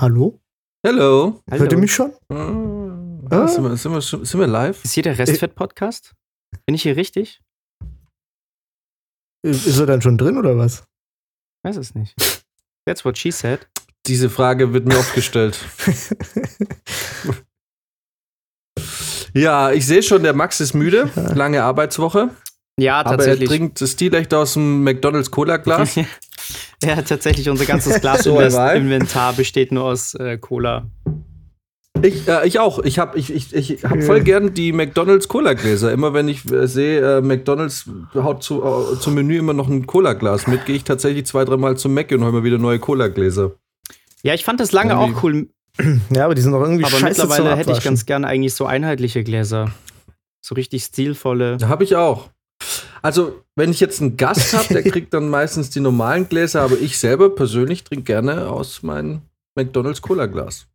[0.00, 0.40] Hallo?
[0.86, 1.42] Hello.
[1.50, 2.12] Hört ihr mich schon?
[2.30, 4.84] Ah, sind, wir, sind, wir, sind wir live?
[4.84, 6.14] Ist hier der Restfett-Podcast?
[6.66, 7.40] Bin ich hier richtig?
[9.44, 10.84] Ist ist er dann schon drin oder was?
[11.64, 12.14] Weiß es nicht.
[12.86, 13.68] That's what she said.
[14.06, 15.58] Diese Frage wird mir oft gestellt.
[19.34, 21.12] Ja, ich sehe schon, der Max ist müde.
[21.34, 22.30] Lange Arbeitswoche.
[22.78, 23.48] Ja, Aber er tatsächlich.
[23.48, 25.96] trinkt stilecht aus dem McDonalds Cola-Glas.
[26.82, 27.48] ja, tatsächlich.
[27.50, 28.00] Unser ganzes.
[28.00, 30.86] Glasinventar besteht nur aus äh, Cola.
[32.02, 32.78] Ich, äh, ich auch.
[32.84, 35.90] Ich habe ich, ich, ich hab voll gern die McDonalds Cola-Gläser.
[35.90, 39.86] Immer wenn ich äh, sehe, äh, McDonalds haut zu, äh, zum Menü immer noch ein
[39.86, 43.52] Cola-Glas mit, gehe ich tatsächlich zwei, dreimal zum Mac und hole mir wieder neue Cola-Gläser.
[44.22, 45.48] Ja, ich fand das lange Irgendwie- auch cool,
[46.14, 48.66] Ja, aber die sind doch irgendwie aber scheiße mittlerweile hätte ich ganz gerne eigentlich so
[48.66, 49.72] einheitliche Gläser.
[50.40, 51.56] So richtig stilvolle.
[51.56, 52.30] Da habe ich auch.
[53.02, 56.78] Also, wenn ich jetzt einen Gast habe, der kriegt dann meistens die normalen Gläser, aber
[56.78, 59.22] ich selber persönlich trinke gerne aus meinem
[59.54, 60.66] McDonalds Cola-Glas.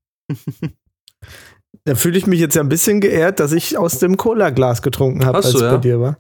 [1.85, 5.25] Da fühle ich mich jetzt ja ein bisschen geehrt, dass ich aus dem Cola-Glas getrunken
[5.25, 5.71] habe, als du, es ja?
[5.71, 6.17] bei dir war.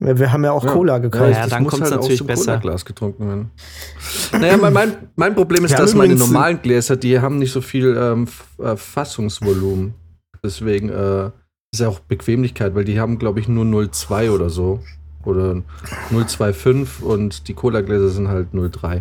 [0.00, 0.72] Ja, wir haben ja auch Ja.
[0.72, 1.30] Cola gekauft.
[1.32, 2.52] Ja, dann kommt's natürlich dem besser.
[2.52, 3.50] Cola-Glas getrunken werden.
[4.32, 7.96] Naja, mein, mein, mein Problem ist, dass meine normalen Gläser, die haben nicht so viel
[7.96, 8.26] ähm,
[8.58, 9.94] äh, Fassungsvolumen.
[10.42, 11.30] Deswegen äh,
[11.74, 14.80] ist ja auch Bequemlichkeit, weil die haben, glaube ich, nur 0,2 oder so.
[15.24, 15.62] Oder
[16.10, 19.00] 0,25 und die Cola-Gläser sind halt 0,3.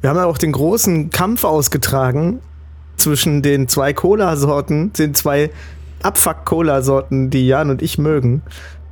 [0.00, 2.40] Wir haben ja auch den großen Kampf ausgetragen
[2.96, 5.50] zwischen den zwei Cola-Sorten, den zwei
[6.02, 8.40] Abfuck-Cola-Sorten, die Jan und ich mögen.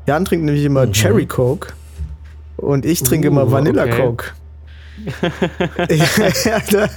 [0.07, 1.73] Jan trinkt nämlich immer Cherry Coke
[2.59, 4.33] und ich trinke immer Uh, Vanilla okay.
[5.05, 5.95] Coke.
[6.45, 6.89] ja, da-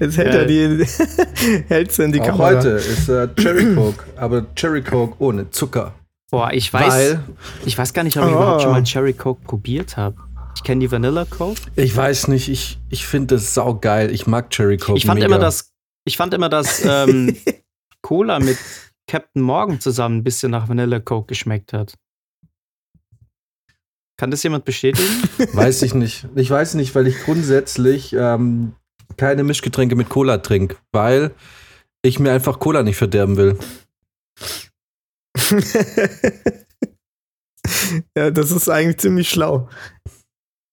[0.00, 0.86] jetzt hält er die,
[1.68, 2.46] hält's in die Auch Kamera.
[2.56, 5.94] heute ist äh, Cherry Coke, aber Cherry Coke ohne Zucker.
[6.30, 7.20] Boah, ich weiß, Weil
[7.64, 8.34] ich weiß gar nicht, ob ich Oh.
[8.36, 10.16] überhaupt schon mal Cherry Coke probiert habe.
[10.56, 11.60] Ich kenne die Vanilla Coke.
[11.76, 14.10] ich weiß nicht, ich, ich finde das saugeil.
[14.10, 14.96] Ich mag Cherry Coke.
[14.98, 15.26] Ich fand mega.
[15.26, 15.72] immer, dass
[16.06, 17.36] ich fand immer, dass ähm,
[18.02, 18.56] Cola mit
[19.06, 21.94] Captain Morgan zusammen ein bisschen nach Vanilla Coke geschmeckt hat.
[24.16, 25.08] Kann das jemand bestätigen?
[25.52, 26.28] Weiß ich nicht.
[26.34, 28.74] Ich weiß nicht, weil ich grundsätzlich ähm,
[29.16, 31.34] keine Mischgetränke mit Cola trinke, weil
[32.02, 33.58] ich mir einfach Cola nicht verderben will.
[38.16, 39.68] ja, das ist eigentlich ziemlich schlau.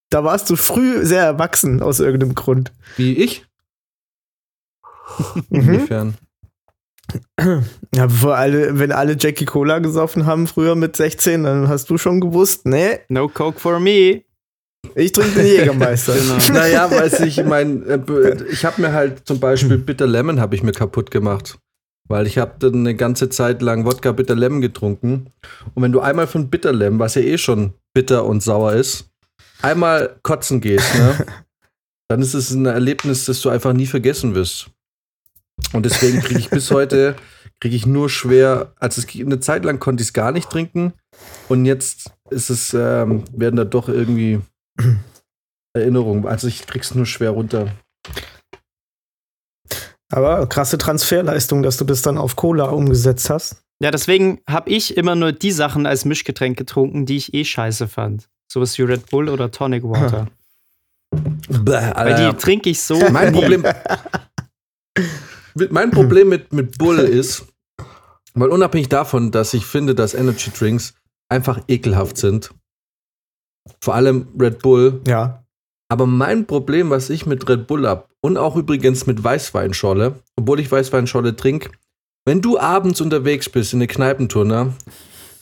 [0.09, 2.74] Da warst du früh sehr erwachsen aus irgendeinem Grund.
[2.97, 3.46] Wie ich?
[5.50, 5.62] Mhm.
[5.62, 6.18] Inwiefern?
[7.94, 11.97] Ja, bevor alle, wenn alle Jackie Cola gesoffen haben früher mit 16, dann hast du
[11.97, 14.22] schon gewusst, nee, No Coke for me.
[14.95, 16.13] ich trinke den Jägermeister.
[16.16, 16.38] Genau.
[16.53, 18.00] naja, weiß ich, ich mein, äh,
[18.50, 21.57] ich habe mir halt zum Beispiel Bitter Lemon habe ich mir kaputt gemacht.
[22.07, 25.27] Weil ich habe dann eine ganze Zeit lang Wodka Bitter Lemon getrunken.
[25.73, 29.09] Und wenn du einmal von Bitter Lemon, was ja eh schon bitter und sauer ist,
[29.61, 31.25] einmal kotzen gehst, ne,
[32.09, 34.69] dann ist es ein Erlebnis, das du einfach nie vergessen wirst.
[35.73, 37.16] Und deswegen kriege ich bis heute,
[37.59, 40.94] kriege ich nur schwer, also es, eine Zeit lang konnte ich es gar nicht trinken.
[41.47, 44.41] Und jetzt ist es, ähm, werden da doch irgendwie
[45.73, 46.27] Erinnerungen.
[46.27, 47.71] Also ich krieg's nur schwer runter.
[50.11, 53.63] Aber krasse Transferleistung, dass du das dann auf Cola umgesetzt hast.
[53.81, 57.88] Ja, deswegen habe ich immer nur die Sachen als Mischgetränk getrunken, die ich eh scheiße
[57.88, 58.29] fand.
[58.51, 60.27] Sowas wie Red Bull oder Tonic Water.
[61.09, 62.31] Bäh, Weil Alter.
[62.31, 63.00] die trinke ich so.
[63.09, 63.39] mein nie.
[63.39, 63.66] Problem,
[65.71, 67.45] mein Problem mit, mit Bull ist,
[68.33, 70.94] weil unabhängig davon, dass ich finde, dass Energy Drinks
[71.30, 72.51] einfach ekelhaft sind,
[73.81, 75.44] vor allem Red Bull, Ja.
[75.89, 80.59] aber mein Problem, was ich mit Red Bull hab und auch übrigens mit Weißweinschorle, obwohl
[80.59, 81.71] ich Weißweinschorle trinke,
[82.25, 84.74] wenn du abends unterwegs bist in eine Kneipentour, ne,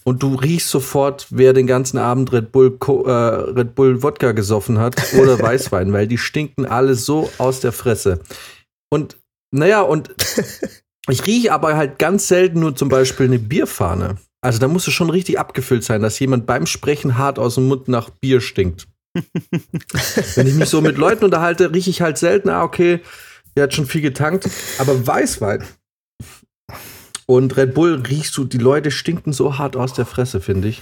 [0.06, 4.80] und du riechst sofort, wer den ganzen Abend Red Bull, äh, Red Bull Wodka gesoffen
[4.80, 8.20] hat oder Weißwein, weil die stinken alle so aus der Fresse.
[8.92, 9.18] Und
[9.52, 10.10] naja, und
[11.10, 14.18] ich rieche aber halt ganz selten nur zum Beispiel eine Bierfahne.
[14.42, 17.68] Also da muss es schon richtig abgefüllt sein, dass jemand beim Sprechen hart aus dem
[17.68, 18.88] Mund nach Bier stinkt.
[20.36, 23.02] Wenn ich mich so mit Leuten unterhalte, rieche ich halt selten, ah, okay,
[23.56, 24.50] Der hat schon viel getankt.
[24.78, 25.64] Aber Weißwein
[27.26, 30.82] und Red Bull riechst du, die Leute stinken so hart aus der Fresse, finde ich.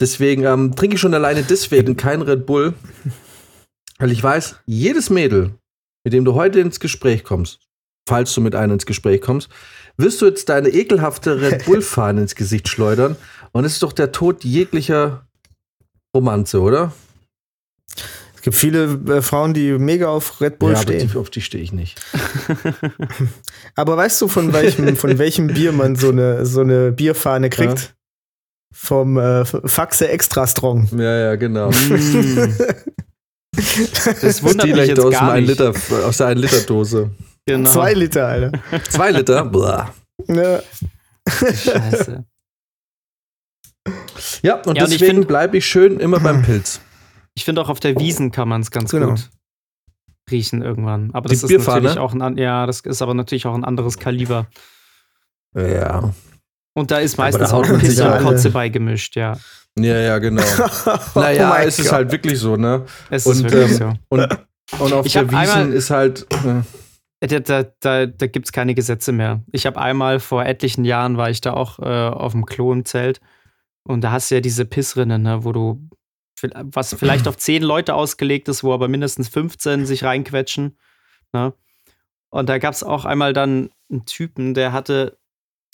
[0.00, 2.74] Deswegen ähm, trinke ich schon alleine deswegen kein Red Bull.
[3.98, 5.54] Weil ich weiß, jedes Mädel,
[6.04, 7.69] mit dem du heute ins Gespräch kommst,
[8.08, 9.48] falls du mit einem ins Gespräch kommst,
[9.96, 13.16] wirst du jetzt deine ekelhafte Red Bull-Fahne ins Gesicht schleudern.
[13.52, 15.26] Und es ist doch der Tod jeglicher
[16.14, 16.92] Romanze, oder?
[18.40, 21.10] Es gibt viele äh, Frauen, die mega auf Red Bull ja, aber stehen.
[21.12, 22.00] die, auf die stehe ich nicht.
[23.74, 27.94] Aber weißt du, von welchem, von welchem Bier man so eine, so eine Bierfahne kriegt?
[28.72, 30.88] Vom äh, Faxe Extra Strong.
[30.96, 31.70] Ja, ja, genau.
[31.70, 32.54] Mm.
[34.22, 35.48] Das wundert Die mich leicht jetzt aus, gar nicht.
[35.48, 35.74] Liter,
[36.06, 37.10] aus der 1 Liter Dose.
[37.46, 37.68] Genau.
[37.70, 38.52] Zwei Liter, Alter.
[38.88, 39.44] Zwei Liter?
[39.44, 39.92] Blah.
[40.28, 40.60] Ja.
[41.28, 42.24] Scheiße.
[44.42, 46.80] Ja, und Ja, deswegen bleibe ich schön immer beim Pilz.
[47.34, 49.10] Ich finde auch auf der Wiesen kann man es ganz Genau.
[49.10, 49.30] gut
[50.30, 51.10] riechen irgendwann.
[51.12, 53.64] Aber Die das ist natürlich auch ein, an- ja, das ist aber natürlich auch ein
[53.64, 54.46] anderes Kaliber.
[55.56, 56.12] Ja.
[56.74, 59.36] Und da ist meistens auch und alle- Kotze beigemischt, ja.
[59.76, 60.42] Ja, ja, genau.
[61.14, 61.94] Oh naja, mein es ist Gott.
[61.94, 62.84] halt wirklich so, ne?
[63.08, 63.92] Es Und, ist wirklich ähm, so.
[64.08, 64.38] Und,
[64.78, 66.26] und auf Ich der Wiesen ist halt.
[66.32, 66.62] Äh,
[67.20, 69.42] Da, da, da, gibt es keine Gesetze mehr.
[69.52, 72.86] Ich habe einmal vor etlichen Jahren war ich da auch äh, auf dem Klo im
[72.86, 73.20] Zelt
[73.82, 75.88] und da hast du ja diese Pissrinnen, ne, wo du
[76.42, 80.78] was vielleicht auf zehn Leute ausgelegt ist, wo aber mindestens 15 sich reinquetschen.
[81.32, 81.52] Ne?
[82.30, 85.18] Und da gab es auch einmal dann einen Typen, der hatte,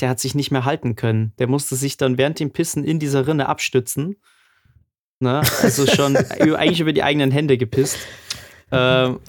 [0.01, 1.33] der hat sich nicht mehr halten können.
[1.39, 4.17] Der musste sich dann während dem Pissen in dieser Rinne abstützen.
[5.21, 5.43] Ne?
[5.63, 7.99] Also schon eigentlich über die eigenen Hände gepisst.
[8.73, 9.21] Ähm,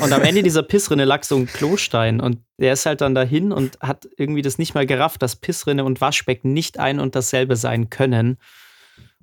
[0.00, 3.52] und am Ende dieser Pissrinne lag so ein Klostein und der ist halt dann dahin
[3.52, 7.56] und hat irgendwie das nicht mal gerafft, dass Pissrinne und Waschbecken nicht ein und dasselbe
[7.56, 8.38] sein können.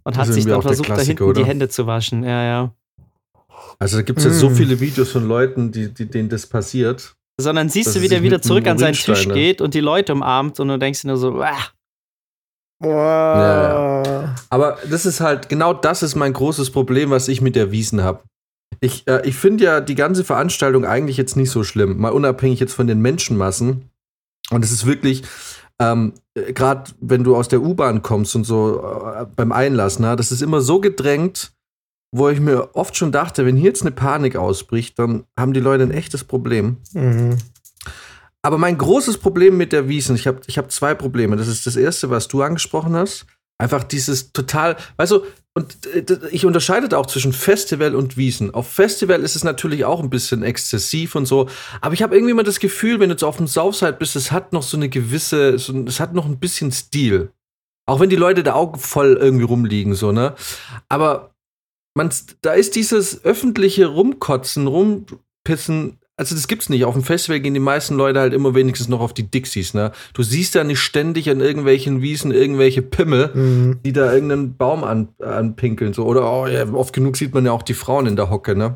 [0.03, 1.45] Und Das hat sich dann versucht, da hinten die oder?
[1.45, 2.23] Hände zu waschen.
[2.23, 2.75] Ja, ja.
[3.79, 4.55] also da gibt es ja so Mm.
[4.55, 7.15] viele Videos von Leuten, die, die, denen das passiert.
[7.37, 10.59] Sondern siehst du, wie der wieder zurück an seinen Tisch geht und die Leute umarmt
[10.59, 11.57] und du denkst dir nur so, ah,
[12.79, 14.35] Boah.
[14.49, 18.03] Aber das ist halt, genau das ist mein großes Problem, was ich mit der Wiesen
[18.03, 18.23] habe.
[18.83, 22.59] Ich, äh, ich finde ja die ganze Veranstaltung eigentlich jetzt nicht so schlimm, mal unabhängig
[22.59, 23.89] jetzt von den Menschenmassen.
[24.49, 25.23] Und es ist wirklich,
[25.79, 30.33] ähm, gerade wenn du aus der U-Bahn kommst und so äh, beim Einlass, na, das
[30.33, 31.53] ist immer so gedrängt,
[32.11, 35.61] wo ich mir oft schon dachte, wenn hier jetzt eine Panik ausbricht, dann haben die
[35.61, 36.77] Leute ein echtes Problem.
[36.91, 37.37] Mhm.
[38.41, 41.37] Aber mein großes Problem mit der Wiesen, ich habe ich hab zwei Probleme.
[41.37, 43.25] Das ist das erste, was du angesprochen hast.
[43.57, 45.21] Einfach dieses total, weißt du,
[45.55, 48.53] und äh, ich unterscheide da auch zwischen Festival und Wiesen.
[48.53, 51.47] Auf Festival ist es natürlich auch ein bisschen exzessiv und so,
[51.81, 54.31] aber ich habe irgendwie immer das Gefühl, wenn du jetzt auf dem Southside bist, es
[54.31, 57.31] hat noch so eine gewisse, so, es hat noch ein bisschen Stil.
[57.85, 60.35] Auch wenn die Leute da auch voll irgendwie rumliegen, so, ne?
[60.87, 61.35] Aber
[61.95, 62.09] man,
[62.41, 66.85] da ist dieses öffentliche Rumkotzen, Rumpissen, also das gibt's nicht.
[66.85, 69.91] Auf dem Festival gehen die meisten Leute halt immer wenigstens noch auf die Dixies, ne?
[70.13, 73.79] Du siehst da nicht ständig an irgendwelchen Wiesen irgendwelche Pimmel, Mhm.
[73.85, 76.05] die da irgendeinen Baum an, anpinkeln, so.
[76.05, 78.75] Oder oh, ja, oft genug sieht man ja auch die Frauen in der Hocke, ne?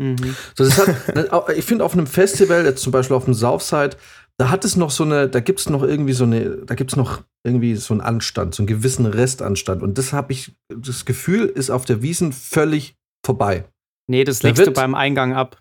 [0.00, 0.36] mhm.
[0.56, 3.96] So, das hat, ich finde auf einem Festival, jetzt zum Beispiel auf dem Southside,
[4.38, 6.92] da hat es noch so eine, da gibt es noch irgendwie so eine, da gibt
[6.92, 9.82] es noch irgendwie so einen Anstand, so einen gewissen Restanstand.
[9.82, 12.94] Und das habe ich, das Gefühl ist auf der Wiesen völlig
[13.26, 13.64] vorbei.
[14.08, 15.60] nee, das Da legst du beim Eingang ab.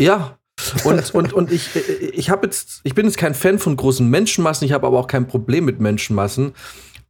[0.00, 0.38] Ja.
[0.84, 4.66] Und, und, und ich, ich habe jetzt, ich bin jetzt kein Fan von großen Menschenmassen,
[4.66, 6.52] ich habe aber auch kein Problem mit Menschenmassen.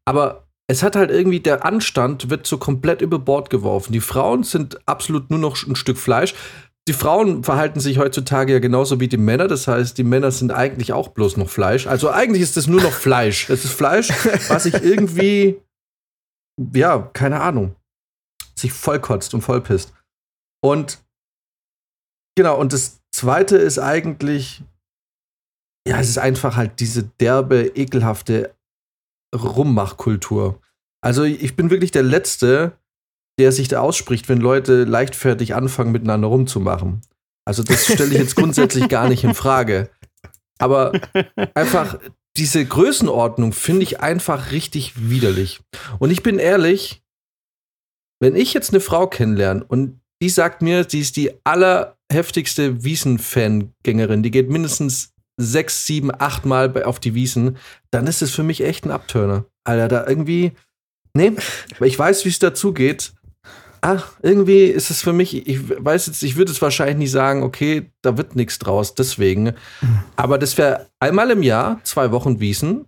[0.04, 3.92] Aber es hat halt irgendwie, der Anstand wird so komplett über Bord geworfen.
[3.92, 6.34] Die Frauen sind absolut nur noch ein Stück Fleisch.
[6.86, 9.48] Die Frauen verhalten sich heutzutage ja genauso wie die Männer.
[9.48, 11.86] Das heißt, die Männer sind eigentlich auch bloß noch Fleisch.
[11.86, 13.48] Also eigentlich ist es nur noch Fleisch.
[13.50, 14.08] Es ist Fleisch,
[14.48, 15.60] was sich irgendwie,
[16.74, 17.74] ja, keine Ahnung,
[18.54, 19.94] sich vollkotzt und vollpisst.
[20.62, 20.98] Und
[22.38, 24.62] genau, und das zweite ist eigentlich,
[25.88, 28.54] ja, es ist einfach halt diese derbe, ekelhafte
[29.34, 30.60] Rummachkultur.
[31.04, 32.78] Also ich bin wirklich der Letzte,
[33.40, 37.00] der sich da ausspricht, wenn Leute leichtfertig anfangen, miteinander rumzumachen.
[37.44, 39.90] Also das stelle ich jetzt grundsätzlich gar nicht in Frage.
[40.60, 40.92] Aber
[41.54, 41.98] einfach
[42.36, 45.60] diese Größenordnung finde ich einfach richtig widerlich.
[45.98, 47.02] Und ich bin ehrlich,
[48.20, 54.22] wenn ich jetzt eine Frau kennenlerne und die sagt mir, sie ist die allerheftigste Wiesen-Fangängerin,
[54.22, 57.56] die geht mindestens sechs, sieben, acht Mal auf die Wiesen,
[57.90, 59.44] dann ist es für mich echt ein Abturner.
[59.64, 60.52] Alter, da irgendwie,
[61.14, 61.32] nee,
[61.80, 63.12] ich weiß, wie es dazu geht.
[63.80, 67.44] Ah, irgendwie ist es für mich, ich weiß jetzt, ich würde es wahrscheinlich nicht sagen,
[67.44, 69.54] okay, da wird nichts draus, deswegen.
[70.16, 72.86] Aber das wäre einmal im Jahr, zwei Wochen Wiesen,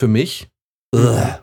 [0.00, 0.48] für mich.
[0.94, 1.40] Ugh.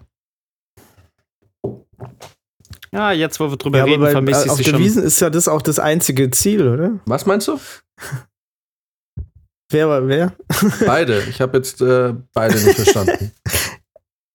[2.92, 4.80] Ja, jetzt, wo wir drüber Ja, reden, bei, vermisse ich auf sie der schon.
[4.80, 7.00] Wiesen ist ja das auch das einzige Ziel, oder?
[7.06, 7.60] Was meinst du?
[9.70, 10.34] Wer war wer?
[10.86, 11.22] Beide.
[11.30, 13.32] Ich habe jetzt äh, beide nicht verstanden.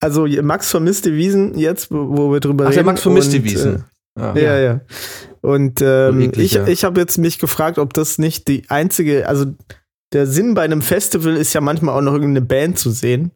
[0.04, 2.78] Also Max vermisst die Wiesen jetzt, wo, wo wir drüber Ach, reden.
[2.78, 3.84] der Max vermisst und, die Wiesen.
[4.18, 4.32] Ah.
[4.34, 4.80] Äh, ja, ja.
[5.42, 6.66] Und ähm, eklig, ich, ja.
[6.66, 9.46] ich habe jetzt mich gefragt, ob das nicht die einzige, also
[10.12, 13.30] der Sinn bei einem Festival ist ja manchmal auch noch irgendeine Band zu sehen.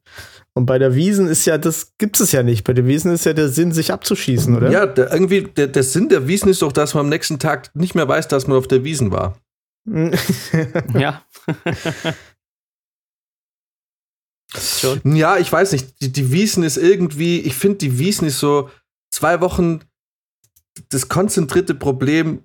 [0.56, 2.64] Und bei der Wiesen ist ja, das gibt es ja nicht.
[2.64, 4.70] Bei der Wiesen ist ja der Sinn, sich abzuschießen, oder?
[4.70, 7.70] Ja, der, irgendwie, der, der Sinn der Wiesen ist doch, dass man am nächsten Tag
[7.76, 9.38] nicht mehr weiß, dass man auf der Wiesen war.
[10.94, 11.22] Ja.
[14.56, 15.14] Schon.
[15.14, 16.00] Ja, ich weiß nicht.
[16.00, 18.70] Die, die Wiesen ist irgendwie, ich finde, die Wiesen ist so
[19.10, 19.80] zwei Wochen
[20.88, 22.44] das konzentrierte Problem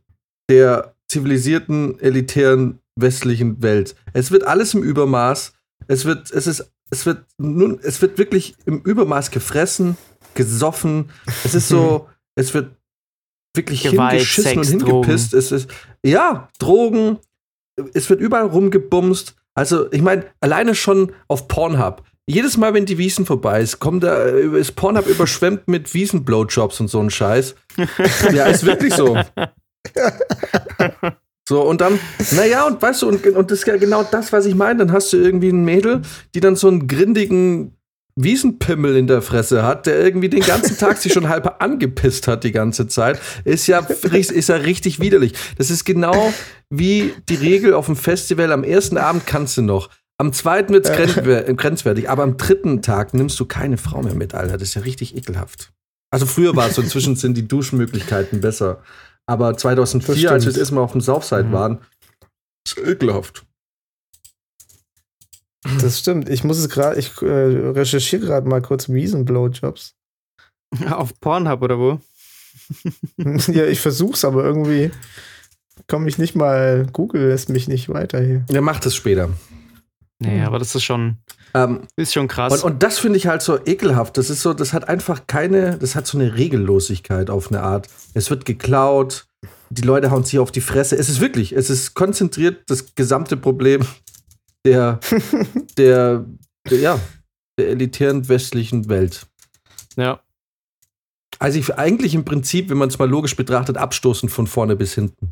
[0.50, 3.96] der zivilisierten, elitären westlichen Welt.
[4.12, 5.53] Es wird alles im Übermaß.
[5.88, 9.98] Es wird, es ist, es wird nun, es wird wirklich im Übermaß gefressen,
[10.36, 11.10] gesoffen.
[11.43, 12.75] Es ist so, es wird
[13.55, 15.33] wirklich Gewalt, hingeschissen und Sex, hingepisst.
[15.33, 15.69] Es ist,
[16.05, 17.17] ja, Drogen.
[17.93, 19.36] Es wird überall rumgebumst.
[19.53, 22.03] Also, ich meine, alleine schon auf Pornhub.
[22.27, 26.89] Jedes Mal, wenn die Wiesen vorbei ist, kommt da, ist Pornhub überschwemmt mit Wiesen-Blowjobs und
[26.89, 27.55] so ein Scheiß.
[28.33, 29.17] ja, ist wirklich so.
[31.51, 32.00] So, und dann,
[32.31, 34.79] naja, und weißt du, und, und das ist ja genau das, was ich meine.
[34.79, 36.01] Dann hast du irgendwie ein Mädel,
[36.34, 37.75] die dann so einen grindigen
[38.15, 42.46] Wiesenpimmel in der Fresse hat, der irgendwie den ganzen Tag sich schon halb angepisst hat
[42.46, 45.34] die ganze Zeit, ist ja, ist ja richtig widerlich.
[45.58, 46.31] Das ist genau
[46.70, 48.53] wie die Regel auf dem Festival.
[48.53, 49.89] Am ersten Abend kannst du noch.
[50.17, 54.34] Am zweiten wird es grenzwertig, aber am dritten Tag nimmst du keine Frau mehr mit,
[54.36, 54.53] Alter.
[54.53, 55.74] Das ist ja richtig ekelhaft.
[56.12, 58.81] Also früher war es so, inzwischen sind die Duschmöglichkeiten besser.
[59.28, 61.51] Aber 2004, Das als wir das erste Mal auf dem Southside Mhm.
[61.54, 61.78] waren,
[62.66, 63.46] ist ekelhaft.
[65.80, 66.28] Das stimmt.
[66.30, 69.96] Ich muss es gerade, ich äh, recherchiere gerade mal kurz Wiesen-Blowjobs.
[70.90, 72.00] Auf Pornhub oder wo?
[73.51, 74.92] ja, ich versuch's, aber irgendwie
[75.88, 78.46] komme ich nicht mal, Google lässt mich nicht weiter hier.
[78.50, 79.30] Ja, macht es später.
[80.20, 81.18] Nee, aber das ist schon,
[81.53, 82.53] Ähm, ist schon krass.
[82.53, 84.17] und, und das finde ich halt so ekelhaft.
[84.17, 87.88] Das ist so, das hat einfach keine, das hat so eine Regellosigkeit auf eine Art.
[88.13, 89.27] Es wird geklaut,
[89.70, 90.98] die Leute hauen sich auf die Fresse.
[90.98, 93.86] Es ist wirklich, es ist konzentriert das gesamte Problem
[94.65, 95.00] der,
[95.77, 96.25] der,
[96.70, 97.00] der ja,
[97.58, 99.27] der elitären westlichen Welt.
[99.98, 100.20] ja.
[101.39, 104.93] Also ich eigentlich im Prinzip, wenn man es mal logisch betrachtet, abstoßend von vorne bis
[104.93, 105.31] hinten.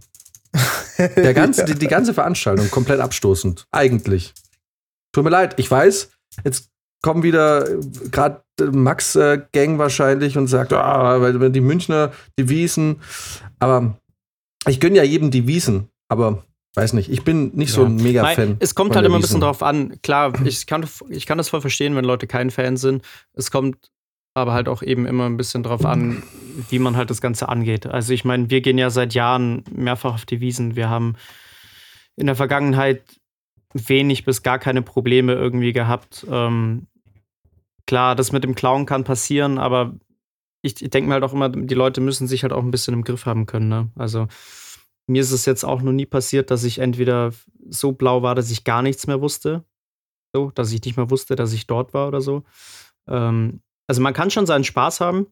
[0.97, 3.67] Der ganze, die, die ganze Veranstaltung komplett abstoßend.
[3.71, 4.33] Eigentlich.
[5.11, 6.11] Tut mir leid, ich weiß,
[6.43, 6.69] jetzt
[7.01, 7.65] kommen wieder
[8.11, 13.01] gerade Max-Gang wahrscheinlich und sagt, ah, weil die Münchner, die Wiesen.
[13.59, 13.97] Aber
[14.67, 16.43] ich gönne ja jedem die Wiesen, aber
[16.75, 18.57] weiß nicht, ich bin nicht so ein Mega-Fan.
[18.59, 20.01] Es kommt halt immer ein bisschen drauf an.
[20.01, 23.03] Klar, ich kann, ich kann das voll verstehen, wenn Leute kein Fan sind.
[23.33, 23.89] Es kommt
[24.35, 26.23] aber halt auch eben immer ein bisschen drauf an,
[26.69, 27.87] wie man halt das Ganze angeht.
[27.87, 30.75] Also ich meine, wir gehen ja seit Jahren mehrfach auf die Wiesen.
[30.75, 31.15] Wir haben
[32.15, 33.01] in der Vergangenheit
[33.73, 36.25] wenig bis gar keine Probleme irgendwie gehabt.
[36.29, 36.87] Ähm,
[37.85, 39.95] klar, das mit dem Klauen kann passieren, aber
[40.61, 42.93] ich, ich denke mir halt auch immer, die Leute müssen sich halt auch ein bisschen
[42.93, 43.69] im Griff haben können.
[43.69, 43.89] Ne?
[43.95, 44.27] Also
[45.07, 47.31] mir ist es jetzt auch noch nie passiert, dass ich entweder
[47.69, 49.63] so blau war, dass ich gar nichts mehr wusste.
[50.33, 52.43] So, dass ich nicht mehr wusste, dass ich dort war oder so.
[53.07, 55.27] Ähm, also man kann schon seinen Spaß haben.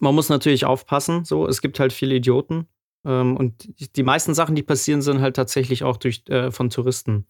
[0.00, 1.24] Man muss natürlich aufpassen.
[1.24, 2.66] So, es gibt halt viele Idioten.
[3.04, 7.26] Ähm, und die- meisten Sachen, die passieren, sind halt tatsächlich auch durch, äh, von Touristen.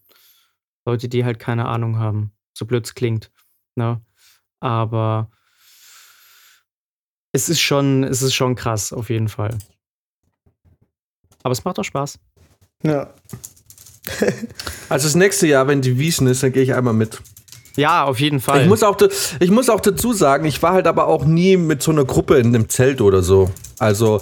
[0.85, 2.31] Leute, die halt keine Ahnung haben.
[2.53, 3.31] So blöd es klingt.
[3.75, 4.01] Ne?
[4.59, 5.29] Aber
[7.31, 9.57] es ist schon, es ist schon krass, auf jeden Fall.
[11.43, 12.19] Aber es macht auch Spaß.
[12.83, 13.13] Ja.
[14.89, 17.21] Also das nächste Jahr, wenn die Wiesen ist, dann gehe ich einmal mit.
[17.75, 18.61] Ja, auf jeden Fall.
[18.61, 18.97] Ich muss, auch,
[19.39, 22.35] ich muss auch dazu sagen, ich war halt aber auch nie mit so einer Gruppe
[22.35, 23.51] in einem Zelt oder so.
[23.79, 24.21] Also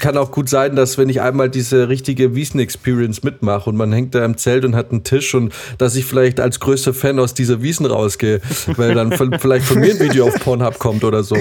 [0.00, 4.14] kann auch gut sein, dass wenn ich einmal diese richtige Wiesen-Experience mitmache und man hängt
[4.14, 7.32] da im Zelt und hat einen Tisch und dass ich vielleicht als größter Fan aus
[7.32, 8.42] dieser Wiesen rausgehe,
[8.76, 11.36] weil dann vielleicht von mir ein Video auf Pornhub kommt oder so.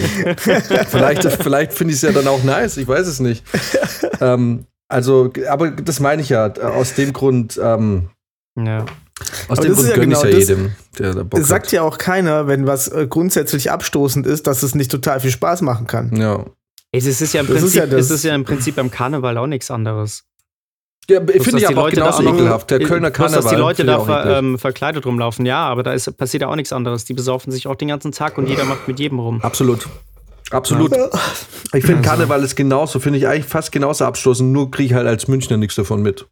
[0.88, 3.44] Vielleicht, vielleicht finde ich es ja dann auch nice, ich weiß es nicht.
[4.22, 8.10] Ähm, also, aber das meine ich ja, aus dem Grund, ähm,
[8.58, 8.86] ja.
[9.48, 11.48] Aus Aber dem Grund ja gönne ich genau ja das- jedem, der da Bock Es
[11.48, 11.72] sagt hat.
[11.74, 15.62] ja auch keiner, wenn was äh, grundsätzlich abstoßend ist, dass es nicht total viel Spaß
[15.62, 16.16] machen kann.
[16.16, 16.46] Ja.
[16.92, 18.92] Es ist ja im Das ist Prinzip, ja das- es ist ja im Prinzip beim
[18.92, 20.24] Karneval auch nichts anderes.
[21.10, 22.70] Ja, Bloß, finde ich aber auch genauso ekelhaft.
[22.70, 23.42] Der Kölner bloß, Karneval.
[23.42, 26.42] dass die Leute ich da auch ver, ähm, verkleidet rumlaufen, ja, aber da ist, passiert
[26.42, 27.06] ja auch nichts anderes.
[27.06, 29.42] Die besaufen sich auch den ganzen Tag und jeder macht mit jedem rum.
[29.42, 29.88] Absolut.
[30.52, 30.92] Absolut.
[31.74, 34.94] Ich finde Also- Karneval ist genauso, finde ich eigentlich fast genauso abstoßend, nur kriege ich
[34.94, 36.28] halt als Münchner nichts davon mit.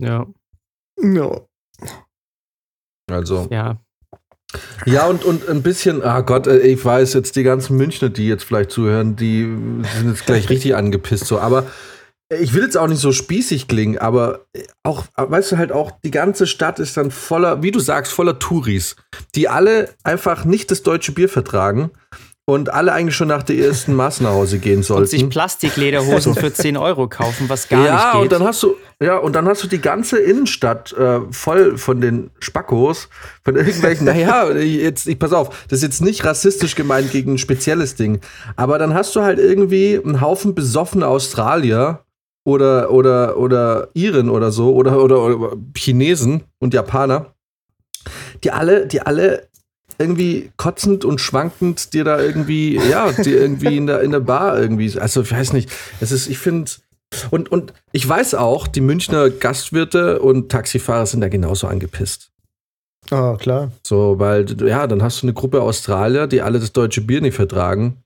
[0.00, 0.26] Ja,
[1.02, 1.40] Ja.
[3.10, 3.48] Also.
[3.50, 3.78] ja.
[4.86, 8.26] Ja, und, und ein bisschen, ah Gott, äh, ich weiß jetzt, die ganzen Münchner, die
[8.26, 11.66] jetzt vielleicht zuhören, die sind jetzt gleich richtig angepisst so, aber
[12.30, 14.46] ich will jetzt auch nicht so spießig klingen, aber
[14.82, 18.38] auch, weißt du, halt auch, die ganze Stadt ist dann voller, wie du sagst, voller
[18.38, 18.96] Touris,
[19.34, 21.90] die alle einfach nicht das deutsche Bier vertragen
[22.48, 25.02] und alle eigentlich schon nach der ersten Maß nach Hause gehen sollten.
[25.02, 28.22] Und sich Plastiklederhosen für 10 Euro kaufen, was gar ja, nicht geht.
[28.22, 32.00] und dann hast du, ja, und dann hast du die ganze Innenstadt äh, voll von
[32.00, 33.10] den Spackos,
[33.44, 37.38] von irgendwelchen, naja, jetzt, ich pass auf, das ist jetzt nicht rassistisch gemeint gegen ein
[37.38, 38.20] spezielles Ding,
[38.56, 42.02] aber dann hast du halt irgendwie einen Haufen besoffene Australier
[42.46, 47.34] oder, oder, oder Iren oder so, oder, oder, oder Chinesen und Japaner,
[48.42, 49.48] die alle, die alle
[49.98, 54.58] irgendwie kotzend und schwankend dir da irgendwie, ja, die irgendwie in der, in der Bar
[54.58, 56.70] irgendwie, also ich weiß nicht, es ist, ich finde,
[57.30, 62.30] und, und ich weiß auch, die Münchner Gastwirte und Taxifahrer sind da genauso angepisst.
[63.10, 63.72] Oh, klar.
[63.82, 67.34] So, weil, ja, dann hast du eine Gruppe Australier, die alle das deutsche Bier nicht
[67.34, 68.02] vertragen,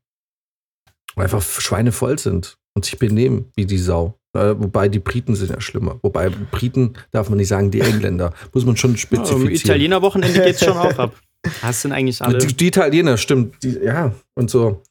[1.17, 4.15] einfach schweinevoll sind und sich benehmen wie die Sau.
[4.35, 5.99] Äh, wobei die Briten sind ja schlimmer.
[6.03, 8.33] Wobei Briten darf man nicht sagen, die Engländer.
[8.55, 9.55] Muss man schon Ja, Am spezifizieren.
[9.55, 11.15] Italiener-Wochenende geht's schon auch ab.
[11.61, 12.39] Das sind eigentlich alle.
[12.39, 13.63] Die, die Italiener, stimmt.
[13.63, 14.83] Die, ja, und so.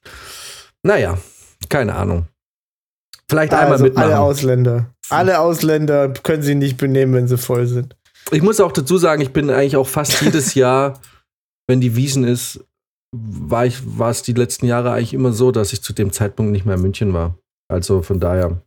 [0.84, 1.17] Naja,
[1.70, 2.27] keine Ahnung.
[3.29, 4.12] Vielleicht einmal also mitmachen.
[4.12, 4.93] alle Ausländer.
[5.10, 7.96] Alle Ausländer können sich nicht benehmen, wenn sie voll sind.
[8.31, 11.00] Ich muss auch dazu sagen, ich bin eigentlich auch fast jedes Jahr,
[11.67, 12.60] wenn die Wiesen ist,
[13.13, 16.51] war ich, war es die letzten Jahre eigentlich immer so, dass ich zu dem Zeitpunkt
[16.51, 17.38] nicht mehr in München war.
[17.70, 18.62] Also von daher,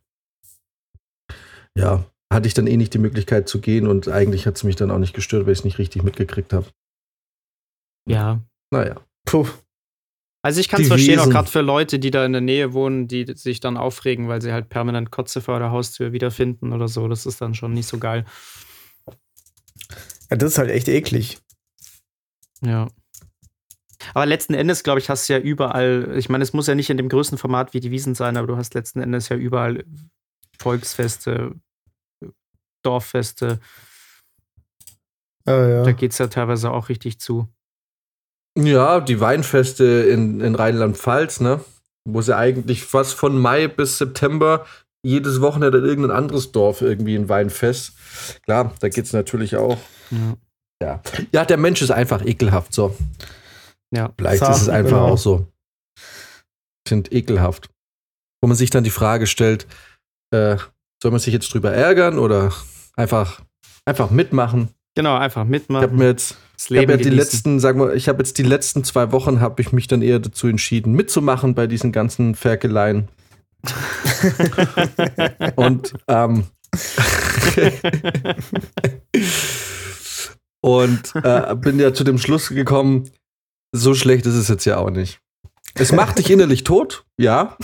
[1.77, 4.75] ja, hatte ich dann eh nicht die Möglichkeit zu gehen und eigentlich hat es mich
[4.75, 6.65] dann auch nicht gestört, weil ich es nicht richtig mitgekriegt habe.
[8.05, 8.41] Ja.
[8.71, 9.01] Naja.
[9.25, 9.47] Puh.
[10.41, 13.07] Also ich kann es verstehen, auch gerade für Leute, die da in der Nähe wohnen,
[13.07, 17.07] die sich dann aufregen, weil sie halt permanent Kotze vor der Haustür wiederfinden oder so.
[17.07, 18.25] Das ist dann schon nicht so geil.
[20.29, 21.39] Ja, das ist halt echt eklig.
[22.61, 22.87] Ja.
[24.13, 26.91] Aber letzten Endes, glaube ich, hast du ja überall, ich meine, es muss ja nicht
[26.91, 29.83] in dem größten Format wie die Wiesen sein, aber du hast letzten Endes ja überall
[30.59, 31.55] Volksfeste,
[32.83, 33.59] Dorffeste.
[35.45, 35.83] Ah, ja.
[35.83, 37.47] Da geht es ja teilweise auch richtig zu.
[38.57, 41.59] Ja, die Weinfeste in, in Rheinland-Pfalz, ne?
[42.07, 44.65] Wo sie eigentlich fast von Mai bis September
[45.03, 47.93] jedes Wochenende in irgendein anderes Dorf irgendwie ein Weinfest.
[48.43, 49.77] Klar, da geht's natürlich auch.
[50.11, 50.37] Ja.
[50.81, 51.01] Ja.
[51.31, 52.95] ja, der Mensch ist einfach ekelhaft, so.
[53.91, 54.11] ja.
[54.17, 55.07] Vielleicht Sachen, ist es einfach genau.
[55.13, 55.47] auch so.
[56.87, 57.69] Sind ekelhaft.
[58.41, 59.67] Wo man sich dann die Frage stellt,
[60.31, 60.57] äh,
[61.01, 62.51] soll man sich jetzt drüber ärgern oder
[62.95, 63.41] einfach,
[63.85, 64.69] einfach mitmachen?
[64.95, 65.95] Genau, einfach Ich habe mitmachen.
[65.97, 66.37] mir jetzt
[66.69, 69.61] ich habe ja die letzten, sagen wir, ich habe jetzt die letzten zwei Wochen habe
[69.61, 73.09] ich mich dann eher dazu entschieden, mitzumachen bei diesen ganzen Ferkeleien.
[75.55, 76.45] Und ähm,
[80.61, 83.09] und äh, bin ja zu dem Schluss gekommen,
[83.71, 85.19] so schlecht ist es jetzt ja auch nicht.
[85.75, 87.57] Es macht dich innerlich tot, ja,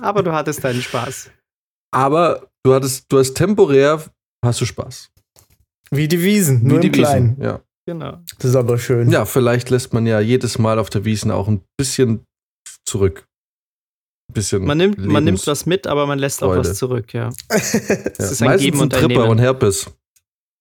[0.00, 1.30] Aber du hattest deinen Spaß.
[1.92, 4.02] aber du hattest, du hast temporär
[4.44, 5.10] hast du Spaß.
[5.90, 7.30] Wie die Wiesen, Wie nur die im Kleinen.
[7.36, 7.60] Wiesen, ja.
[7.86, 8.18] Genau.
[8.38, 9.10] Das ist aber schön.
[9.10, 12.24] ja, vielleicht lässt man ja jedes Mal auf der Wiesen auch ein bisschen
[12.84, 13.28] zurück.
[14.28, 14.64] Ein bisschen.
[14.64, 17.30] Man nimmt, man nimmt was mit, aber man lässt auch was zurück, ja.
[17.50, 19.88] Ja, Es ist ein meistens Geben und ein Tripper und Herpes.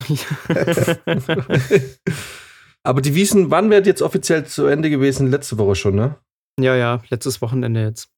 [2.84, 5.32] Aber die Wiesen, wann wäre jetzt offiziell zu Ende gewesen?
[5.32, 6.18] Letzte Woche schon, ne?
[6.60, 8.12] ja, ja, letztes Wochenende jetzt.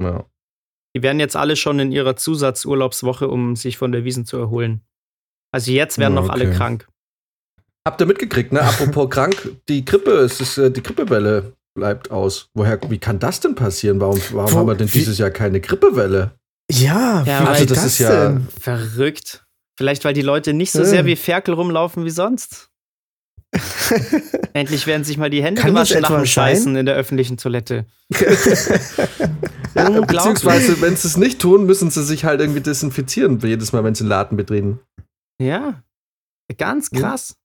[0.00, 0.24] Ja.
[0.94, 4.82] Die werden jetzt alle schon in ihrer Zusatzurlaubswoche, um sich von der Wiesen zu erholen.
[5.52, 6.86] Also jetzt werden Ja, noch alle krank.
[7.86, 8.60] Habt ihr mitgekriegt, ne?
[8.62, 12.48] Apropos krank, die Grippe, es ist, äh, die Grippewelle bleibt aus.
[12.54, 14.00] Woher, wie kann das denn passieren?
[14.00, 16.32] Warum, warum Wo- haben wir denn wie- dieses Jahr keine Grippewelle?
[16.70, 18.46] Ja, Ja, wie also das das, ist ja- denn?
[18.60, 19.44] Verrückt.
[19.78, 20.84] Vielleicht, weil die Leute nicht so Ja.
[20.84, 22.68] sehr wie Ferkel rumlaufen wie sonst.
[24.52, 27.86] Endlich werden sich mal die Hände Kann gewaschen nach dem Scheißen in der öffentlichen Toilette.
[29.74, 33.94] Beziehungsweise, wenn sie es nicht tun, müssen sie sich halt irgendwie desinfizieren, jedes Mal, wenn
[33.94, 34.80] sie den Laden betreten.
[35.40, 35.82] Ja.
[36.56, 37.36] Ganz krass.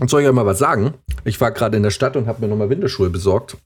[0.00, 0.94] Und soll ich euch mal was sagen?
[1.24, 3.56] Ich war gerade in der Stadt und habe mir nochmal Winterschuhe besorgt.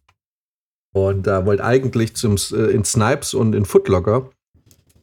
[0.93, 4.31] Und da wollte eigentlich zum, äh, in Snipes und in Footlocker,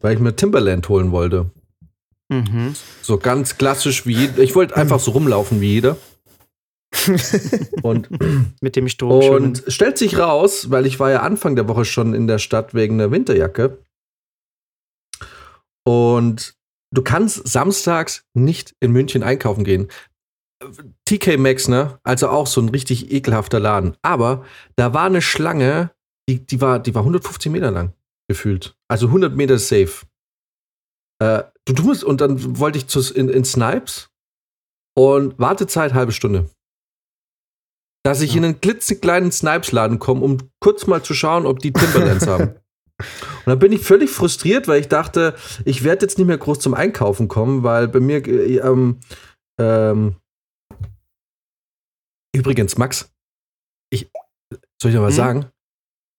[0.00, 1.50] weil ich mir Timberland holen wollte.
[2.30, 2.74] Mhm.
[3.02, 4.38] So ganz klassisch wie jeder.
[4.38, 5.96] Ich wollte einfach so rumlaufen wie jeder.
[7.82, 8.08] Und,
[8.60, 9.24] Mit dem Strom.
[9.34, 12.74] und stellt sich raus, weil ich war ja Anfang der Woche schon in der Stadt
[12.74, 13.78] wegen der Winterjacke.
[15.84, 16.54] Und
[16.92, 19.88] du kannst samstags nicht in München einkaufen gehen.
[21.06, 21.98] TK Maxx, ne?
[22.04, 23.96] Also auch so ein richtig ekelhafter Laden.
[24.02, 24.44] Aber
[24.76, 25.90] da war eine Schlange,
[26.28, 27.92] die, die, war, die war 150 Meter lang
[28.28, 28.76] gefühlt.
[28.88, 30.06] Also 100 Meter safe.
[31.20, 34.10] Äh, du, du musst, und dann wollte ich zu, in, in Snipes
[34.96, 36.48] und Wartezeit halbe Stunde.
[38.04, 38.38] Dass ich Ja.
[38.38, 42.54] in einen klitzekleinen Snipes-Laden komme, um kurz mal zu schauen, ob die Timberlands haben.
[43.38, 45.34] Und dann bin ich völlig frustriert, weil ich dachte,
[45.64, 48.98] ich werde jetzt nicht mehr groß zum Einkaufen kommen, weil bei mir, äh, ähm,
[49.60, 50.16] ähm,
[52.34, 53.12] übrigens, Max,
[53.90, 54.10] ich,
[54.80, 55.16] soll ich noch was Hm?
[55.16, 55.46] sagen?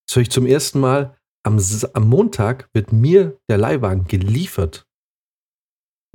[0.10, 1.60] Soll ich zum ersten Mal am,
[1.93, 4.86] am Montag wird mir der Leihwagen geliefert.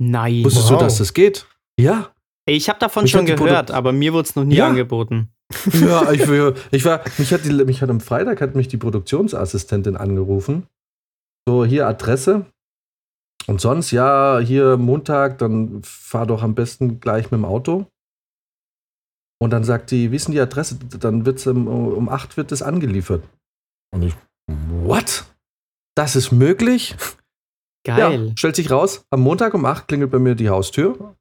[0.01, 0.43] Nein.
[0.43, 0.77] Wusstest Wow.
[0.79, 1.47] du, dass das geht?
[1.79, 2.13] Ja.
[2.47, 4.67] Ey, ich habe davon Ich schon gehört, aber mir wurde es noch nie Ja.
[4.69, 5.31] angeboten.
[5.73, 8.77] Ja, ich, war- ich war, mich hat, die, mich hat am Freitag hat mich die
[8.77, 10.67] Produktionsassistentin angerufen.
[11.47, 12.45] So, hier Adresse.
[13.47, 17.87] Und sonst, ja, hier Montag, dann fahr doch am besten gleich mit dem Auto.
[19.41, 20.77] Und dann sagt die, wie ist denn die Adresse?
[20.99, 23.23] Dann wird's um, um 8 wird es angeliefert.
[23.91, 24.13] Und ich,
[24.47, 25.25] what?
[25.95, 26.95] Das ist möglich?
[27.85, 28.27] Geil.
[28.27, 31.15] Ja, stellt sich raus, am Montag um 8 klingelt bei mir die Haustür.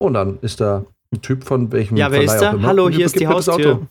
[0.00, 2.66] Und dann ist da ein Typ von welchem Ja, wer ist Verleih auch da?
[2.66, 3.88] Hallo, hier ist die das Haustür.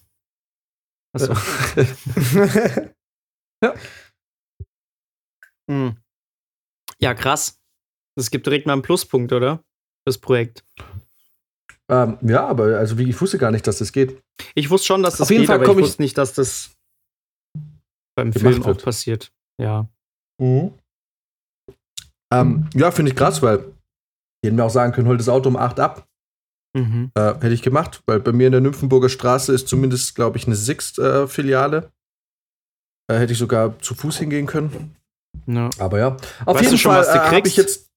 [1.14, 1.34] Achso.
[5.70, 5.96] Hm.
[7.00, 7.60] Ja, krass.
[8.18, 9.64] Das gibt direkt mal einen Pluspunkt, oder?
[10.06, 10.66] Das Projekt.
[11.90, 14.22] Ähm, ja, aber also wie, ich wusste gar nicht, dass das geht.
[14.56, 16.76] Ich wusste schon, dass das Auf jeden geht, Fall aber ich wusste nicht, dass das
[18.16, 18.84] beim Film auch wird.
[18.84, 19.32] passiert.
[19.62, 19.88] Ja.
[20.40, 20.74] Ähm,
[22.74, 23.74] ja, finde ich krass, weil
[24.44, 26.08] hätten mir auch sagen können, hol das Auto um 8 ab.
[26.74, 27.12] Mhm.
[27.16, 30.48] Äh, hätte ich gemacht, weil bei mir in der Nymphenburger Straße ist zumindest, glaube ich,
[30.48, 31.92] eine Sixt-Filiale.
[33.12, 34.96] äh, hätte ich sogar zu Fuß hingehen können.
[35.48, 35.70] Ja.
[35.80, 36.18] Aber ja.
[36.46, 37.90] Auf Weißt jeden schon, Fall äh, habe ich jetzt.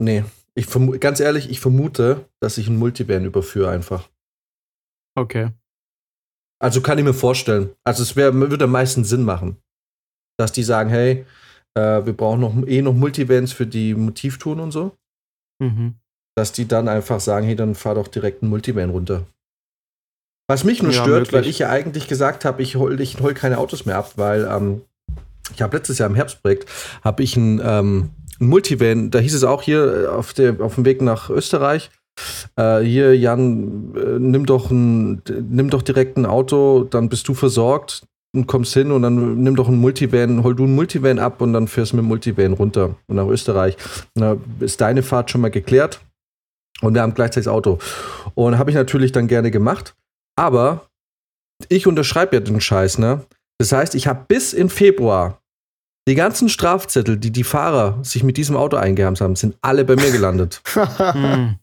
[0.00, 0.24] Nee.
[0.54, 0.68] Ich
[1.00, 4.08] ganz ehrlich, ich vermute, dass ich ein Multivan überführe einfach.
[5.18, 5.50] Okay.
[6.62, 7.74] Also kann ich mir vorstellen.
[7.84, 9.56] Also es wär, würde am meisten Sinn machen.
[10.38, 11.26] Dass die sagen, hey,
[11.74, 14.96] äh, wir brauchen noch, eh noch Multivans für die Motivtouren und so.
[15.58, 15.96] Mhm.
[16.34, 19.24] Dass die dann einfach sagen, hey, dann fahr doch direkt ein Multivan runter.
[20.48, 21.32] Was mich nur Ja, stört, möglich.
[21.32, 24.48] weil ich ja eigentlich gesagt habe, ich hol, ich hol keine Autos mehr ab, weil
[24.50, 24.82] ähm,
[25.54, 26.68] ich habe letztes Jahr im Herbstprojekt
[27.02, 30.74] habe ich ein, ähm, ein Multivan, da hieß es auch hier äh, auf, der, auf
[30.74, 31.90] dem Weg nach Österreich,
[32.56, 37.34] äh, hier Jan, äh, nimm doch ein, nimm doch direkt ein Auto, dann bist du
[37.34, 41.40] versorgt und kommst hin und dann nimm doch ein Multivan, hol du ein Multivan ab
[41.40, 43.76] und dann fährst du mit dem Multivan runter und nach Österreich.
[44.14, 46.00] Na, ist deine Fahrt schon mal geklärt
[46.82, 47.78] und wir haben gleichzeitig das Auto.
[48.34, 49.94] Und habe ich natürlich dann gerne gemacht,
[50.36, 50.88] aber
[51.68, 53.24] ich unterschreibe ja den Scheiß, ne?
[53.58, 55.40] Das heißt, ich habe bis in Februar
[56.08, 59.96] die ganzen Strafzettel, die die Fahrer sich mit diesem Auto eingehamst haben, sind alle bei
[59.96, 60.62] mir gelandet.
[60.74, 61.56] Hm.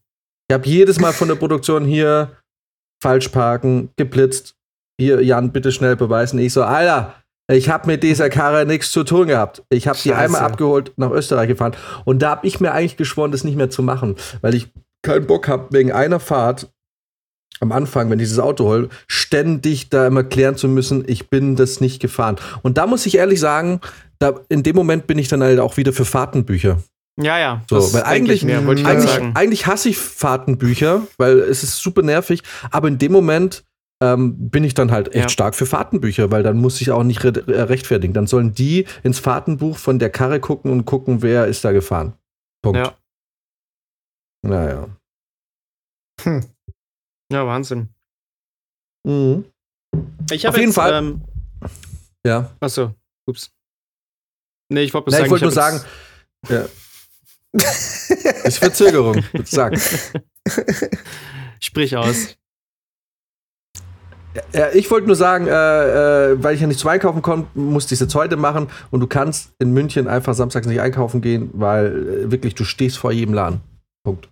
[0.52, 2.32] Ich habe jedes Mal von der Produktion hier
[3.04, 4.56] falsch parken, geblitzt.
[5.00, 6.40] Hier, Jan, bitte schnell beweisen.
[6.40, 7.14] Ich so, Alter,
[7.52, 9.64] ich habe mit dieser Karre nichts zu tun gehabt.
[9.70, 11.76] Ich habe die einmal abgeholt, nach Österreich gefahren.
[12.04, 14.72] Und da habe ich mir eigentlich geschworen, das nicht mehr zu machen, weil ich
[15.04, 16.70] keinen Bock habe, wegen einer Fahrt
[17.62, 21.56] am Anfang, wenn ich dieses Auto hol, ständig da immer klären zu müssen, ich bin
[21.56, 22.38] das nicht gefahren.
[22.62, 23.82] Und da muss ich ehrlich sagen,
[24.20, 26.82] da, in dem Moment bin ich dann halt auch wieder für Fahrtenbücher.
[27.22, 27.62] Ja, ja.
[27.70, 32.88] So, weil eigentlich, grad eigentlich, eigentlich hasse ich Fahrtenbücher, weil es ist super nervig, aber
[32.88, 33.66] in dem Moment
[34.02, 35.30] ähm, bin ich dann halt echt Ja.
[35.30, 38.14] stark für Fahrtenbücher, weil dann muss ich auch nicht re äh, rechtfertigen.
[38.14, 42.14] Dann sollen die ins Fahrtenbuch von der Karre gucken und gucken, wer ist da gefahren.
[42.62, 42.78] Punkt.
[42.78, 42.94] Ja.
[44.42, 44.88] Naja.
[47.32, 47.90] Ja, Wahnsinn.
[49.06, 49.46] Mhm.
[50.32, 50.94] Ich Auf hab jeden jetzt, Fall.
[50.94, 51.22] Ähm,
[52.26, 52.56] Ja.
[52.60, 52.94] achso,
[53.28, 53.52] ups.
[54.72, 55.82] Nee, ich wollte sagen, ich wollte nur sagen,
[56.50, 56.66] ja.
[58.44, 59.58] ist Verzögerung, jetzt-
[61.60, 62.36] Sprich aus.
[64.54, 65.52] Ja, ich wollte nur sagen, äh,
[66.32, 68.70] äh, weil ich ja nicht zum Einkaufen konnte, musste ich es jetzt heute machen.
[68.92, 71.88] Und du kannst in München einfach samstags nicht einkaufen gehen, weil
[72.28, 73.62] äh, wirklich du stehst vor jedem Laden.
[74.10, 74.30] Punkt.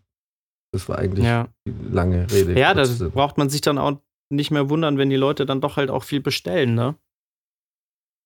[0.74, 1.48] Das war eigentlich Ja.
[1.68, 2.60] die lange Rede.
[2.60, 5.78] Ja, da braucht man sich dann auch nicht mehr wundern, wenn die Leute dann doch
[5.78, 6.96] halt auch viel bestellen, ne?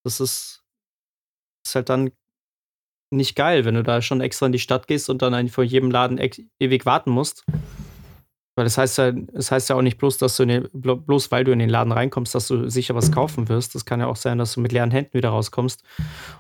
[0.04, 0.64] Das ist,
[1.66, 2.12] ist halt dann
[3.14, 5.92] nicht geil, wenn du da schon extra in die Stadt gehst und dann vor jedem
[5.92, 6.18] Laden
[6.60, 7.46] ewig warten musst.
[8.58, 11.32] Weil das heißt ja, es heißt ja auch nicht bloß, dass du den, blo- bloß
[11.32, 13.76] weil du in den Laden reinkommst, dass du sicher was kaufen wirst.
[13.76, 15.84] Das kann ja auch sein, dass du mit leeren Händen wieder rauskommst.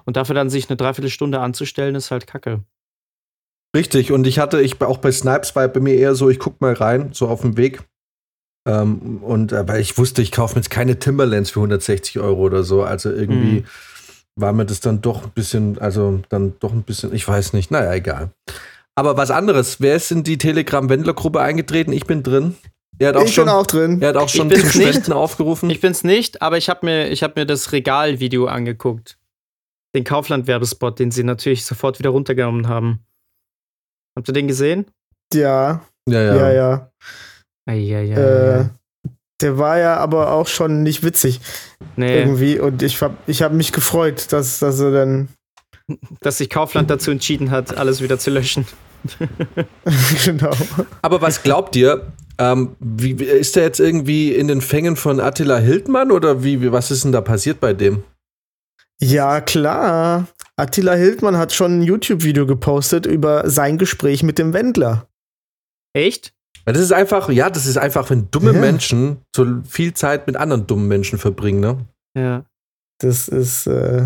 [0.05, 2.63] Und dafür dann sich eine Dreiviertelstunde anzustellen, ist halt Kacke.
[3.75, 6.59] Richtig, und ich hatte, ich auch bei Snipes war bei mir eher so, ich guck
[6.59, 7.81] mal rein, so auf dem Weg.
[8.67, 12.41] Ähm, und äh, weil ich wusste, ich kaufe mir jetzt keine Timberlands für 160 Euro
[12.41, 12.83] oder so.
[12.83, 13.65] Also irgendwie Mhm.
[14.35, 17.71] war mir das dann doch ein bisschen, also dann doch ein bisschen, ich weiß nicht,
[17.71, 18.31] naja, egal.
[18.95, 21.93] Aber was anderes, wer ist in die Telegram-Wendler-Gruppe eingetreten?
[21.93, 22.55] Ich bin drin.
[22.99, 24.01] Er hat auch ich schon, bin auch drin.
[24.01, 24.69] er hat auch schon zum.
[24.69, 25.69] Spenden aufgerufen.
[25.69, 29.17] Ich bin's nicht, aber ich habe mir, ich hab mir das Regalvideo angeguckt.
[29.95, 32.99] Den Kaufland-Werbespot, den sie natürlich sofort wieder runtergenommen haben.
[34.17, 34.85] Habt ihr den gesehen?
[35.33, 36.91] Ja, ja, ja, ja.
[37.67, 38.11] Eieiei.
[38.13, 38.65] Äh,
[39.41, 41.39] Der war ja aber auch schon nicht witzig
[41.95, 42.59] Nee, irgendwie.
[42.59, 45.29] Und ich hab, ich hab mich gefreut, dass, dass er dann.
[46.21, 48.65] dass sich Kaufland dazu entschieden hat, alles wieder zu löschen.
[50.25, 50.51] genau.
[51.01, 52.11] Aber was glaubt ihr?
[52.37, 56.61] Ähm, wie, wie- ist der jetzt irgendwie in den Fängen von Attila Hildmann oder wie,
[56.61, 58.03] wie, was ist denn da passiert bei dem?
[58.99, 60.27] Ja, klar.
[60.61, 65.07] Attila Hildmann hat schon ein YouTube-Video gepostet über sein Gespräch mit dem Wendler.
[65.93, 66.33] Echt?
[66.67, 68.59] Ja, Das ist einfach, ja, das ist einfach, wenn dumme Ja.
[68.59, 71.85] Menschen so viel Zeit mit anderen dummen Menschen verbringen, ne?
[72.17, 72.45] Ja.
[72.99, 73.65] Das ist.
[73.67, 74.05] Äh,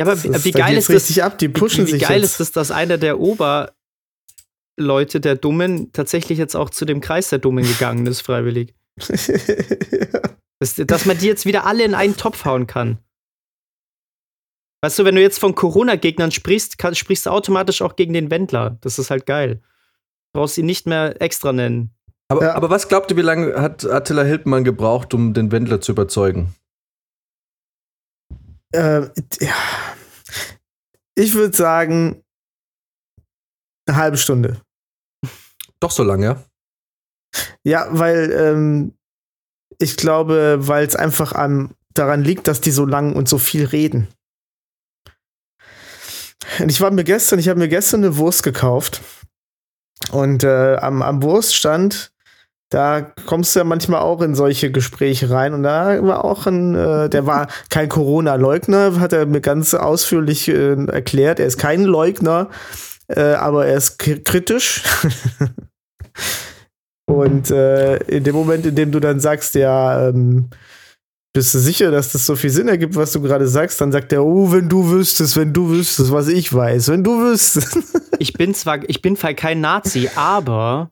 [0.00, 1.18] Ja, aber das wie, ist wie geil ist das?
[1.18, 1.38] ab.
[1.38, 2.32] Die pushen wie, wie geil jetzt.
[2.34, 3.72] ist es, dass einer der Oberleute
[5.20, 8.74] der Dummen tatsächlich jetzt auch zu dem Kreis der Dummen gegangen ist, freiwillig.
[10.60, 12.98] Dass, dass man die jetzt wieder alle in einen Topf hauen kann.
[14.80, 18.30] Weißt du, wenn du jetzt von Corona-Gegnern sprichst, kann, sprichst du automatisch auch gegen den
[18.30, 18.78] Wendler.
[18.80, 19.56] Das ist halt geil.
[20.32, 21.90] Du brauchst ihn nicht mehr extra nennen.
[22.28, 22.54] Aber, Ja.
[22.54, 26.54] aber was glaubt ihr, wie lange hat Attila Hildmann gebraucht, um den Wendler zu überzeugen?
[28.72, 29.00] äh,
[29.40, 29.54] ja.
[31.14, 32.22] Ich würde sagen,
[33.88, 34.60] eine halbe Stunde.
[35.80, 36.44] Doch so lange, ja?
[37.64, 38.94] Ja, weil ähm,
[39.78, 43.64] ich glaube, weil es einfach am, daran liegt, dass die so lang und so viel
[43.64, 44.08] reden.
[46.66, 49.02] Ich war mir gestern, ich habe mir gestern eine Wurst gekauft.
[50.12, 52.12] Und äh, am, am Wurststand,
[52.70, 55.54] da kommst du ja manchmal auch in solche Gespräche rein.
[55.54, 60.48] Und da war auch ein, äh, der war kein Corona-Leugner, hat er mir ganz ausführlich
[60.48, 61.40] äh, erklärt.
[61.40, 62.48] Er ist kein Leugner,
[63.08, 64.84] äh, aber er ist kritisch.
[67.06, 70.50] Und äh, in dem Moment, in dem du dann sagst, ja, ähm,
[71.32, 74.12] bist du sicher, dass das so viel Sinn ergibt, was du gerade sagst, dann sagt
[74.12, 77.78] er, oh, wenn du wüsstest, wenn du wüsstest, was ich weiß, wenn du wüsstest.
[78.20, 80.90] Ich bin zwar, ich bin zwar kein Nazi, aber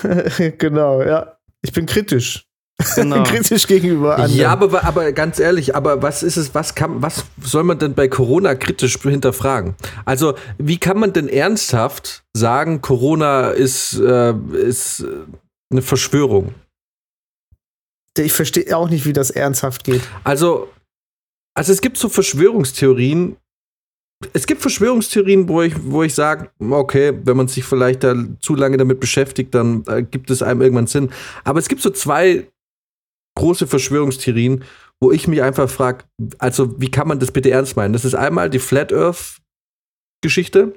[0.58, 1.36] genau, ja.
[1.62, 2.46] Ich bin kritisch.
[2.94, 3.22] genau.
[3.24, 4.36] kritisch gegenüber anderen.
[4.36, 7.94] Ja, aber, aber ganz ehrlich, aber was ist es, was kann, was soll man denn
[7.94, 9.74] bei Corona kritisch hinterfragen?
[10.04, 15.06] Also, wie kann man denn ernsthaft sagen, Corona ist, äh, ist äh,
[15.70, 16.54] eine Verschwörung?
[18.18, 20.02] Ich verstehe auch nicht, wie das ernsthaft geht.
[20.24, 20.68] Also,
[21.54, 23.36] also es gibt so Verschwörungstheorien.
[24.32, 28.54] Es gibt Verschwörungstheorien, wo ich, wo ich sage, okay, wenn man sich vielleicht da zu
[28.54, 31.10] lange damit beschäftigt, dann äh, gibt es einem irgendwann Sinn.
[31.44, 32.46] Aber es gibt so zwei
[33.36, 34.64] große Verschwörungstheorien,
[35.00, 36.04] wo ich mich einfach frage,
[36.38, 37.92] also wie kann man das bitte ernst meinen?
[37.92, 39.38] Das ist einmal die Flat Earth
[40.22, 40.74] Geschichte.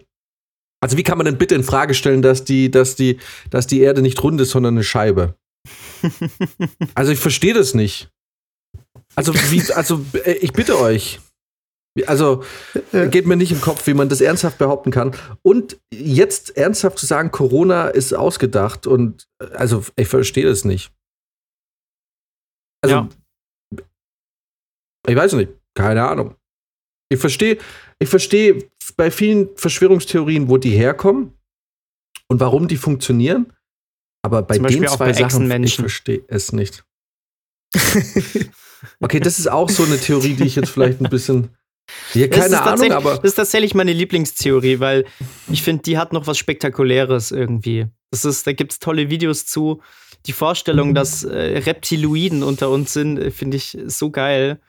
[0.81, 3.19] Also wie kann man denn bitte in Frage stellen, dass die, dass die,
[3.49, 5.35] dass die Erde nicht rund ist, sondern eine Scheibe?
[6.95, 8.09] Also ich verstehe das nicht.
[9.15, 11.19] Also, wie, also äh, ich bitte euch.
[12.07, 12.43] Also
[12.91, 15.15] geht mir nicht im Kopf, wie man das ernsthaft behaupten kann.
[15.43, 20.91] Und jetzt ernsthaft zu sagen, Corona ist ausgedacht und äh, also ich verstehe das nicht.
[22.81, 23.09] Also Ja.
[25.07, 26.35] ich weiß nicht, keine Ahnung.
[27.09, 27.59] Ich verstehe,
[27.99, 31.33] ich verstehe bei vielen Verschwörungstheorien, wo die herkommen
[32.27, 33.53] und warum die funktionieren.
[34.25, 36.83] Aber bei Zum Beispiel den auch zwei Sachen, ich verstehe es nicht.
[38.99, 41.49] Okay, das ist auch so eine Theorie, die ich jetzt vielleicht ein bisschen.
[42.13, 43.15] Ja, keine ist Ahnung, aber.
[43.15, 45.05] Das ist tatsächlich meine Lieblingstheorie, weil
[45.51, 47.87] ich finde, die hat noch was Spektakuläres irgendwie.
[48.11, 49.81] Das ist, da gibt es tolle Videos zu.
[50.25, 54.59] Die Vorstellung, dass äh, Reptiloiden unter uns sind, äh, finde ich so geil,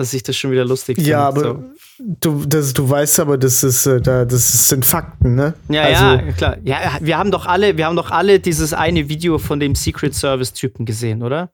[0.00, 1.10] dass ich das schon wieder lustig finde.
[1.10, 1.64] Ja, aber so.
[1.98, 5.52] du, das, du weißt aber, das ist, äh, da, das ist, sind Fakten, ne?
[5.68, 6.56] Ja, also, ja, klar.
[6.64, 10.14] Ja, wir haben doch alle, wir haben doch alle dieses eine Video von dem Secret
[10.14, 11.52] Service Typen gesehen, oder?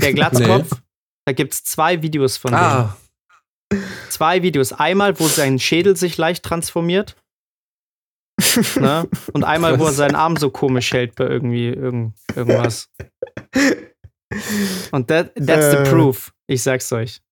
[0.00, 0.70] Der Glatzkopf.
[1.26, 2.96] Da gibt es zwei Videos von Ah,
[3.70, 3.82] dem.
[4.08, 4.72] Zwei Videos.
[4.72, 7.16] Einmal, wo sein Schädel sich leicht transformiert.
[8.80, 9.06] ne?
[9.34, 12.88] Und einmal, wo er seinen Arm so komisch hält bei irgendwie irgend, irgendwas.
[14.92, 15.90] Und that, that's the Äh.
[15.90, 16.32] proof.
[16.52, 17.22] Ich sag's euch.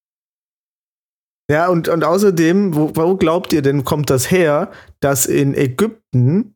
[1.51, 6.55] Ja, und, und außerdem, wo, wo glaubt ihr denn, kommt das her, dass in Ägypten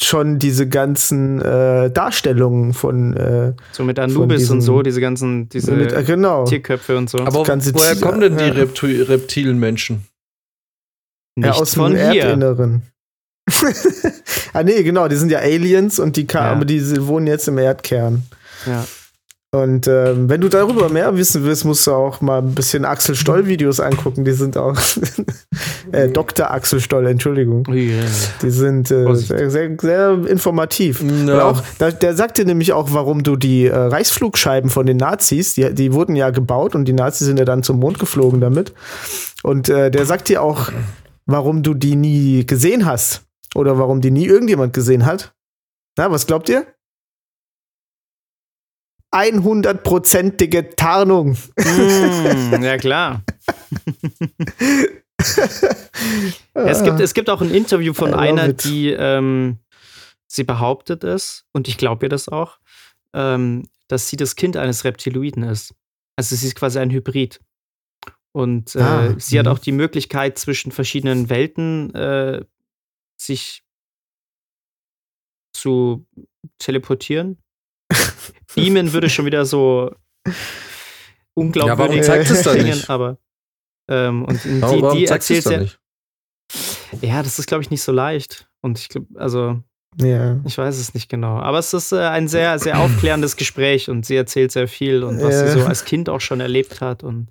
[0.00, 5.48] schon diese ganzen äh, Darstellungen von äh, So mit Anubis diesen- und so, diese ganzen,
[5.50, 7.18] diese mit, äh, genau Tierköpfe und so.
[7.18, 8.52] aber ganze woher Tier- kommen denn die ja.
[8.52, 10.06] Reptil Reptilenmenschen?
[11.38, 12.24] ja, Nicht aus von dem hier.
[12.24, 12.82] Erdinneren.
[14.54, 16.40] ah nee, genau, die sind ja Aliens und die, Ja.
[16.52, 18.22] aber die wohnen jetzt im Erdkern.
[18.66, 18.84] Ja.
[19.54, 23.14] Und ähm, wenn du darüber mehr wissen willst, musst du auch mal ein bisschen Axel
[23.14, 24.24] Stoll-Videos angucken.
[24.24, 24.78] Die sind auch
[25.92, 26.50] äh, Dr.
[26.50, 27.66] Axel Stoll, Entschuldigung.
[27.68, 28.04] Ja, ja.
[28.40, 31.04] Die sind äh, sehr, sehr, sehr informativ.
[31.26, 31.44] Ja.
[31.44, 35.52] auch, da, der sagt dir nämlich auch, warum du die äh, Reichsflugscheiben von den Nazis,
[35.52, 38.72] die, die wurden ja gebaut und die Nazis sind ja dann zum Mond geflogen damit.
[39.42, 40.72] Und äh, der sagt dir auch,
[41.26, 43.22] warum du die nie gesehen hast.
[43.54, 45.34] Oder warum die nie irgendjemand gesehen hat.
[45.98, 46.64] Na, was glaubt ihr?
[49.12, 51.36] 100-prozentige Tarnung.
[51.56, 53.22] Mm, ja, klar.
[56.54, 58.64] es, gibt, es gibt auch ein Interview von einer, it.
[58.64, 59.58] die ähm,
[60.26, 62.58] sie behauptet es, und ich glaube ihr das auch,
[63.12, 65.74] ähm, dass sie das Kind eines Reptiloiden ist.
[66.16, 67.40] Also sie ist quasi ein Hybrid.
[68.32, 69.52] Und äh, Ah, sie hat mhm.
[69.52, 72.42] auch die Möglichkeit, zwischen verschiedenen Welten äh,
[73.20, 73.62] sich
[75.52, 76.06] zu
[76.58, 77.41] teleportieren.
[78.54, 79.94] Beamen würde schon wieder so
[81.34, 82.90] unglaubwürdig Ja, warum zeigt es klingen, nicht?
[82.90, 83.18] aber
[83.88, 85.78] ähm, und die, Warum, die erzählt nicht?
[87.00, 89.60] ja, das ist glaube ich nicht so leicht und ich glaube, also
[89.98, 90.40] Ja.
[90.44, 94.04] ich weiß es nicht genau, aber es ist äh, ein sehr sehr aufklärendes Gespräch und
[94.06, 95.46] sie erzählt sehr viel und was Ja.
[95.46, 97.28] sie so als Kind auch schon erlebt hat und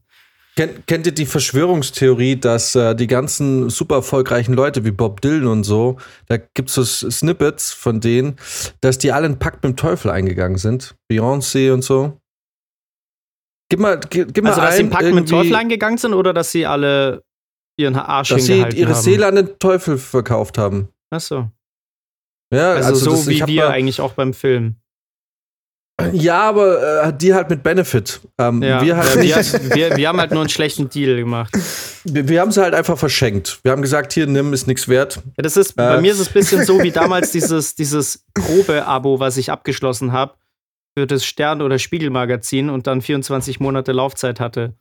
[0.62, 5.48] Kennt, kennt ihr die Verschwörungstheorie, dass äh, die ganzen super erfolgreichen Leute wie Bob Dylan
[5.48, 5.98] und so,
[6.28, 8.36] da gibt es so Snippets von denen,
[8.80, 10.94] dass die alle einen Pakt mit dem Teufel eingegangen sind?
[11.12, 12.20] Beyoncé und so.
[13.70, 15.98] Gib mal, gib, gib mal also dass sie ein, einen Pakt mit irgendwie, Teufel eingegangen
[15.98, 17.24] sind oder dass sie alle
[17.80, 19.02] ihren Arsch dass sie ihre haben.
[19.02, 20.90] Seele an den Teufel verkauft haben.
[21.10, 21.50] Ach so.
[22.54, 24.76] Ja, Also, also, so wie wir mal- eigentlich auch beim Film.
[26.14, 28.22] Ja, aber äh, die halt mit Benefit.
[28.38, 31.52] Ähm, Ja, wir, halt wir, nicht, wir, wir haben halt nur einen schlechten Deal gemacht.
[32.04, 33.60] wir, wir haben sie halt einfach verschenkt.
[33.64, 35.18] Wir haben gesagt, hier, nimm, ist nichts wert.
[35.38, 36.02] Ja, das ist, bei Äh.
[36.02, 40.34] mir ist es ein bisschen so wie damals dieses, dieses Probe-Abo, was ich abgeschlossen habe
[40.98, 44.74] für das Stern- oder Spiegelmagazin und dann 24 Monate Laufzeit hatte.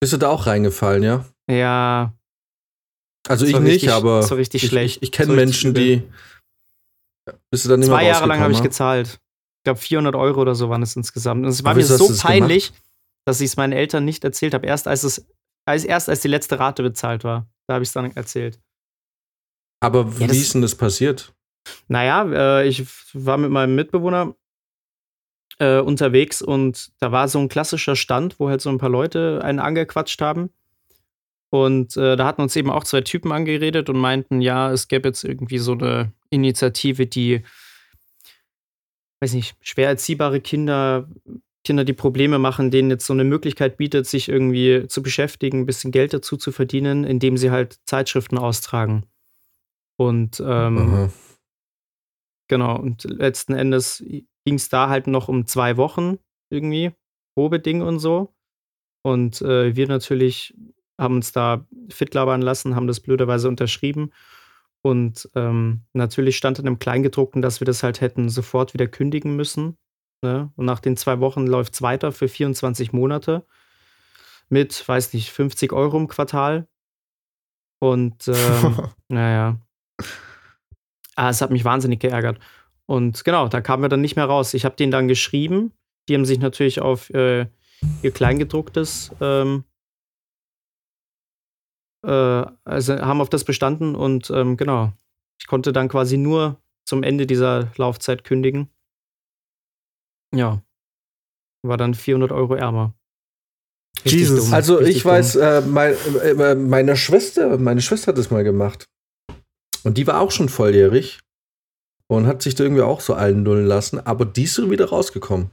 [0.00, 1.24] Bist du da auch reingefallen, ja?
[1.48, 2.12] Ja,
[3.28, 4.96] Also Das ich war nicht, richtig- aber das war richtig ich, schlecht.
[4.96, 6.02] ich, ich kenne richtig Menschen, die.
[7.50, 9.20] Bist du dann zwei Jahre lang habe ich gezahlt.
[9.60, 11.44] Ich glaube, 400 Euro oder so waren es insgesamt.
[11.44, 12.72] Und es war Aber mir so das peinlich,
[13.24, 14.66] dass ich es meinen Eltern nicht erzählt habe.
[14.66, 15.26] Erst als es,
[15.64, 18.60] als, erst als die letzte Rate bezahlt war, da habe ich es dann erzählt.
[19.80, 21.32] Aber Ja, wie ist denn das passiert?
[21.88, 22.24] Naja,
[22.60, 24.34] äh, ich war mit meinem Mitbewohner
[25.58, 29.40] äh, unterwegs und da war so ein klassischer Stand, wo halt so ein paar Leute
[29.44, 30.50] einen angequatscht haben.
[31.52, 35.10] Und äh, da hatten uns eben auch zwei Typen angeredet und meinten, ja, es gäbe
[35.10, 37.42] jetzt irgendwie so eine Initiative, die,
[39.20, 41.10] weiß nicht, schwer erziehbare Kinder,
[41.62, 45.66] Kinder, die Probleme machen, denen jetzt so eine Möglichkeit bietet, sich irgendwie zu beschäftigen, ein
[45.66, 49.04] bisschen Geld dazu zu verdienen, indem sie halt Zeitschriften austragen.
[49.98, 51.12] Und ähm.
[52.48, 56.18] Genau, und letzten Endes ging es da halt noch um zwei Wochen
[56.50, 56.92] irgendwie,
[57.34, 58.34] Probeding und so.
[59.02, 60.54] Und äh, wir natürlich
[60.98, 64.12] haben uns da fit labern lassen, haben das blöderweise unterschrieben.
[64.82, 69.36] Und ähm, natürlich stand in dem Kleingedruckten, dass wir das halt hätten sofort wieder kündigen
[69.36, 69.78] müssen.
[70.22, 70.50] Ne?
[70.56, 73.46] Und nach den zwei Wochen läuft es weiter für 24 Monate
[74.48, 76.68] mit, weiß nicht, 50 Euro im Quartal.
[77.78, 78.78] Und ähm,
[79.08, 79.58] naja.
[81.16, 82.38] Ah, es hat mich wahnsinnig geärgert.
[82.86, 84.54] Und genau, da kamen wir dann nicht mehr raus.
[84.54, 85.72] Ich habe denen dann geschrieben.
[86.08, 87.46] Die haben sich natürlich auf äh,
[88.02, 89.64] ihr Kleingedrucktes, ähm,
[92.04, 94.92] äh, also haben auf das bestanden und ähm, genau.
[95.40, 98.70] Ich konnte dann quasi nur zum Ende dieser Laufzeit kündigen.
[100.34, 100.62] Ja.
[101.62, 102.94] War dann 400 Euro ärmer.
[104.04, 104.44] Richtig Jesus.
[104.44, 108.88] dumm, Also ich weiß, äh, mein, äh, meine Schwester, meine Schwester hat das mal gemacht.
[109.84, 111.20] Und die war auch schon volljährig
[112.08, 114.86] und hat sich da irgendwie auch so allen nullen lassen, aber die ist so wieder
[114.86, 115.50] rausgekommen.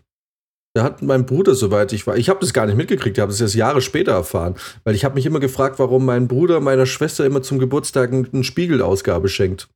[0.76, 3.32] Da hat mein Bruder, soweit ich war, ich habe das gar nicht mitgekriegt, ich habe
[3.32, 6.86] das erst Jahre später erfahren, weil ich habe mich immer gefragt, warum mein Bruder meiner
[6.86, 9.68] Schwester immer zum Geburtstag eine Spiegelausgabe schenkt.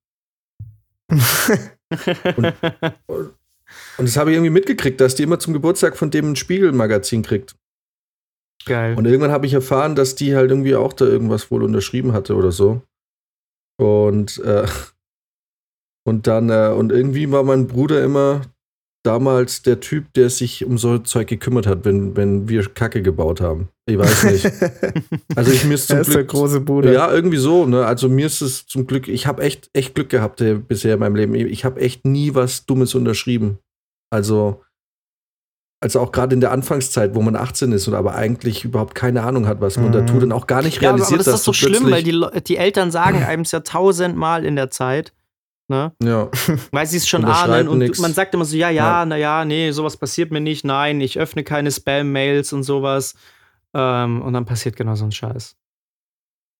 [1.09, 2.53] Und
[3.97, 7.55] das habe ich irgendwie mitgekriegt, dass die immer zum Geburtstag von dem ein Spiegelmagazin kriegt.
[8.65, 8.95] Geil.
[8.95, 12.35] Und irgendwann habe ich erfahren, dass die halt irgendwie auch da irgendwas wohl unterschrieben hatte
[12.35, 12.81] oder so.
[13.77, 14.67] Und, äh,
[16.07, 18.41] und dann, äh, und irgendwie war mein Bruder immer
[19.03, 23.41] damals der Typ, der sich um so Zeug gekümmert hat, wenn, wenn wir Kacke gebaut
[23.41, 23.69] haben.
[23.85, 24.45] Ich weiß nicht.
[25.35, 26.29] Also ich mir ist zum Er ist der Glück.
[26.29, 26.91] große Bruder.
[26.93, 27.85] Ja, irgendwie so, ne?
[27.85, 30.99] Also mir ist es zum Glück, ich habe echt, echt Glück gehabt äh, bisher in
[30.99, 31.35] meinem Leben.
[31.35, 33.57] Ich habe echt nie was Dummes unterschrieben.
[34.09, 34.61] Also,
[35.83, 39.23] also auch gerade in der Anfangszeit, wo man 18 ist und aber eigentlich überhaupt keine
[39.23, 40.07] Ahnung hat, was man da Mhm.
[40.07, 41.91] tut und auch gar nicht Ja, aber, realisiert, aber das dass ist doch du schlimm,
[41.91, 45.11] weil die, die Eltern sagen einem es ja tausendmal in der Zeit.
[45.69, 45.93] Ne?
[46.03, 46.29] ja.
[46.71, 47.99] Weil sie es schon ahnen und nix.
[47.99, 49.05] man sagt immer so, ja, ja, Ja.
[49.05, 53.15] na ja, nee, sowas passiert mir nicht, nein, ich öffne keine Spam-Mails und sowas.
[53.73, 55.55] Ähm, und dann passiert genau so ein Scheiß.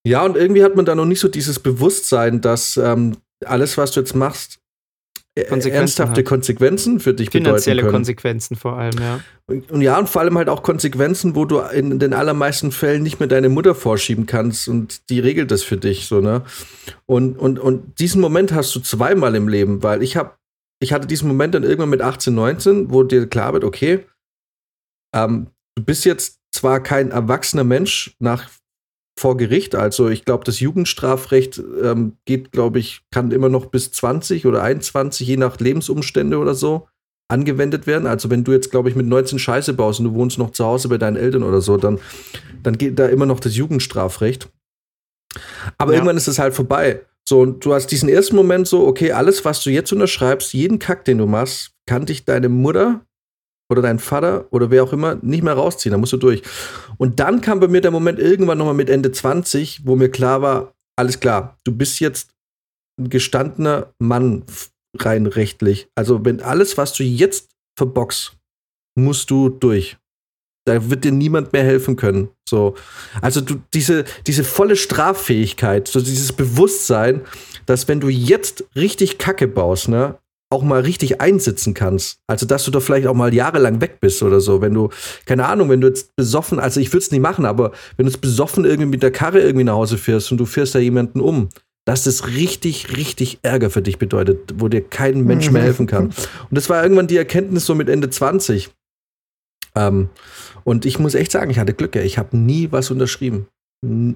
[0.05, 3.91] ja, und irgendwie hat man da noch nicht so dieses Bewusstsein, dass ähm, alles, was
[3.91, 4.59] du jetzt machst,
[5.35, 6.25] Konsequenzen ernsthafte hat.
[6.25, 8.03] Konsequenzen für dich Finanzielle bedeuten können.
[8.03, 9.19] Konsequenzen vor allem, ja.
[9.47, 13.01] Und, und ja, und vor allem halt auch Konsequenzen, wo du in den allermeisten Fällen
[13.01, 16.43] nicht mehr deine Mutter vorschieben kannst und die regelt das für dich, so, ne?
[17.07, 20.33] Und, und, und diesen Moment hast du zweimal im Leben, weil ich habe
[20.83, 24.05] ich hatte diesen Moment dann irgendwann mit 18, 19, wo dir klar wird, okay,
[25.15, 28.49] ähm, du bist jetzt zwar kein erwachsener Mensch nach
[29.17, 33.91] vor Gericht, also ich glaube, das Jugendstrafrecht ähm, geht, glaube ich, kann immer noch bis
[33.91, 36.87] 20 oder 21, je nach Lebensumstände oder so,
[37.29, 38.07] angewendet werden.
[38.07, 40.65] Also wenn du jetzt, glaube ich, mit 19 Scheiße baust und du wohnst noch zu
[40.65, 41.99] Hause bei deinen Eltern oder so, dann,
[42.63, 44.49] dann geht da immer noch das Jugendstrafrecht.
[45.77, 45.97] Aber Ja.
[45.97, 47.01] irgendwann ist es halt vorbei.
[47.27, 50.79] So, und du hast diesen ersten Moment so, okay, alles, was du jetzt unterschreibst, jeden
[50.79, 53.05] Kack, den du machst, kann dich deine Mutter
[53.69, 55.91] oder dein Vater oder wer auch immer nicht mehr rausziehen.
[55.91, 56.41] Da musst du durch.
[56.97, 60.41] Und dann kam bei mir der Moment irgendwann nochmal mit Ende 20, wo mir klar
[60.41, 62.31] war, alles klar, du bist jetzt
[62.99, 64.43] ein gestandener Mann
[64.97, 65.87] rein rechtlich.
[65.95, 68.37] Also wenn alles, was du jetzt verbockst,
[68.95, 69.97] musst du durch.
[70.65, 72.29] Da wird dir niemand mehr helfen können.
[72.47, 72.75] So.
[73.21, 77.21] Also du, diese, diese volle Straffähigkeit, so dieses Bewusstsein,
[77.65, 80.19] dass wenn du jetzt richtig Kacke baust, ne,
[80.53, 82.19] auch mal richtig einsitzen kannst.
[82.27, 84.61] Also, dass du da vielleicht auch mal jahrelang weg bist oder so.
[84.61, 84.89] Wenn du,
[85.25, 88.11] keine Ahnung, wenn du jetzt besoffen, also ich würde es nicht machen, aber wenn du
[88.11, 91.19] jetzt besoffen irgendwie mit der Karre irgendwie nach Hause fährst und du fährst da jemanden
[91.19, 91.49] um,
[91.85, 96.05] dass das richtig, richtig Ärger für dich bedeutet, wo dir kein Mensch mehr helfen kann.
[96.05, 96.15] Und
[96.51, 98.69] das war irgendwann die Erkenntnis so mit Ende 20.
[99.75, 100.09] Ähm,
[100.63, 103.47] und ich muss echt sagen, ich hatte Glück, ich habe nie was unterschrieben.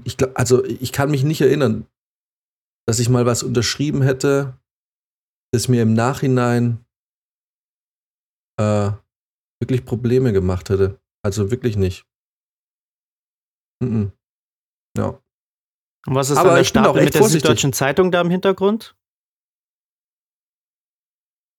[0.05, 1.87] Ich glaub, also ich kann mich nicht erinnern,
[2.85, 4.53] dass ich mal was unterschrieben hätte,
[5.51, 6.85] das mir im Nachhinein
[8.59, 8.91] äh,
[9.61, 10.99] wirklich Probleme gemacht hätte.
[11.23, 12.05] Also wirklich nicht.
[13.83, 14.11] Mhm.
[14.97, 15.21] Ja.
[16.07, 17.43] Und was ist Aber dann der Stapel mit der vorsichtig.
[17.43, 18.95] Süddeutschen Zeitung da im Hintergrund?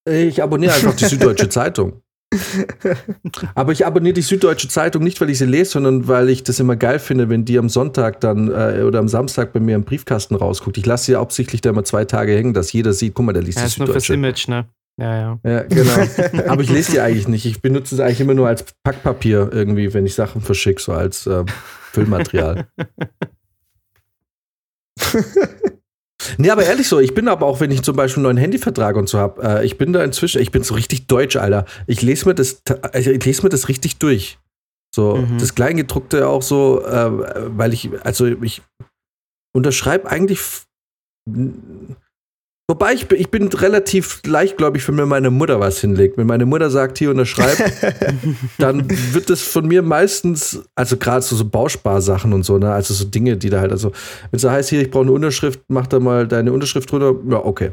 [0.09, 2.03] Ich abonniere einfach die Süddeutsche Zeitung.
[3.55, 6.61] Aber ich abonniere die Süddeutsche Zeitung nicht, weil ich sie lese, sondern weil ich das
[6.61, 9.85] immer geil finde, wenn die am Sonntag dann äh, oder am Samstag bei mir im
[9.85, 10.77] Briefkasten rausguckt.
[10.77, 13.33] Ich lasse sie ja absichtlich da immer zwei Tage hängen, dass jeder sieht, guck mal,
[13.33, 14.15] der liest Ja, die ist nur fürs Süddeutsche.
[14.15, 14.67] Image, ne?
[14.99, 15.39] Ja, ja.
[15.45, 15.93] Ja, genau.
[16.49, 17.47] Aber ich lese die eigentlich nicht.
[17.47, 21.27] Ich benutze es eigentlich immer nur als Packpapier irgendwie, wenn ich Sachen verschicke, so als
[21.27, 21.45] äh,
[21.93, 22.67] Füllmaterial.
[26.37, 28.97] nee, aber ehrlich so, ich bin aber auch, wenn ich zum Beispiel einen neuen Handyvertrag
[28.97, 31.65] und so habe, äh, ich bin da inzwischen, ich bin so richtig deutsch, Alter.
[31.87, 32.63] Ich lese mir das,
[32.93, 34.39] also ich lese mir das richtig durch.
[34.95, 35.39] So, Mhm.
[35.39, 37.11] das Kleingedruckte auch so, äh,
[37.57, 38.63] weil ich, also ich
[39.55, 40.41] unterschreibe eigentlich.
[42.71, 46.19] Wobei ich, bin- ich bin relativ leichtgläubig, wenn mir meine Mutter was hinlegt.
[46.19, 47.57] Wenn meine Mutter sagt, hier unterschreib,
[48.59, 52.93] dann wird das von mir meistens, also gerade so, so Bausparsachen und so, ne, also
[52.93, 53.93] so Dinge, die da halt, also,
[54.31, 57.15] wenn es so heißt, hier, ich brauche eine Unterschrift, mach da mal deine Unterschrift drunter,
[57.31, 57.73] ja, okay.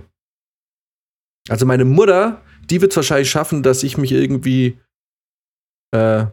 [1.49, 4.79] Also meine Mutter, die wird es wahrscheinlich schaffen, dass ich mich irgendwie
[5.93, 6.25] äh,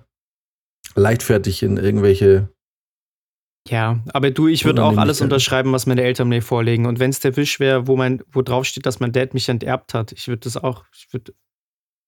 [0.95, 2.49] leichtfertig in irgendwelche
[3.69, 6.87] Ja, aber du, ich würde auch alles unterschreiben, was meine Eltern mir vorlegen.
[6.87, 9.49] Und wenn es der Wisch wäre, wo mein, wo drauf steht, dass mein Dad mich
[9.49, 11.33] enterbt hat, ich würde das auch, ich würde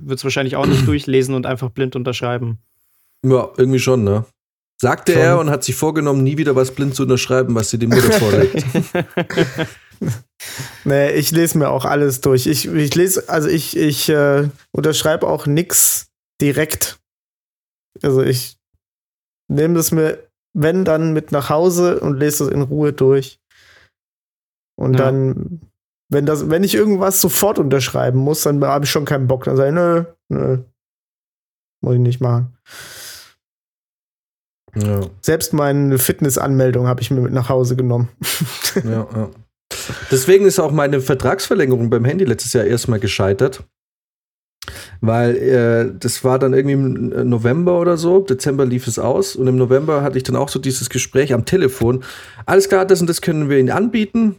[0.09, 2.59] es wahrscheinlich auch nicht durchlesen und einfach blind unterschreiben.
[3.25, 4.25] Ja, irgendwie schon, ne?
[4.81, 5.23] Sagte Schon.
[5.23, 8.13] er und hat sich vorgenommen, nie wieder was blind zu unterschreiben, was sie die Mutter
[8.13, 8.65] vorlegt.
[10.85, 12.47] Nee, ich lese mir auch alles durch.
[12.47, 16.09] Ich, ich lese, also ich, ich äh, unterschreibe auch nix
[16.41, 16.99] direkt.
[18.03, 18.59] Also ich
[19.49, 20.24] nehme das mir,
[20.55, 23.41] wenn dann mit nach Hause und lese das in Ruhe durch.
[24.77, 24.99] Und Ja.
[25.07, 25.61] dann,
[26.11, 29.45] wenn das, wenn ich irgendwas sofort unterschreiben muss, dann habe ich schon keinen Bock.
[29.45, 30.59] Dann sage ich, nö, nö.
[31.83, 32.57] Muss ich nicht machen.
[34.75, 38.09] ja, Selbst meine Fitnessanmeldung habe ich mir mit nach Hause genommen.
[38.85, 39.31] ja, ja.
[40.11, 43.65] Deswegen ist auch meine Vertragsverlängerung beim Handy letztes Jahr erstmal gescheitert.
[45.01, 49.47] Weil äh, das war dann irgendwie im November oder so, Dezember lief es aus und
[49.47, 52.03] im November hatte ich dann auch so dieses Gespräch am Telefon.
[52.47, 54.37] Alles klar, das und das können wir Ihnen anbieten.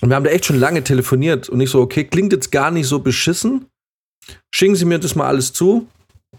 [0.00, 2.70] Und wir haben da echt schon lange telefoniert und ich so, okay, klingt jetzt gar
[2.70, 3.66] nicht so beschissen.
[4.50, 5.86] Schicken Sie mir das mal alles zu.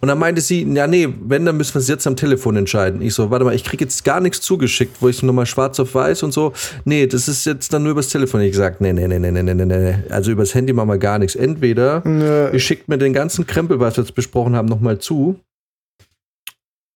[0.01, 3.01] Und dann meinte sie, ja, nee, wenn, dann müssen wir es jetzt am Telefon entscheiden.
[3.01, 5.79] Ich so, warte mal, ich kriege jetzt gar nichts zugeschickt, wo ich es nochmal schwarz
[5.79, 6.53] auf weiß und so.
[6.83, 8.41] Nee, das ist jetzt dann nur übers Telefon.
[8.41, 9.95] Ich gesagt, nee, nee, nee, nee, nee, nee, nee.
[10.09, 11.35] Also übers Handy machen wir gar nichts.
[11.35, 12.53] Entweder nee.
[12.53, 15.39] ihr schickt mir den ganzen Krempel, was wir jetzt besprochen haben, nochmal zu.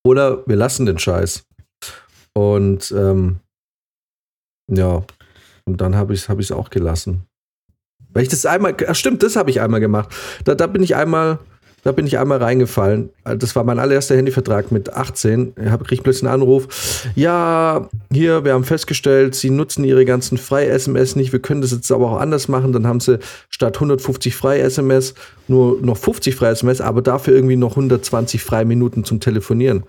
[0.03, 1.43] Oder wir lassen den Scheiß.
[2.33, 3.37] Und ähm,
[4.67, 5.03] ja,
[5.65, 7.23] und dann habe ich es hab ich's auch gelassen.
[8.11, 10.09] Weil ich das einmal, ach stimmt, das habe ich einmal gemacht.
[10.43, 11.39] Da, da bin ich einmal
[11.83, 13.09] da bin ich einmal reingefallen.
[13.23, 15.53] Das war mein allererster Handyvertrag mit 18.
[15.61, 17.05] Ich hab- krieg plötzlich einen Anruf.
[17.15, 21.31] Ja, hier, wir haben festgestellt, Sie nutzen Ihre ganzen Frei-SMS nicht.
[21.31, 22.73] Wir können das jetzt aber auch anders machen.
[22.73, 23.19] Dann haben Sie
[23.49, 25.13] statt 150 Frei-SMS
[25.47, 29.83] nur noch 50 Frei-SMS, aber dafür irgendwie noch 120 Freiminuten zum Telefonieren.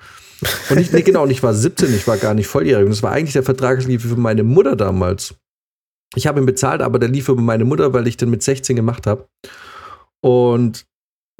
[0.70, 2.88] Und ich, nee, genau, und ich war 17, ich war gar nicht volljährig.
[2.88, 5.34] Das war eigentlich der Vertrag, für meine Mutter damals.
[6.14, 8.74] Ich habe ihn bezahlt, aber der lief über meine Mutter, weil ich den mit 16
[8.74, 9.26] gemacht habe.
[10.20, 10.86] Und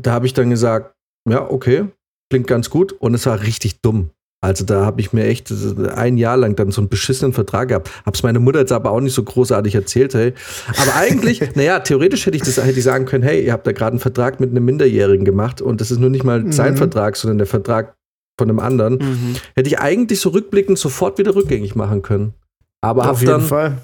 [0.02, 0.94] da habe ich dann gesagt,
[1.28, 1.86] ja, okay,
[2.30, 2.92] klingt ganz gut.
[2.92, 4.10] Und es war richtig dumm.
[4.42, 5.52] Also da habe ich mir echt
[5.94, 7.90] ein Jahr lang dann so einen beschissenen Vertrag gehabt.
[8.06, 10.32] Hab's meine Mutter jetzt aber auch nicht so großartig erzählt, hey.
[10.80, 13.72] Aber eigentlich, naja, theoretisch hätte ich das hätte ich sagen können, hey, ihr habt da
[13.72, 16.52] gerade einen Vertrag mit einem Minderjährigen gemacht und das ist nur nicht mal Mhm.
[16.52, 17.94] sein Vertrag, sondern der Vertrag
[18.38, 18.94] von einem anderen.
[18.94, 19.36] Mhm.
[19.56, 22.32] Hätte ich eigentlich so rückblickend sofort wieder rückgängig machen können.
[22.80, 23.78] Aber Auf habe jeden dann Fall.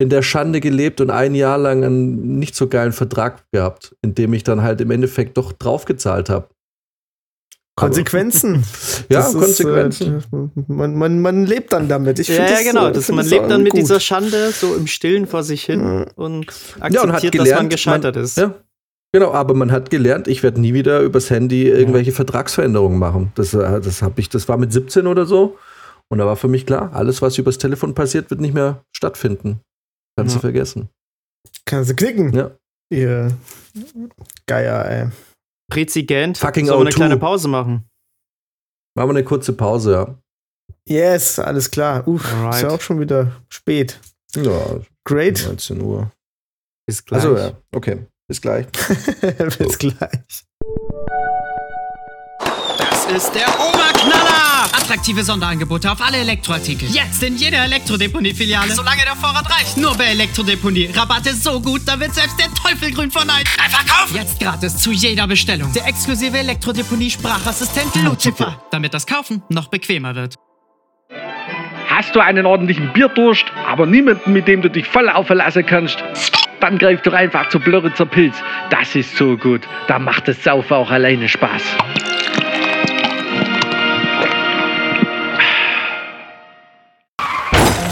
[0.00, 4.14] In der Schande gelebt und ein Jahr lang einen nicht so geilen Vertrag gehabt, in
[4.14, 6.48] dem ich dann halt im Endeffekt doch draufgezahlt habe.
[7.76, 8.64] Konsequenzen.
[9.10, 10.22] Ja, Das ist, Konsequenzen.
[10.32, 12.18] Äh, man, man, man lebt dann damit.
[12.20, 12.90] Ich Ja, ja, das, genau.
[12.90, 13.80] Das, man lebt dann mit gut.
[13.80, 16.06] dieser Schande so im Stillen vor sich hin Ja.
[16.14, 16.46] und
[16.78, 18.36] Ja, und hat akzeptiert, dass gelernt, man gescheitert man- ist.
[18.36, 18.54] Ja,
[19.12, 23.32] genau, aber man hat gelernt, ich werde nie wieder übers Handy irgendwelche Vertragsveränderungen machen.
[23.34, 25.56] Das, äh, das habe ich, das war mit 17 oder so.
[26.08, 29.60] Und da war für mich klar, alles, was übers Telefon passiert, wird nicht mehr stattfinden.
[30.20, 30.38] Kannst Ja.
[30.38, 30.88] du vergessen.
[31.64, 32.32] Kannst du knicken.
[32.34, 32.50] Ja.
[32.92, 33.36] Ihr
[34.46, 35.08] Geier, ey.
[35.70, 36.38] Präzigent.
[36.38, 36.94] Fucking Sollen wir eine O2.
[36.96, 37.88] kleine Pause machen?
[38.96, 40.14] Machen wir eine kurze Pause, ja.
[40.88, 42.06] Yes, alles klar.
[42.08, 42.62] Uff, ist Alright.
[42.62, 44.00] ja auch schon wieder spät.
[44.34, 45.44] Ja, Great.
[45.46, 46.10] 19 Uhr.
[46.86, 47.22] Bis gleich.
[47.24, 48.06] Also ja, okay.
[48.28, 48.66] Bis gleich.
[49.58, 50.44] Bis gleich.
[52.78, 54.49] Das ist der Oberknaller!
[54.72, 56.88] Attraktive Sonderangebote auf alle Elektroartikel.
[56.90, 58.72] Jetzt in jeder Elektrodeponie-Filiale.
[58.72, 59.76] Solange der Vorrat reicht.
[59.76, 60.90] Nur bei Elektrodeponie.
[60.94, 63.46] Rabatte so gut, da wird selbst der Teufel grün von Neid.
[63.62, 64.16] Einfach kaufen!
[64.16, 65.72] Jetzt gratis zu jeder Bestellung.
[65.72, 68.62] Der exklusive Elektrodeponie-Sprachassistent Lucifer.
[68.70, 70.36] Damit das Kaufen noch bequemer wird.
[71.88, 76.02] Hast du einen ordentlichen Bierdurst, aber niemanden, mit dem du dich voll aufverlassen kannst?
[76.60, 78.36] Dann greif doch einfach zu Blöritzer Pilz.
[78.70, 79.62] Das ist so gut.
[79.88, 81.62] Da macht das Saufen auch alleine Spaß.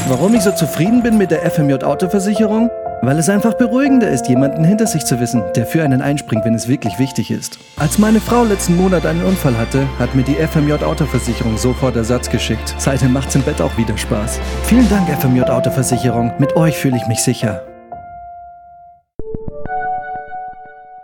[0.09, 2.71] Warum ich so zufrieden bin mit der FMJ Autoversicherung?
[3.03, 6.55] Weil es einfach beruhigender ist, jemanden hinter sich zu wissen, der für einen einspringt, wenn
[6.55, 7.59] es wirklich wichtig ist.
[7.77, 12.29] Als meine Frau letzten Monat einen Unfall hatte, hat mir die FMJ Autoversicherung sofort Ersatz
[12.29, 12.75] geschickt.
[12.79, 14.41] Seitdem macht's im Bett auch wieder Spaß.
[14.65, 16.33] Vielen Dank, FMJ Autoversicherung.
[16.39, 17.65] Mit euch fühle ich mich sicher.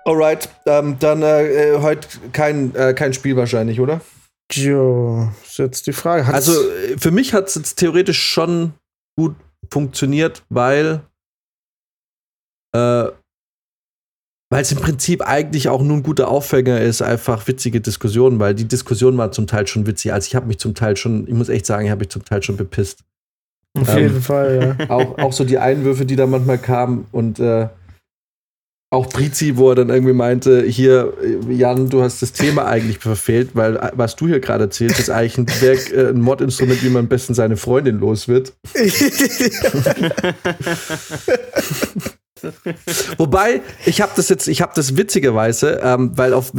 [0.07, 4.01] Alright, ähm, dann äh, äh, heute kein, äh, kein Spiel wahrscheinlich, oder?
[4.53, 6.27] Jo, ist jetzt die Frage.
[6.27, 8.75] Hat's- Also äh, für mich hat es jetzt theoretisch schon
[9.17, 9.37] gut
[9.71, 11.03] funktioniert, weil
[12.75, 13.11] äh,
[14.51, 18.55] weil es im Prinzip eigentlich auch nur ein guter Aufhänger ist, einfach witzige Diskussionen, weil
[18.55, 20.13] die Diskussionen waren zum Teil schon witzig.
[20.13, 22.25] Also ich habe mich zum Teil schon, ich muss echt sagen, ich habe mich zum
[22.25, 23.03] Teil schon bepisst.
[23.77, 24.89] auf ähm, jeden Fall, ja.
[24.91, 27.69] Auch, auch so die Einwürfe, die da manchmal kamen und äh,
[28.95, 32.99] auch Brizi, wo er dann irgendwie meinte, hier, äh, Jan, du hast das Thema eigentlich
[32.99, 36.83] verfehlt, weil äh, was du hier gerade erzählst, ist eigentlich ein, Werk, äh, ein Mordinstrument,
[36.83, 38.55] wie man am besten seine Freundin los wird.
[43.19, 46.53] Wobei, ich habe das jetzt, ich habe das witzigerweise, ähm, weil auf,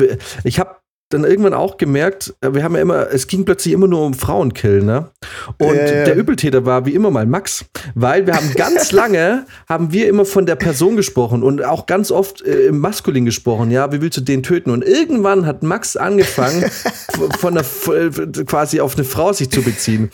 [0.44, 0.76] ich habe
[1.10, 4.14] dann irgendwann auch gemerkt, äh, wir haben ja immer, es ging plötzlich immer nur um
[4.14, 5.12] Frauenkill, ne?
[5.60, 6.06] Und ja.
[6.06, 10.26] der Übeltäter war wie immer mal Max, weil wir haben ganz lange, haben wir immer
[10.26, 14.18] von der Person gesprochen und auch ganz oft äh, im Maskulin gesprochen, ja, wie willst
[14.18, 14.72] du den töten?
[14.72, 16.66] Und irgendwann hat Max angefangen,
[17.40, 20.10] von der, äh, quasi auf eine Frau sich zu beziehen.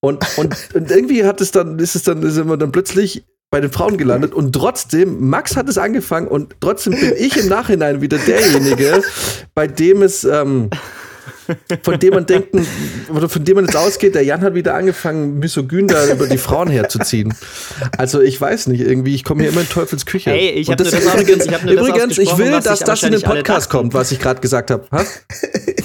[0.00, 3.60] Und, und, und irgendwie hat es dann, ist es dann, sind wir dann plötzlich bei
[3.60, 8.00] den Frauen gelandet und trotzdem, Max hat es angefangen und trotzdem bin ich im Nachhinein
[8.00, 9.02] wieder derjenige,
[9.54, 10.70] bei dem es, ähm,
[11.82, 12.66] von dem man denken,
[13.14, 16.38] oder von dem man jetzt ausgeht, der Jan hat wieder angefangen, misogyn da über die
[16.38, 17.34] Frauen herzuziehen.
[17.98, 20.30] Also ich weiß nicht, irgendwie, ich komme hier immer in Teufels Küche.
[20.30, 22.52] Ey, ich Und hab nur das aus- übrigens, ich hab nur das übrigens, ich ausgesprochen,
[22.54, 24.86] will, dass das in den Podcast kommt, was ich gerade gesagt habe.
[24.92, 25.04] Ha?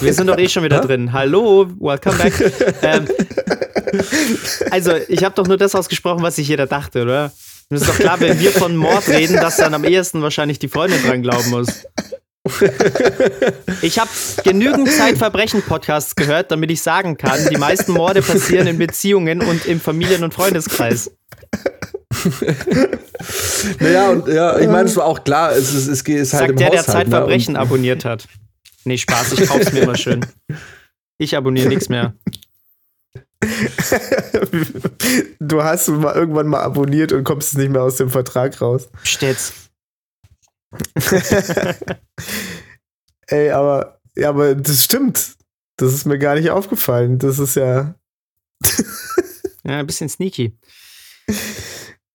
[0.00, 0.86] Wir sind doch eh schon wieder Hä?
[0.86, 1.12] drin.
[1.12, 2.32] Hallo, welcome back.
[2.82, 3.06] ähm,
[4.70, 7.30] also, ich habe doch nur das ausgesprochen, was sich jeder dachte, oder?
[7.70, 10.68] Und ist doch klar, wenn wir von Mord reden, dass dann am ehesten wahrscheinlich die
[10.68, 11.86] Freundin dran glauben muss.
[13.82, 14.10] Ich habe
[14.42, 19.80] genügend Zeitverbrechen-Podcasts gehört, damit ich sagen kann, die meisten Morde passieren in Beziehungen und im
[19.80, 21.10] Familien- und Freundeskreis.
[23.80, 26.50] Naja, und ja, ich meine, es war auch klar, es ist, es ist halt Sagt
[26.50, 27.60] im der, der Haushalt, Zeitverbrechen ne?
[27.60, 28.26] abonniert hat.
[28.84, 30.24] Nee, Spaß, ich kauf's mir immer schön.
[31.18, 32.14] Ich abonniere nichts mehr.
[35.40, 38.88] Du hast mal irgendwann mal abonniert und kommst nicht mehr aus dem Vertrag raus.
[39.02, 39.52] Stets.
[43.28, 45.36] Ey, aber, ja, aber das stimmt.
[45.76, 47.18] Das ist mir gar nicht aufgefallen.
[47.18, 47.94] Das ist ja.
[49.64, 50.56] Ja, ein bisschen sneaky.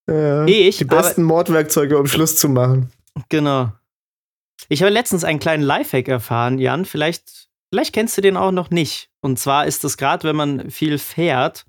[0.09, 2.91] äh, Ich, die besten Mordwerkzeuge, um Schluss zu machen.
[3.29, 3.71] Genau.
[4.69, 6.85] Ich habe letztens einen kleinen Lifehack erfahren, Jan.
[6.85, 7.42] Vielleicht,
[7.73, 9.09] vielleicht kennst du den auch noch nicht.
[9.21, 11.65] Und zwar ist es gerade, wenn man viel fährt,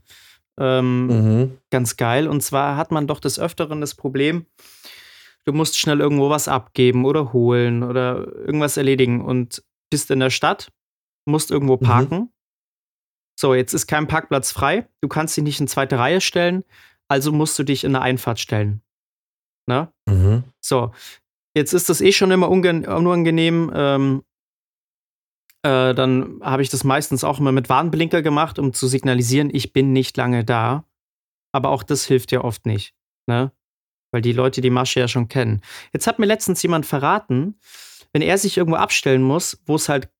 [0.61, 1.59] ähm, Mhm.
[1.71, 2.29] ganz geil.
[2.29, 4.45] Und zwar hat man doch des Öfteren das Problem,
[5.47, 10.29] du musst schnell irgendwo was abgeben oder holen oder irgendwas erledigen und bist in der
[10.29, 10.71] Stadt,
[11.25, 11.81] musst irgendwo Mhm.
[11.87, 12.33] parken.
[13.41, 16.65] So, jetzt ist kein Parkplatz frei, du kannst dich nicht in zweite Reihe stellen,
[17.09, 18.83] also musst du dich in eine Einfahrt stellen.
[19.67, 19.91] Ne?
[20.07, 20.45] Mhm.
[20.61, 20.93] So,
[21.57, 23.73] jetzt ist das eh schon immer unangenehm.
[23.75, 24.23] Ähm,
[25.65, 29.73] äh, dann habe ich das meistens auch immer mit Warnblinker gemacht, um zu signalisieren, ich
[29.73, 30.85] bin nicht lange da.
[31.53, 32.95] Aber auch das hilft ja oft nicht,
[33.27, 33.51] ne?
[34.13, 35.63] Weil die Leute die Masche ja schon kennen.
[35.93, 37.59] Jetzt hat mir letztens jemand verraten,
[38.13, 40.11] wenn er sich irgendwo abstellen muss, wo es halt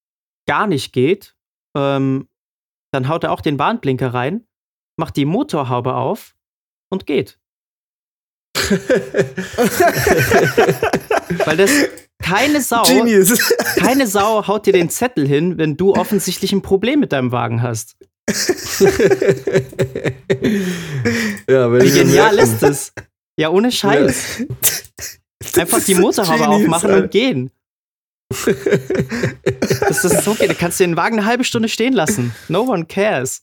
[0.47, 1.37] gar nicht geht,
[1.77, 2.29] ähm,
[2.91, 4.47] dann haut er auch den Warnblinker rein,
[4.97, 6.35] macht die Motorhaube auf
[6.89, 7.39] und geht.
[11.45, 11.71] Weil das
[12.25, 13.39] keine Sau, Genius.
[13.77, 17.61] keine Sau haut dir den Zettel hin, wenn du offensichtlich ein Problem mit deinem Wagen
[17.63, 17.97] hast.
[18.31, 18.37] ja,
[21.71, 22.95] wenn Wie genial ist das?
[23.37, 24.45] Ja, ohne Scheiß.
[25.57, 27.05] Einfach die Motorhaube Genius, aufmachen Alter.
[27.05, 27.51] und gehen.
[29.81, 30.47] Das ist so okay.
[30.47, 32.35] Da kannst du den Wagen eine halbe Stunde stehen lassen.
[32.49, 33.43] No one cares.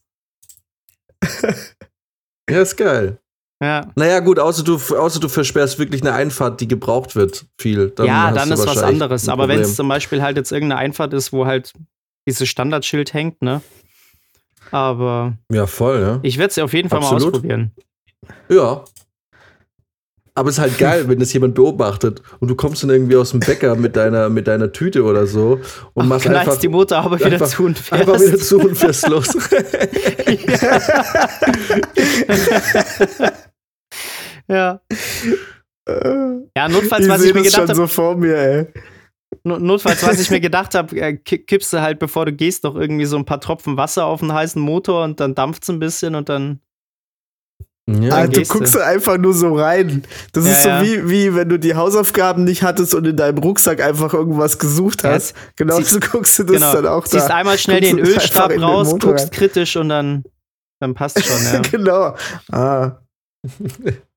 [2.50, 3.21] Ja, ist geil.
[3.62, 7.92] Ja, Naja, gut, außer du, außer du versperrst wirklich eine Einfahrt, die gebraucht wird, viel.
[7.92, 9.30] Dann ja dann ist was anderes.
[9.30, 11.72] Aber wenn es zum Beispiel halt jetzt irgendeine Einfahrt ist, wo halt
[12.28, 13.62] dieses Standardschild hängt, ne?
[14.72, 16.20] Aber Ja, voll, ja.
[16.24, 17.36] ich werde es auf jeden Fall mal Absolut.
[17.36, 17.72] ausprobieren.
[18.50, 18.84] Ja.
[20.34, 23.32] Aber es ist halt geil, wenn das jemand beobachtet und du kommst dann irgendwie aus
[23.32, 25.60] dem Bäcker mit deiner, mit deiner Tüte oder so
[25.94, 28.08] und machst knallst einfach, die Motorhaube wieder einfach, zu und fährst.
[28.10, 29.28] einfach wieder zu und fährst los.
[34.52, 34.82] Ja.
[35.88, 38.68] Äh, Ja, notfalls, ich was ich mir gedacht schon habe, so vor mir, ey.
[39.44, 42.64] No- Notfalls, was ich mir gedacht habe, äh, ki- kippst du halt, bevor du gehst,
[42.66, 45.70] noch irgendwie so ein paar Tropfen Wasser auf einen heißen Motor und dann dampft es
[45.70, 46.60] ein bisschen und dann.
[47.90, 48.58] ja, Ah, du gehst du.
[48.60, 50.04] guckst einfach nur so rein.
[50.34, 50.84] Das Ja, ist so ja.
[50.84, 55.04] Wie, wie wenn du die Hausaufgaben nicht hattest und in deinem Rucksack einfach irgendwas gesucht
[55.06, 55.34] hast.
[55.56, 56.74] genau so guckst du das genau.
[56.74, 57.36] dann auch Ziehst da.
[57.38, 59.32] einmal schnell Guckst den Ölstab den raus, Motor guckst rein.
[59.32, 60.24] kritisch und dann,
[60.82, 61.60] dann passt schon, ja.
[61.62, 62.16] genau.
[62.52, 62.98] Ah.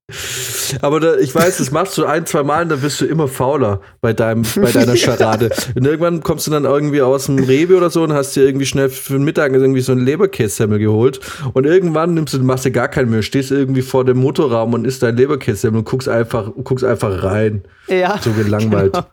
[0.82, 3.26] Aber da, ich weiß, das machst du ein, zwei Mal und dann wirst du immer
[3.28, 5.50] fauler bei, deinem, bei deiner Scharade.
[5.74, 8.66] Und irgendwann kommst du dann irgendwie aus dem Rewe oder so und hast dir irgendwie
[8.66, 11.20] schnell für den Mittag irgendwie so ein Leberkässemmel geholt.
[11.52, 14.84] Und irgendwann nimmst du, machst dir gar keinen mehr, stehst irgendwie vor dem Motorraum und
[14.84, 17.62] isst dein Leberkässemmel und guckst einfach, guckst einfach rein.
[17.88, 18.18] Ja.
[18.22, 18.96] So gelangweilt.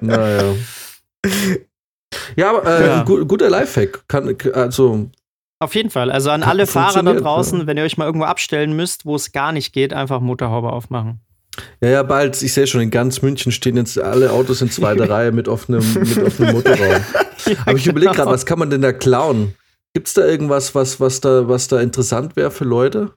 [0.00, 0.54] Naja.
[2.36, 3.00] Ja, aber äh, Ja.
[3.00, 4.06] ein gu guter Lifehack.
[4.08, 5.10] Kann, also,
[5.64, 6.10] Auf jeden Fall.
[6.10, 7.66] Also an alle Fahrer da draußen, ja.
[7.66, 11.20] wenn ihr euch mal irgendwo abstellen müsst, wo es gar nicht geht, einfach Motorhaube aufmachen.
[11.80, 12.42] Ja, ja, bald.
[12.42, 15.82] Ich sehe schon, in ganz München stehen jetzt alle Autos in zweiter Reihe mit offenem,
[15.94, 17.02] mit offenem Motorraum.
[17.64, 19.54] Aber ich überlege gerade, was kann man denn da klauen?
[19.94, 23.14] Gibt es da irgendwas, was, was, da, was da interessant wäre für Leute?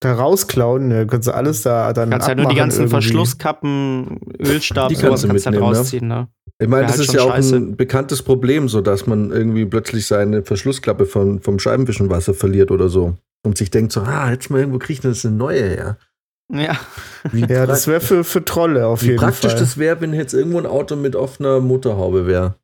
[0.00, 2.90] Da rausklauen, ne, kannst du alles da dann Kannst halt nur die abmachen ganzen irgendwie.
[2.90, 5.78] Verschlusskappen, Ölstab, Die sowas kannst du kannst du halt mitnehmen, ne?
[5.78, 6.28] rausziehen, ne?
[6.60, 7.56] Ich meine, das halt ist ja auch scheiße.
[7.56, 12.88] ein bekanntes Problem, so dass man irgendwie plötzlich seine Verschlussklappe von, vom Scheibenwischenwasser verliert oder
[12.88, 13.16] so.
[13.46, 15.98] Und sich denkt so, ah, jetzt mal irgendwo kriege ich das eine neue her.
[16.52, 16.76] Ja.
[17.30, 19.60] Wie, Ja, das wäre für, für Trolle auf wie jeden praktisch Fall.
[19.60, 22.56] das wäre, wenn jetzt irgendwo ein Auto mit offener Motorhaube wäre.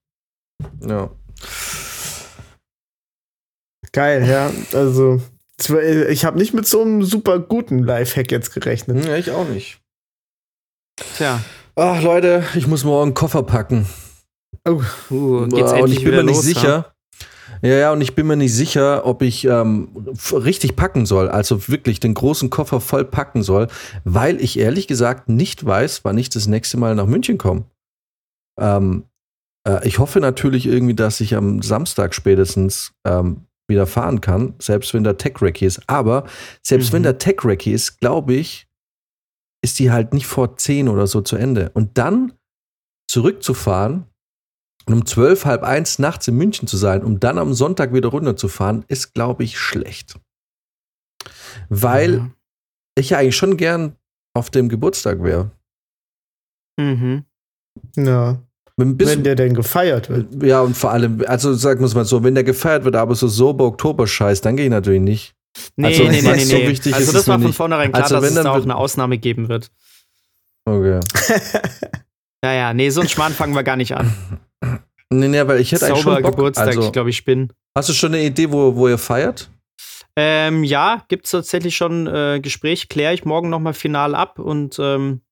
[0.81, 1.11] Ja.
[3.93, 4.51] Geil, ja.
[4.73, 5.21] Also,
[6.09, 9.05] ich habe nicht mit so einem super guten Lifehack jetzt gerechnet.
[9.05, 9.81] Ja, ich auch nicht.
[11.17, 11.41] Tja.
[11.77, 13.87] Ach, Leute, ich muss morgen einen Koffer packen.
[14.67, 16.95] Uh, geht's und ich bin mir nicht los, sicher.
[17.63, 19.89] Ja, ja, und ich bin mir nicht sicher, ob ich ähm,
[20.33, 23.69] richtig packen soll, also wirklich den großen Koffer voll packen soll,
[24.05, 27.65] weil ich ehrlich gesagt nicht weiß, wann ich das nächste Mal nach München komme.
[28.61, 29.05] Ähm,
[29.67, 34.95] äh, ich hoffe natürlich irgendwie, dass ich am Samstag spätestens ähm, wieder fahren kann, selbst
[34.95, 35.83] wenn der Tech-Recce ist.
[35.89, 36.25] Aber
[36.63, 37.05] selbst wenn Mhm.
[37.05, 38.67] der Tech-Recce ist, glaube ich,
[39.65, 41.71] ist die halt nicht vor 10 oder so zu Ende.
[41.75, 42.33] Und dann
[43.11, 44.05] zurückzufahren
[44.87, 48.11] und um zwölf, halb eins nachts in München zu sein, um dann am Sonntag wieder
[48.11, 50.19] runterzufahren, ist, glaube ich, schlecht.
[51.69, 52.31] Weil Ja.
[52.99, 53.97] ich ja eigentlich schon gern
[54.37, 55.51] auf dem Geburtstag wäre.
[56.79, 57.25] Mhm.
[57.97, 58.43] Ja.
[58.77, 60.43] Wenn, bis- Wenn der denn gefeiert wird.
[60.43, 63.15] ja, und vor allem, also sagen wir es mal so, wenn der gefeiert wird, aber
[63.15, 65.35] so sober Oktober-Scheiß, dann gehe ich natürlich nicht.
[65.77, 66.69] Nee, Also, nee, nee, nee, so nee.
[66.69, 67.57] wichtig also das war von nicht.
[67.57, 69.71] vornherein klar, Also dass wenn, es dann da auch eine Ausnahme geben wird.
[70.65, 71.01] Okay.
[72.45, 74.13] Ja, ja, nee, so einen Schmarrn fangen wir gar nicht an.
[75.09, 76.33] Nee, nee, weil ich hätte eigentlich Sauber schon Bock.
[76.33, 77.51] Geburtstag, also, ich glaube, ich bin.
[77.75, 79.49] hast du schon eine Idee, wo, wo ihr feiert?
[80.15, 84.77] Ähm, ja, gibt es tatsächlich schon äh, Gespräch, kläre ich morgen nochmal final ab und
[84.79, 85.23] ähm,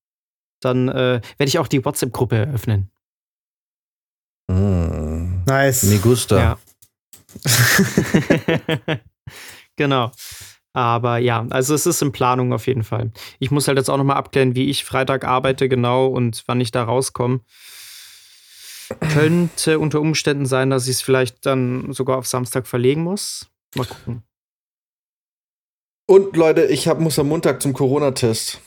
[0.60, 2.90] dann äh, werde ich auch die WhatsApp-Gruppe eröffnen.
[4.50, 5.42] Hm.
[5.46, 5.82] Nice.
[5.82, 6.38] Me gusta.
[6.38, 6.58] Ja.
[9.76, 10.12] genau.
[10.74, 13.12] Aber ja, also es ist in Planung auf jeden Fall.
[13.38, 16.70] Ich muss halt jetzt auch nochmal abklären, wie ich Freitag arbeite genau und wann ich
[16.70, 17.40] da rauskomme.
[19.12, 23.50] Könnte unter Umständen sein, dass ich es vielleicht dann sogar auf Samstag verlegen muss.
[23.74, 24.22] Mal gucken.
[26.06, 28.60] Und Leute, ich hab, muss am Montag zum Corona-Test.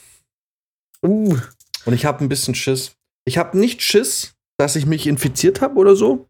[1.04, 1.38] Uh,
[1.86, 2.96] Und ich habe ein bisschen Schiss.
[3.26, 6.28] Ich habe nicht Schiss, dass ich mich infiziert habe oder so.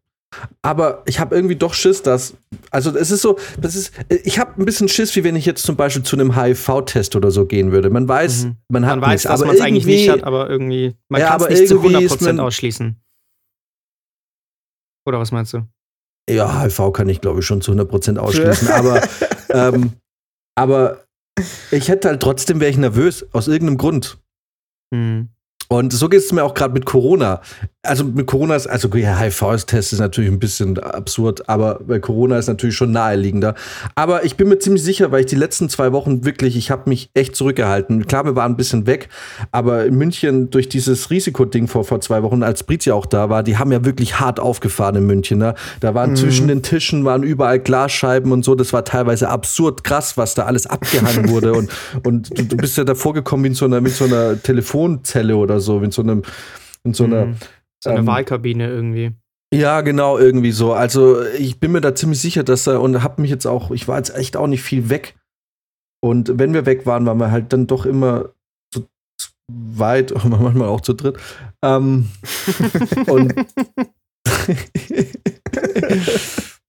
[0.61, 2.35] Aber ich habe irgendwie doch Schiss, dass.
[2.71, 3.91] Also, es ist so, das ist.
[4.23, 7.31] Ich habe ein bisschen Schiss, wie wenn ich jetzt zum Beispiel zu einem HIV-Test oder
[7.31, 7.89] so gehen würde.
[7.89, 8.55] Man weiß, Mhm.
[8.69, 11.29] man hat Man weiß, nichts, dass man es eigentlich nicht hat, aber irgendwie, man Ja,
[11.37, 12.95] kann es nicht zu irgendwie ist 100% man- ausschließen.
[15.07, 15.67] Oder was meinst du?
[16.29, 18.67] Ja, HIV kann ich, glaube ich, schon zu 100% ausschließen.
[18.69, 19.01] aber,
[19.49, 19.93] ähm,
[20.57, 21.05] aber
[21.71, 24.17] ich hätte halt trotzdem, wäre ich nervös, aus irgendeinem Grund.
[24.93, 25.29] Hm.
[25.67, 27.41] Und so geht es mir auch gerade mit Corona.
[27.81, 32.37] Also mit Corona ist, also ja, HIV-Test ist natürlich ein bisschen absurd, aber bei Corona
[32.37, 33.55] ist natürlich schon naheliegender.
[33.93, 36.89] Aber ich bin mir ziemlich sicher, weil ich die letzten zwei Wochen wirklich, ich habe
[36.89, 38.07] mich echt zurückgehalten.
[38.07, 39.09] Klar, wir waren ein bisschen weg,
[39.51, 43.29] aber in München durch dieses Risikoding vor, vor zwei Wochen, als Brit ja auch da
[43.29, 45.37] war, die haben ja wirklich hart aufgefahren in München.
[45.37, 45.55] Ne?
[45.79, 48.55] Da waren zwischen den Tischen waren überall Glasscheiben und so.
[48.55, 51.53] Das war teilweise absurd krass, was da alles abgehangen wurde.
[51.53, 51.69] Und,
[52.03, 55.35] und du, du bist ja davor gekommen wie in so einer, mit so einer Telefonzelle
[55.35, 56.23] oder so, wie in so einem,
[56.83, 57.23] in so einer.
[57.23, 57.35] Hm.
[57.83, 59.11] So eine ähm, Wahlkabine irgendwie.
[59.53, 60.73] Ja, genau, irgendwie so.
[60.73, 63.87] Also ich bin mir da ziemlich sicher, dass er und habe mich jetzt auch, ich
[63.87, 65.15] war jetzt echt auch nicht viel weg.
[66.03, 68.29] Und wenn wir weg waren, waren wir halt dann doch immer
[68.73, 68.87] zu
[69.75, 71.17] zweit, und manchmal auch zu dritt.
[71.63, 72.09] Ähm,
[73.07, 73.33] und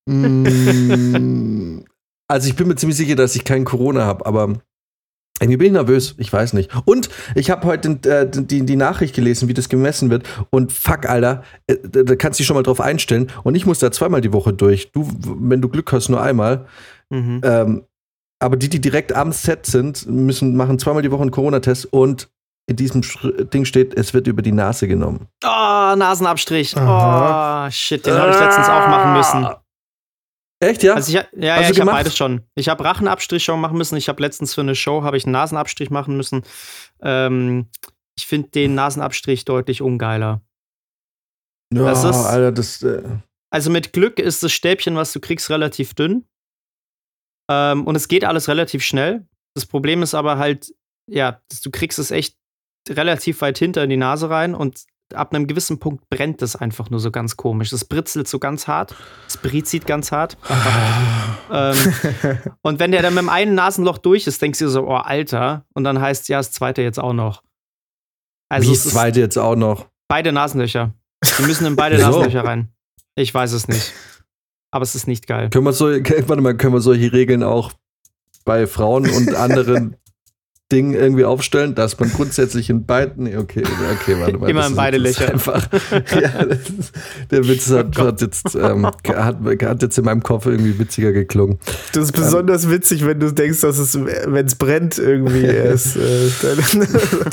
[0.08, 1.80] Mm,
[2.28, 4.60] also ich bin mir ziemlich sicher, dass ich kein Corona habe, aber
[5.40, 6.70] irgendwie bin ich nervös, ich weiß nicht.
[6.86, 10.26] Und ich habe heute äh, die, die Nachricht gelesen, wie das gemessen wird.
[10.50, 13.30] Und fuck, Alter, äh, da kannst du dich schon mal drauf einstellen.
[13.42, 14.92] Und ich muss da zweimal die Woche durch.
[14.92, 16.66] Du, wenn du Glück hast, nur einmal.
[17.10, 17.40] Mhm.
[17.44, 17.84] Ähm,
[18.38, 22.28] aber die, die direkt am Set sind, müssen machen zweimal die Woche einen Corona-Test und
[22.68, 23.02] in diesem
[23.52, 25.28] Ding steht, es wird über die Nase genommen.
[25.44, 25.48] Oh,
[25.96, 26.76] Nasenabstrich.
[26.76, 27.66] Aha.
[27.66, 29.46] Oh, shit, den habe ich letztens auch machen müssen.
[30.60, 30.94] Echt, ja?
[30.94, 31.22] Also ich, ja,
[31.56, 32.42] Hast ja, ich habe beides schon.
[32.54, 33.96] Ich habe Rachenabstrich schon machen müssen.
[33.96, 36.44] Ich habe letztens für eine Show habe ich einen Nasenabstrich machen müssen.
[37.02, 37.68] Ähm,
[38.18, 40.40] ich finde den Nasenabstrich deutlich ungeiler.
[41.74, 42.82] ja, das ist- Alter, das.
[42.82, 43.02] Äh,
[43.52, 46.26] Also mit Glück ist das Stäbchen, was du kriegst, relativ dünn.
[47.50, 49.26] Ähm, und es geht alles relativ schnell.
[49.54, 50.74] Das Problem ist aber halt,
[51.08, 52.36] ja, dass du kriegst es echt
[52.88, 54.84] relativ weit hinter in die Nase rein und
[55.14, 57.72] ab einem gewissen Punkt brennt es einfach nur so ganz komisch.
[57.72, 58.94] Es britzelt so ganz hart.
[59.28, 60.36] Es brizit ganz hart.
[61.52, 61.76] ähm,
[62.62, 65.64] und wenn der dann mit dem einen Nasenloch durch ist, denkst du so, oh, Alter.
[65.74, 67.42] Und dann heißt ja, das zweite jetzt auch noch.
[68.48, 69.86] Also wie das zweite jetzt auch noch.
[70.08, 70.92] beide Nasenlöcher.
[71.38, 72.08] Die müssen in beide Wieso?
[72.08, 72.68] Nasenlöcher rein.
[73.14, 73.92] Ich weiß es nicht.
[74.70, 75.50] Aber es ist nicht geil.
[75.50, 77.72] Können wir so, warte mal, können wir solche Regeln auch
[78.44, 79.96] bei Frauen und anderen
[80.72, 83.62] Dingen irgendwie aufstellen, dass man grundsätzlich in beiden, okay,
[84.00, 84.50] okay, warte mal.
[84.50, 85.32] Immer das in ist- beide ist Löcher.
[85.32, 86.92] Einfach, ja, ist,
[87.30, 91.60] der Witz hat, hat jetzt, ähm, hat, hat jetzt in meinem Kopf irgendwie witziger geklungen.
[91.92, 95.96] Das ist besonders witzig, wenn du denkst, dass es, wenn es brennt, irgendwie erst.
[95.96, 96.30] Äh,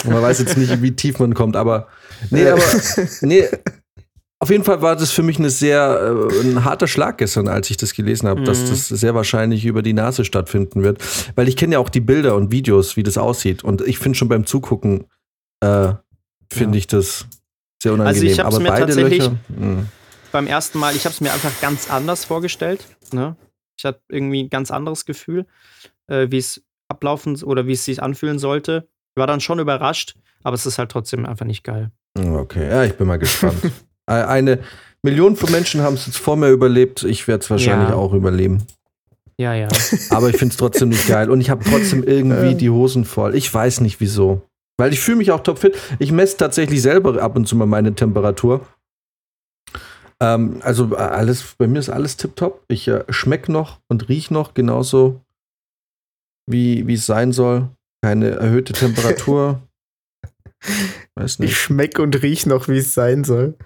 [0.10, 1.88] man weiß jetzt nicht, wie tief man kommt, aber
[2.30, 2.62] nee, aber
[3.22, 3.46] nee.
[4.44, 7.70] Auf jeden Fall war das für mich eine sehr äh, ein harter Schlag gestern, als
[7.70, 8.70] ich das gelesen habe, dass Mhm.
[8.72, 11.02] das sehr wahrscheinlich über die Nase stattfinden wird,
[11.36, 14.18] weil ich kenne ja auch die Bilder und Videos, wie das aussieht, und ich finde
[14.18, 15.06] schon beim Zugucken
[15.62, 15.94] äh,
[16.52, 16.80] finde Ja.
[16.80, 17.26] ich das
[17.82, 18.06] sehr unangenehm.
[18.08, 19.86] Also ich aber mir beide tatsächlich- Löcher, mh.
[20.34, 22.84] Beim ersten Mal, ich habe es mir einfach ganz anders vorgestellt.
[23.14, 23.38] Ne?
[23.78, 25.46] Ich hatte irgendwie ein ganz anderes Gefühl,
[26.08, 28.90] äh, wie es ablaufen oder wie es sich anfühlen sollte.
[29.16, 31.92] War dann schon überrascht, aber es ist halt trotzdem einfach nicht geil.
[32.18, 33.56] okay, ja, ich bin mal gespannt.
[34.10, 34.60] Äh, Eine
[35.04, 37.04] Million von Menschen haben es jetzt vor mir überlebt.
[37.04, 37.96] Ich werde es wahrscheinlich Ja.
[37.96, 38.64] auch überleben.
[39.38, 39.68] Ja, ja.
[40.12, 41.30] Aber ich finde es trotzdem nicht geil.
[41.30, 43.36] Und ich habe trotzdem irgendwie die Hosen voll.
[43.36, 44.42] Ich weiß nicht wieso.
[44.78, 45.78] Weil ich fühle mich auch topfit.
[46.00, 48.66] Ich messe tatsächlich selber ab und zu mal meine Temperatur.
[50.22, 52.64] Ähm, also äh, alles, bei mir ist alles tipptopp.
[52.68, 55.20] Ich äh, schmeck noch und riech noch genauso,
[56.50, 57.68] wie es sein soll.
[58.04, 59.62] Keine erhöhte Temperatur.
[61.16, 63.58] Weiß ich schmeck und riech noch, wie es sein soll.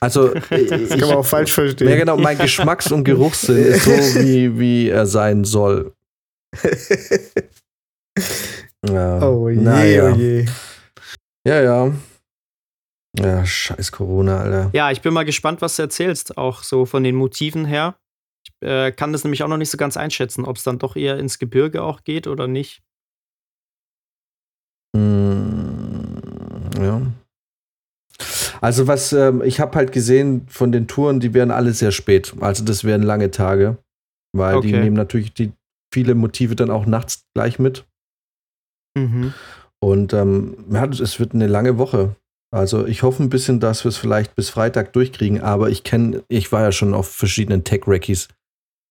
[0.00, 1.88] Also, ich, Das kann man auch falsch verstehen.
[1.88, 3.90] ja, genau, mein Geschmacks- und Geruchssinn ist so,
[4.20, 5.92] wie, wie er sein soll.
[8.88, 9.22] Ja.
[9.28, 10.12] oh je, Naja.
[10.12, 10.46] oh je.
[11.46, 11.92] Ja, ja.
[13.18, 14.70] Ja, scheiß Corona, Alter.
[14.74, 17.96] Ja, ich bin mal gespannt, was du erzählst, auch so von den Motiven her.
[18.44, 20.96] Ich äh, kann das nämlich auch noch nicht so ganz einschätzen, ob es dann doch
[20.96, 22.82] eher ins Gebirge auch geht oder nicht.
[24.94, 25.65] Mm,
[26.76, 27.02] ja.
[28.60, 32.34] Also was, ähm, ich habe halt gesehen von den Touren, die wären alle sehr spät.
[32.40, 33.78] Also das wären lange Tage.
[34.32, 34.80] Weil die Okay.
[34.80, 35.52] nehmen natürlich, die
[35.92, 37.86] viele Motive dann auch nachts gleich mit.
[38.96, 39.32] Mhm.
[39.80, 42.16] Und ähm, ja, es wird eine lange Woche.
[42.54, 46.22] Also ich hoffe ein bisschen, dass wir es vielleicht bis Freitag durchkriegen, aber ich kenne,
[46.28, 48.28] ich war ja schon auf verschiedenen Tech-Rackies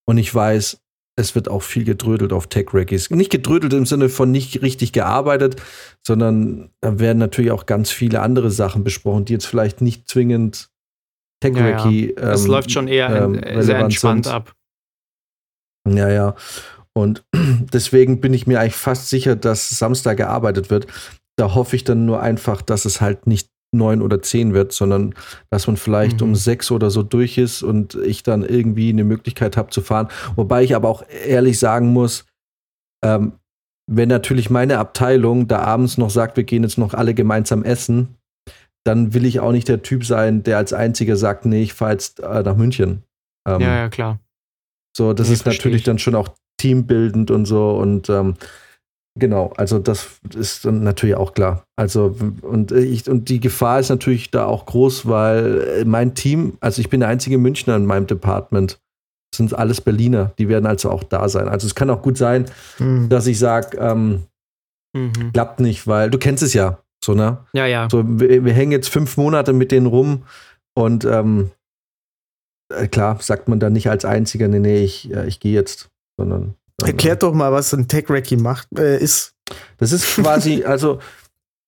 [0.07, 0.79] und ich weiß,
[1.17, 3.09] es wird auch viel gedrödelt auf Tech-Rackies.
[3.09, 5.61] Nicht gedrödelt im Sinne von nicht richtig gearbeitet,
[6.05, 10.69] sondern da werden natürlich auch ganz viele andere Sachen besprochen, die jetzt vielleicht nicht zwingend
[11.41, 12.13] Tech-Racky.
[12.15, 12.29] Ja, ja.
[12.31, 14.33] Das ähm, läuft schon eher ähm, äh, sehr entspannt sind.
[14.33, 14.53] ab.
[15.87, 16.35] Ja, ja.
[16.93, 17.25] Und
[17.73, 20.87] deswegen bin ich mir eigentlich fast sicher, dass Samstag gearbeitet wird.
[21.37, 25.13] Da hoffe ich dann nur einfach, dass es halt nicht neun oder zehn wird, sondern
[25.49, 26.27] dass man vielleicht Mhm.
[26.29, 30.07] um sechs oder so durch ist und ich dann irgendwie eine Möglichkeit habe zu fahren.
[30.35, 32.25] Wobei ich aber auch ehrlich sagen muss,
[33.03, 33.33] ähm,
[33.87, 38.15] wenn natürlich meine Abteilung da abends noch sagt, wir gehen jetzt noch alle gemeinsam essen,
[38.83, 41.91] dann will ich auch nicht der Typ sein, der als einziger sagt, nee, ich fahre
[41.93, 43.03] jetzt äh, nach München.
[43.47, 44.19] Ähm, Ja, ja, klar.
[44.95, 45.83] so, das Nee, ist natürlich ich.
[45.83, 48.35] dann schon auch teambildend und so und ähm,
[49.17, 51.63] genau, also das ist dann natürlich auch klar.
[51.77, 56.57] Also und ich und die Gefahr ist natürlich da auch groß, weil äh, mein Team,
[56.59, 58.79] also ich bin der einzige Münchner in meinem Department,
[59.35, 61.49] sind alles Berliner, die werden also auch da sein.
[61.49, 62.45] Also es kann auch gut sein,
[62.77, 63.09] Hm.
[63.09, 64.23] dass ich sage, ähm,
[64.95, 65.33] Mhm.
[65.33, 67.39] klappt nicht, weil du kennst es ja, so ne?
[67.51, 67.89] Ja, ja.
[67.91, 70.23] So, wir, wir hängen jetzt fünf Monate mit denen rum
[70.73, 71.51] und ähm,
[72.73, 75.89] äh, klar sagt man dann nicht als einziger, nee, nee, ich, äh, ich gehe jetzt,
[76.17, 79.33] sondern Erklärt doch mal, was ein Tech-Racky macht, äh, ist.
[79.77, 80.99] Das ist quasi, also,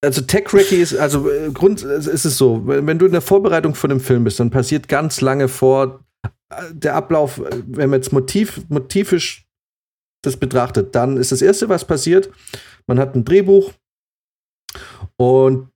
[0.02, 3.74] also Tech-Racky ist, also äh, Grund ist es so, wenn wenn du in der Vorbereitung
[3.76, 6.04] von einem Film bist, dann passiert ganz lange vor
[6.50, 9.48] äh, der Ablauf, äh, wenn man jetzt motiv, motivisch
[10.24, 12.30] das betrachtet, dann ist das Erste, was passiert,
[12.86, 13.72] man hat ein Drehbuch
[15.16, 15.70] und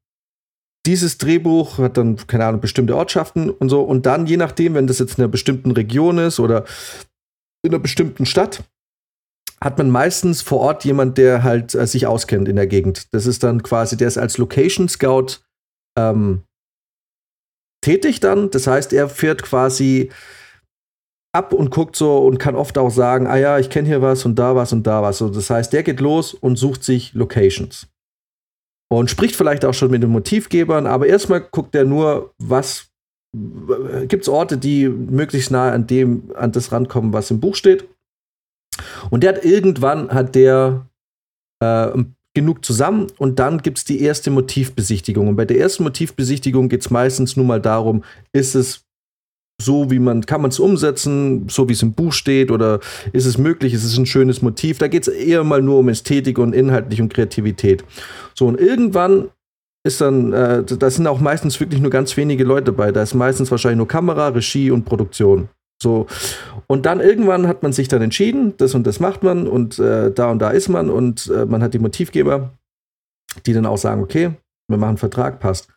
[0.86, 3.82] dieses Drehbuch hat dann, keine Ahnung, bestimmte Ortschaften und so.
[3.82, 6.66] Und dann, je nachdem, wenn das jetzt in einer bestimmten Region ist oder
[7.64, 8.64] in einer bestimmten Stadt,
[9.64, 13.14] hat man meistens vor Ort jemand, der halt äh, sich auskennt in der Gegend.
[13.14, 15.40] Das ist dann quasi, der ist als Location Scout
[15.98, 16.44] ähm,
[17.84, 18.50] tätig dann.
[18.50, 20.10] Das heißt, er fährt quasi
[21.34, 24.26] ab und guckt so und kann oft auch sagen, ah ja, ich kenne hier was
[24.26, 25.20] und da was und da was.
[25.20, 27.88] So, das heißt, der geht los und sucht sich Locations.
[28.92, 32.90] Und spricht vielleicht auch schon mit den Motivgebern, aber erstmal guckt er nur, was
[34.10, 37.88] gibt es Orte, die möglichst nahe an dem, an das rankommen, was im Buch steht.
[39.10, 40.86] Und der hat irgendwann hat der
[41.62, 42.04] äh,
[42.34, 45.28] genug zusammen und dann gibt es die erste Motivbesichtigung.
[45.28, 48.86] Und bei der ersten Motivbesichtigung geht es meistens nur mal darum, ist es
[49.62, 52.80] so, wie man, kann man es umsetzen, so wie es im Buch steht, oder
[53.14, 54.80] ist es möglich, ist es ein schönes Motiv?
[54.80, 57.84] Da geht es eher mal nur um Ästhetik und inhaltlich und Kreativität.
[58.34, 59.30] So, und irgendwann
[59.84, 62.92] ist dann, äh, da sind auch meistens wirklich nur ganz wenige Leute dabei.
[62.92, 65.50] Da ist meistens wahrscheinlich nur Kamera, Regie und Produktion.
[65.82, 66.06] So.
[66.72, 70.10] Und dann irgendwann hat man sich dann entschieden, das und das macht man und äh,
[70.10, 72.54] da und da ist man und äh, man hat die Motivgeber,
[73.46, 74.32] die dann auch sagen, okay,
[74.70, 75.68] wir machen einen Vertrag, passt.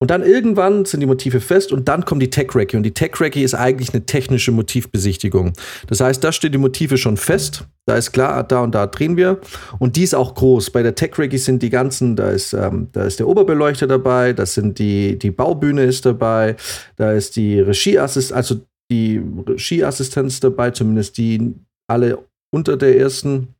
[0.00, 2.78] Und dann irgendwann sind die Motive fest und dann kommt die Tech Recce.
[2.78, 5.52] Und die Tech Recce ist eigentlich eine technische Motivbesichtigung.
[5.86, 7.66] Das heißt, da stehen die Motive schon fest.
[7.84, 9.40] Da ist klar, da und da drehen wir.
[9.78, 10.70] Und die ist auch groß.
[10.70, 14.32] Bei der Tech Recce sind die ganzen, da ist, ähm, da ist der Oberbeleuchter dabei,
[14.32, 16.56] das sind die, die Baubühne ist dabei,
[16.96, 21.54] da ist die Regieassistenz, also die Regieassistenz dabei, zumindest die
[21.88, 22.18] alle
[22.50, 23.54] unter der ersten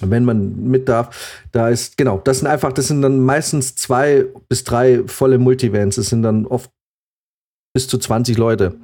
[0.00, 4.26] wenn man mit darf, da ist, genau, das sind einfach, das sind dann meistens zwei
[4.48, 5.96] bis drei volle Multivans.
[5.96, 6.70] Das sind dann oft
[7.74, 8.78] bis zu 20 Leute.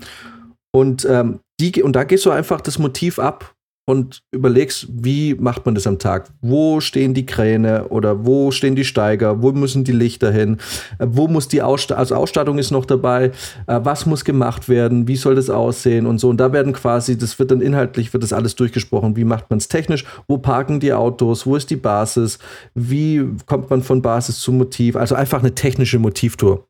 [0.72, 3.54] Und, ähm, die, und da gehst du einfach das Motiv ab
[3.88, 6.28] und überlegst, wie macht man das am Tag?
[6.42, 9.40] Wo stehen die Kräne oder wo stehen die Steiger?
[9.40, 10.58] Wo müssen die Lichter hin?
[10.98, 13.32] Äh, wo muss die Ausstattung, also Ausstattung ist noch dabei,
[13.66, 15.08] äh, was muss gemacht werden?
[15.08, 16.28] Wie soll das aussehen und so?
[16.28, 19.16] Und da werden quasi, das wird dann inhaltlich, wird das alles durchgesprochen.
[19.16, 20.04] Wie macht man es technisch?
[20.26, 21.46] Wo parken die Autos?
[21.46, 22.38] Wo ist die Basis?
[22.74, 24.96] Wie kommt man von Basis zum Motiv?
[24.96, 26.68] Also einfach eine technische Motivtour.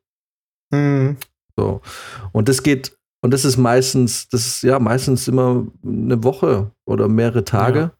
[0.73, 1.17] Hm.
[1.57, 1.81] So.
[2.31, 7.07] Und das geht, und das ist meistens, das ist ja meistens immer eine Woche oder
[7.07, 7.79] mehrere Tage.
[7.79, 7.91] Ja.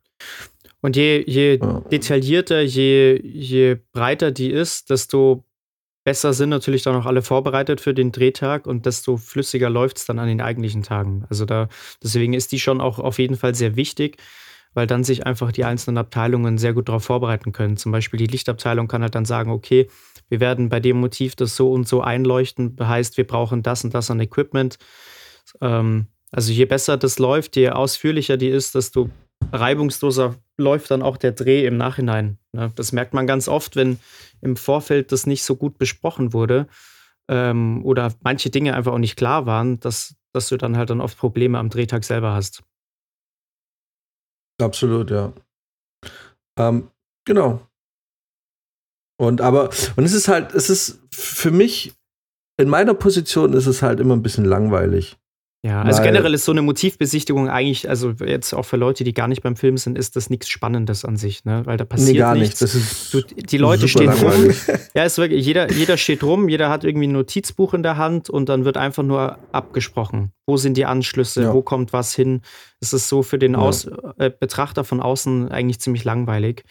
[0.81, 1.81] Und je, je Ja.
[1.91, 5.43] detaillierter, je, je breiter die ist, desto
[6.05, 10.05] besser sind natürlich dann auch alle vorbereitet für den Drehtag und desto flüssiger läuft es
[10.05, 11.25] dann an den eigentlichen Tagen.
[11.29, 11.67] Also da,
[12.01, 14.17] deswegen ist die schon auch auf jeden Fall sehr wichtig,
[14.73, 17.77] weil dann sich einfach die einzelnen Abteilungen sehr gut darauf vorbereiten können.
[17.77, 19.89] Zum Beispiel die Lichtabteilung kann halt dann sagen, okay,
[20.29, 23.93] wir werden bei dem Motiv das so und so einleuchten, heißt, wir brauchen das und
[23.93, 24.77] das an Equipment.
[25.61, 29.09] Ähm, also je besser das läuft, je ausführlicher die ist, desto
[29.51, 32.37] reibungsloser läuft dann auch der Dreh im Nachhinein.
[32.51, 32.71] Ne?
[32.75, 33.99] Das merkt man ganz oft, wenn
[34.41, 36.67] im Vorfeld das nicht so gut besprochen wurde
[37.27, 41.01] ähm, oder manche Dinge einfach auch nicht klar waren, dass, dass du dann halt dann
[41.01, 42.61] oft Probleme am Drehtag selber hast.
[44.61, 45.33] Absolut, ja.
[46.57, 46.89] Ähm,
[47.25, 47.65] genau.
[49.19, 51.93] Und aber, und es ist halt, es ist für mich,
[52.57, 55.17] in meiner Position ist es halt immer ein bisschen langweilig.
[55.61, 59.13] Ja, also Weil- generell ist so eine Motivbesichtigung eigentlich, also jetzt auch für Leute, die
[59.13, 61.63] gar nicht beim Film sind, ist das nichts Spannendes an sich, ne?
[61.65, 62.61] Weil da passiert Nee, gar nichts.
[62.61, 62.73] nicht.
[62.73, 64.31] Das ist Du, die Leute stehen rum.
[64.95, 68.29] Ja, ist wirklich, jeder, jeder steht rum, jeder hat irgendwie ein Notizbuch in der Hand
[68.29, 70.31] und dann wird einfach nur abgesprochen.
[70.47, 71.53] Wo sind die Anschlüsse, Ja.
[71.53, 72.41] wo kommt was hin?
[72.79, 73.59] Es ist so für den Ja.
[73.59, 73.85] Aus,
[74.17, 76.63] äh, Betrachter von außen eigentlich ziemlich langweilig,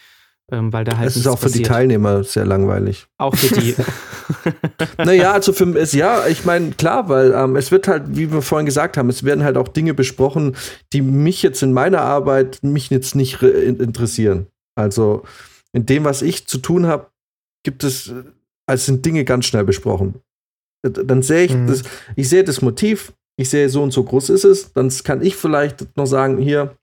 [0.51, 1.67] ähm, weil da halt es ist auch für die passiert.
[1.67, 3.07] Teilnehmer sehr langweilig.
[3.17, 3.75] Auch für die.
[4.97, 8.41] naja, also für es, ja, ich meine, klar, weil ähm, es wird halt, wie wir
[8.41, 10.55] vorhin gesagt haben, es werden halt auch Dinge besprochen,
[10.93, 14.47] die mich jetzt in meiner Arbeit mich jetzt nicht re- in- interessieren.
[14.75, 15.23] Also
[15.73, 17.07] in dem, was ich zu tun habe,
[17.63, 18.13] gibt es,
[18.67, 20.15] also sind Dinge ganz schnell besprochen.
[20.83, 21.67] Dann sehe ich Mhm.
[21.67, 21.83] das,
[22.15, 25.35] ich sehe das Motiv, ich sehe so und so groß ist es, dann kann ich
[25.35, 26.75] vielleicht noch sagen, hier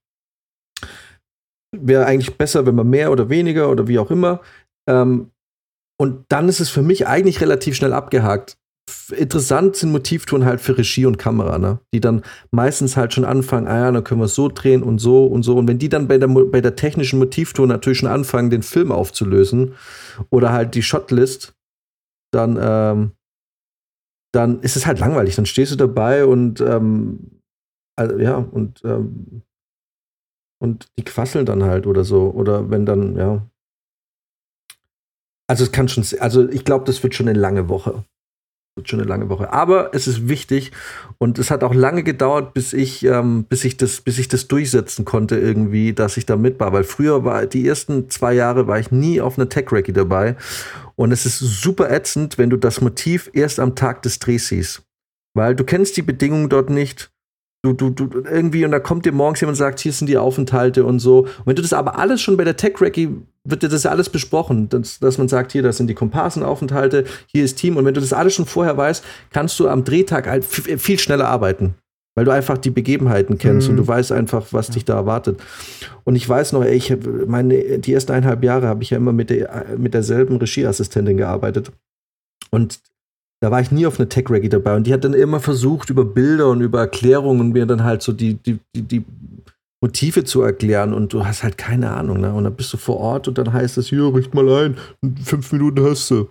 [1.80, 4.40] wäre eigentlich besser, wenn man mehr oder weniger oder wie auch immer.
[4.88, 5.30] Ähm,
[5.98, 8.58] und dann ist es für mich eigentlich relativ schnell abgehakt.
[9.16, 11.80] Interessant sind Motivtouren halt für Regie und Kamera, ne?
[11.92, 15.26] Die dann meistens halt schon anfangen, ah ja, dann können wir so drehen und so
[15.26, 15.56] und so.
[15.56, 18.92] Und wenn die dann bei der, bei der technischen Motivtour natürlich schon anfangen, den Film
[18.92, 19.74] aufzulösen
[20.30, 21.54] oder halt die Shotlist,
[22.32, 23.12] dann, ähm,
[24.32, 25.34] dann ist es halt langweilig.
[25.34, 27.40] Dann stehst du dabei und ähm,
[27.96, 29.42] also, ja, und ähm,
[30.58, 32.30] und die quasseln dann halt oder so.
[32.30, 33.42] Oder wenn dann, ja.
[35.48, 38.04] Also es kann schon, also ich glaube, das wird schon eine lange Woche.
[38.76, 39.52] Wird schon eine lange Woche.
[39.52, 40.72] Aber es ist wichtig
[41.18, 44.48] und es hat auch lange gedauert, bis ich, ähm, bis ich das, bis ich das
[44.48, 46.72] durchsetzen konnte irgendwie, dass ich da mit war.
[46.72, 50.36] Weil früher war die ersten zwei Jahre war ich nie auf einer Tech Recce dabei.
[50.94, 54.82] Und es ist super ätzend, wenn du das Motiv erst am Tag des Drehs siehst.
[55.34, 57.10] Weil du kennst die Bedingungen dort nicht.
[57.74, 60.18] Du, du, du, irgendwie, und da kommt dir morgens jemand und sagt, hier sind die
[60.18, 61.20] Aufenthalte und so.
[61.20, 63.08] Und wenn du das aber alles schon bei der Tech Recce,
[63.44, 67.04] wird dir das ja alles besprochen, dass, dass man sagt, hier, das sind die Komparsenaufenthalte,
[67.26, 67.76] hier ist Team.
[67.76, 70.98] Und wenn du das alles schon vorher weißt, kannst du am Drehtag halt f- viel
[70.98, 71.74] schneller arbeiten.
[72.18, 73.72] Weil du einfach die Begebenheiten kennst Mhm.
[73.72, 75.38] und du weißt einfach, was dich da erwartet.
[76.04, 76.96] Und ich weiß noch, ey, ich
[77.26, 81.72] meine, die ersten eineinhalb Jahre habe ich ja immer mit, der, mit derselben Regieassistentin gearbeitet.
[82.50, 82.80] Und
[83.40, 85.90] da war ich nie auf eine Tech Reggae dabei und die hat dann immer versucht,
[85.90, 89.04] über Bilder und über Erklärungen mir dann halt so die, die, die, die
[89.82, 92.32] Motive zu erklären und du hast halt keine Ahnung, ne?
[92.32, 95.16] Und dann bist du vor Ort und dann heißt es, hier, richt mal ein, in
[95.18, 96.28] fünf Minuten hast du.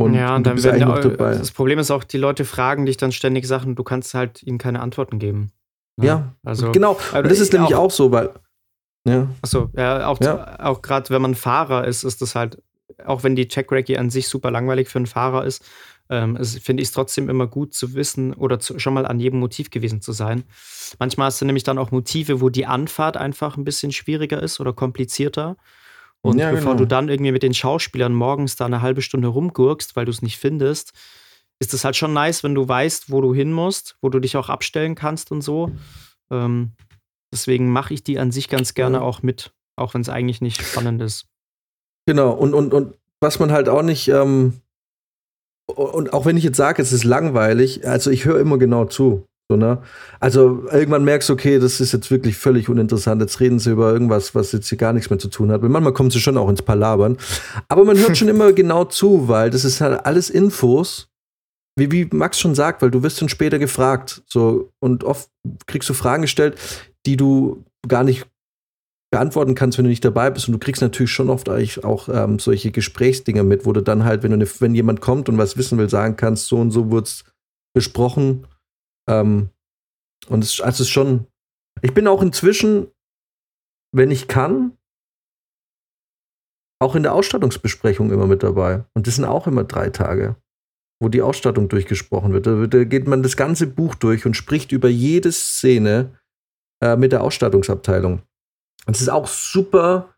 [0.00, 1.36] Und, ja, und dann bist werden ja, dabei.
[1.36, 4.56] das Problem ist auch, die Leute fragen dich dann ständig Sachen, du kannst halt ihnen
[4.56, 5.52] keine Antworten geben.
[6.00, 6.96] Ja, also genau.
[7.10, 8.30] aber Und das ist ich nämlich auch- auch so, weil,
[9.06, 10.58] ja, Achso, ja, auch, Ja.
[10.60, 12.62] auch gerade wenn man Fahrer ist, ist das halt,
[13.04, 15.62] auch wenn die Check Recce an sich super langweilig für einen Fahrer ist,
[16.10, 19.20] ähm, es- finde ich es trotzdem immer gut zu wissen oder zu, schon mal an
[19.20, 20.42] jedem Motiv gewesen zu sein.
[20.98, 24.58] Manchmal hast du nämlich dann auch Motive, wo die Anfahrt einfach ein bisschen schwieriger ist
[24.60, 25.56] oder komplizierter.
[26.22, 26.78] Und Ja, bevor genau.
[26.80, 30.20] du dann irgendwie mit den Schauspielern morgens da eine halbe Stunde rumgurkst, weil du es
[30.20, 30.92] nicht findest,
[31.60, 34.36] ist es halt schon nice, wenn du weißt, wo du hin musst, wo du dich
[34.36, 35.70] auch abstellen kannst und so.
[36.30, 36.72] Ähm,
[37.32, 39.02] deswegen mache ich die an sich ganz gerne Ja.
[39.02, 41.26] auch mit, auch wenn es eigentlich nicht spannend ist.
[42.06, 44.60] Genau, und, und, und was man halt auch nicht, ähm,
[45.70, 49.26] und auch wenn ich jetzt sage, es ist langweilig, also ich höre immer genau zu.
[49.50, 49.78] So, ne?
[50.20, 53.20] Also irgendwann merkst du, okay, das ist jetzt wirklich völlig uninteressant.
[53.20, 55.60] Jetzt reden sie über irgendwas, was jetzt hier gar nichts mehr zu tun hat.
[55.60, 57.16] Weil manchmal kommen sie schon auch ins Palabern.
[57.66, 61.08] Aber man hört schon immer genau zu, weil das ist halt alles Infos,
[61.76, 64.22] wie, wie Max schon sagt, weil du wirst dann später gefragt.
[64.28, 65.28] So, und oft
[65.66, 66.56] kriegst du Fragen gestellt,
[67.04, 68.26] die du gar nicht
[69.12, 70.46] beantworten kannst, wenn du nicht dabei bist.
[70.48, 74.04] Und du kriegst natürlich schon oft eigentlich auch ähm, solche Gesprächsdinger mit, wo du dann
[74.04, 76.70] halt, wenn, du ne, wenn jemand kommt und was wissen will, sagen kannst, so und
[76.70, 77.24] so wurde es
[77.74, 78.46] besprochen.
[79.08, 79.50] Ähm,
[80.28, 81.26] und es, also es ist schon.
[81.82, 82.88] Ich bin auch inzwischen,
[83.92, 84.76] wenn ich kann,
[86.82, 88.84] auch in der Ausstattungsbesprechung immer mit dabei.
[88.94, 90.36] Und das sind auch immer drei Tage,
[91.02, 92.46] wo die Ausstattung durchgesprochen wird.
[92.46, 96.16] Da, wird- da geht man das ganze Buch durch und spricht über jede Szene
[96.82, 98.22] äh, mit der Ausstattungsabteilung.
[98.90, 100.16] Und es ist auch super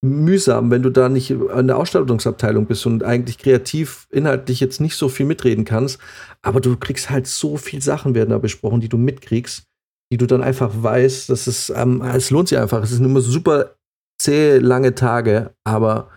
[0.00, 4.94] mühsam, wenn du da nicht an der Ausstattungsabteilung bist und eigentlich kreativ, inhaltlich jetzt nicht
[4.94, 5.98] so viel mitreden kannst.
[6.40, 9.64] Aber du kriegst halt so viel Sachen werden da besprochen, die du mitkriegst,
[10.12, 12.84] die du dann einfach weißt, dass es, ähm, es lohnt sich einfach.
[12.84, 13.74] Es sind immer super
[14.22, 16.08] zähe, lange Tage, aber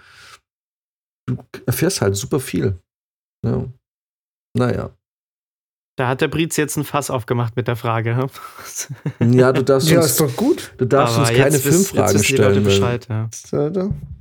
[1.28, 2.78] du erfährst halt super viel.
[3.43, 3.66] Ja.
[4.56, 4.95] Naja.
[5.98, 8.16] Da hat der Briz jetzt ein Fass aufgemacht mit der Frage.
[8.16, 9.26] hä?
[9.26, 10.72] Ja, du darfst Ja, uns, ist doch gut.
[10.78, 12.64] du darfst Aber uns keine Filmfragen die Leute stellen.
[12.64, 13.30] Bescheid, ja.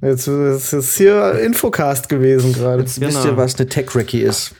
[0.00, 2.80] Jetzt ist es hier Infocast gewesen gerade.
[2.82, 3.32] Jetzt wisst Genau.
[3.32, 4.54] ihr, was eine Tech Recce ist.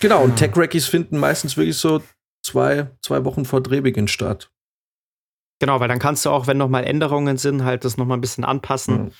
[0.00, 2.02] Genau, und Tech Recces finden meistens wirklich so
[2.44, 4.50] zwei, zwei Wochen vor Drehbeginn statt.
[5.60, 8.14] Genau, weil dann kannst du auch, wenn noch mal Änderungen sind, halt das noch mal
[8.14, 9.12] ein bisschen anpassen.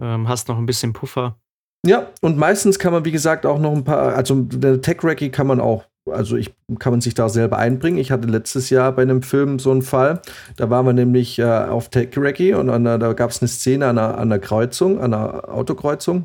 [0.00, 1.38] Ähm, hast noch ein bisschen Puffer.
[1.84, 5.46] Ja, und meistens kann man, wie gesagt, auch noch ein paar, also der Tech-Recce kann
[5.48, 7.98] man auch, also ich kann man sich da selber einbringen.
[7.98, 10.22] Ich hatte letztes Jahr bei einem Film so einen Fall,
[10.56, 13.98] da waren wir nämlich äh, auf Tech-Recce und der- da gab es eine Szene an
[13.98, 16.24] einer, an einer Kreuzung, an einer Autokreuzung.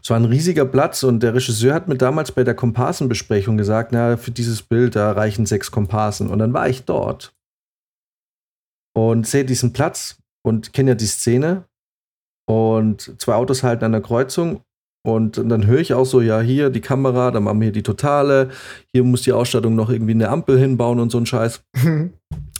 [0.00, 3.90] Es war ein riesiger Platz und der Regisseur hat mir damals bei der Komparsenbesprechung gesagt,
[3.92, 6.30] na, für dieses Bild, da reichen sechs Komparsen.
[6.30, 7.34] Und dann war ich dort
[8.96, 11.64] und sehe diesen Platz und kenne ja die Szene
[12.48, 14.62] und zwei Autos halten an der Kreuzung
[15.06, 17.82] und dann höre ich auch so, ja, hier die Kamera, dann machen wir hier die
[17.82, 18.50] Totale,
[18.92, 21.62] hier muss die Ausstattung noch irgendwie eine Ampel hinbauen und so ein Scheiß.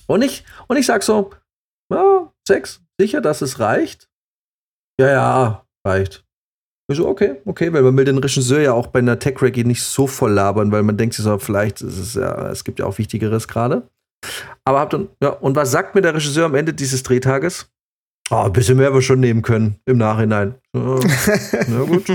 [0.07, 1.31] Und ich, und ich sag so,
[1.93, 4.09] ja, sechs, sicher, dass es reicht?
[4.99, 6.25] Ja, ja, reicht.
[6.91, 9.65] Ich so, okay, okay, weil man will den Regisseur ja auch bei einer tech reggae
[9.65, 12.79] nicht so voll labern, weil man denkt sich so, vielleicht ist es ja, es gibt
[12.79, 13.87] ja auch Wichtigeres gerade.
[14.65, 17.71] Aber hab dann, ja, und was sagt mir der Regisseur am Ende dieses Drehtages?
[18.31, 20.55] Oh, ein bisschen mehr wir schon nehmen können im Nachhinein.
[20.73, 21.01] So,
[21.69, 22.07] na gut.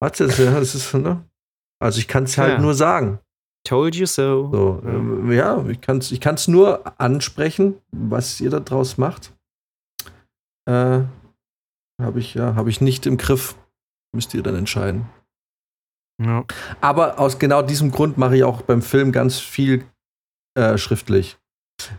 [0.00, 1.24] Was ist, ja, das ist, ne?
[1.80, 2.58] Also ich kann es halt Ja.
[2.60, 3.18] nur sagen.
[3.64, 4.50] Told you so.
[4.52, 9.32] So, ähm, ja, ich kann es ich kann's nur ansprechen, was ihr da draus macht.
[10.68, 11.00] Äh,
[12.00, 13.56] habe ich, ja, habe ich nicht im Griff.
[14.14, 15.06] Müsst ihr dann entscheiden.
[16.20, 16.44] Ja.
[16.80, 19.84] Aber aus genau diesem Grund mache ich auch beim Film ganz viel
[20.54, 21.38] äh, schriftlich.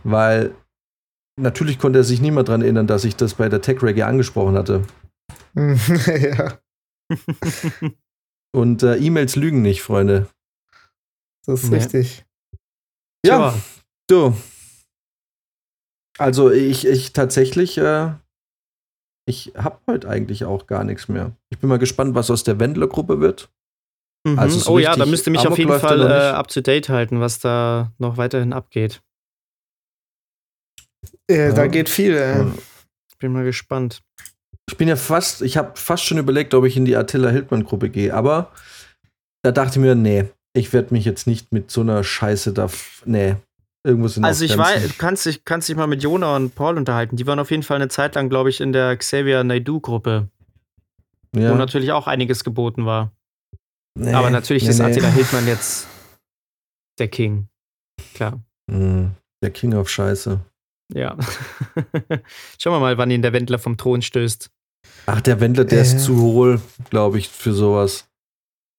[0.04, 0.54] Weil
[1.36, 4.56] natürlich konnte er sich niemand daran erinnern, dass ich das bei der Tech Reggae angesprochen
[4.56, 4.82] hatte.
[5.56, 6.58] ja,
[8.54, 10.28] Und äh, E-Mails lügen nicht, Freunde.
[11.46, 11.76] das ist Nee.
[11.78, 12.24] richtig.
[13.26, 13.54] Ja, Tja.
[14.08, 14.36] du.
[16.18, 18.12] Also ich, ich tatsächlich, äh,
[19.26, 21.32] ich habe heute eigentlich auch gar nichts mehr.
[21.50, 23.50] Ich bin mal gespannt, was aus der Wendler-Gruppe wird.
[24.24, 24.38] Mhm.
[24.38, 26.00] Also so oh ja, da richtig müsst ihr mich auf Amok jeden läuft da Fall
[26.00, 26.34] äh, nicht.
[26.34, 29.02] up to date halten, was da noch weiterhin abgeht.
[31.30, 31.66] Äh, Da Ja.
[31.68, 32.14] geht viel.
[32.16, 32.46] Ja.
[33.18, 34.02] Bin mal gespannt.
[34.68, 37.88] Ich bin ja fast, ich habe fast schon überlegt, ob ich in die Attila Hildmann-Gruppe
[37.90, 38.50] gehe, aber
[39.42, 42.64] da dachte ich mir, nee, ich werde mich jetzt nicht mit so einer Scheiße da,
[42.64, 43.36] f- nee,
[43.86, 46.76] irgendwo sind Also ich weiß, du kannst dich, kannst dich mal mit Jona und Paul
[46.78, 47.16] unterhalten.
[47.16, 50.28] Die waren auf jeden Fall eine Zeit lang, glaube ich, in der Xavier Naidoo-Gruppe,
[51.32, 53.12] wo ja, natürlich auch einiges geboten war.
[53.98, 54.84] nee, Aber natürlich nee, ist nee.
[54.86, 55.86] Attila Hildmann jetzt
[56.98, 57.48] der King.
[58.14, 58.40] Klar.
[58.70, 59.08] Mm,
[59.42, 60.40] Der King of Scheiße.
[60.92, 61.16] Ja.
[62.58, 64.50] Schauen wir mal, wann ihn der Wendler vom Thron stößt.
[65.06, 65.82] Ach, der Wendler, der Äh.
[65.82, 66.60] ist zu hohl,
[66.90, 68.06] glaube ich, für sowas.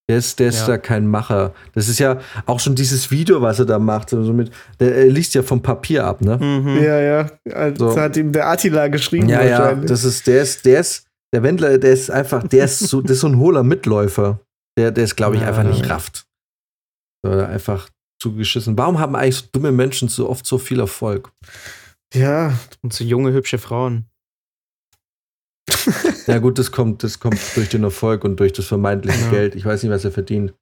[0.08, 0.68] Der ist, der ist Ja.
[0.68, 1.53] da kein Macher.
[1.74, 4.12] Das ist ja auch schon dieses Video, was er da macht.
[4.12, 6.38] So mit, der er liest ja vom Papier ab, ne?
[6.38, 6.78] Mhm.
[6.84, 7.32] Ja, ja.
[7.51, 7.99] Also So.
[7.99, 9.74] hat ihm der Attila geschrieben Ja, ja.
[9.74, 13.14] Das ist, der ist, der ist, der Wendler, der ist einfach, der ist so, das
[13.14, 14.39] ist so ein hohler Mitläufer.
[14.78, 15.93] Der, der ist, glaube ich, Ja, einfach nicht ja.
[15.93, 16.28] rafft.
[17.26, 17.89] So, einfach
[18.22, 18.78] zugeschissen.
[18.78, 21.32] Warum haben eigentlich so dumme Menschen so oft so viel Erfolg?
[22.14, 24.06] Ja, Und so junge, hübsche Frauen.
[26.28, 29.30] Ja, gut, das kommt, das kommt durch den Erfolg und durch das vermeintliche Ja.
[29.30, 29.56] Geld.
[29.56, 30.53] Ich weiß nicht, was er verdient.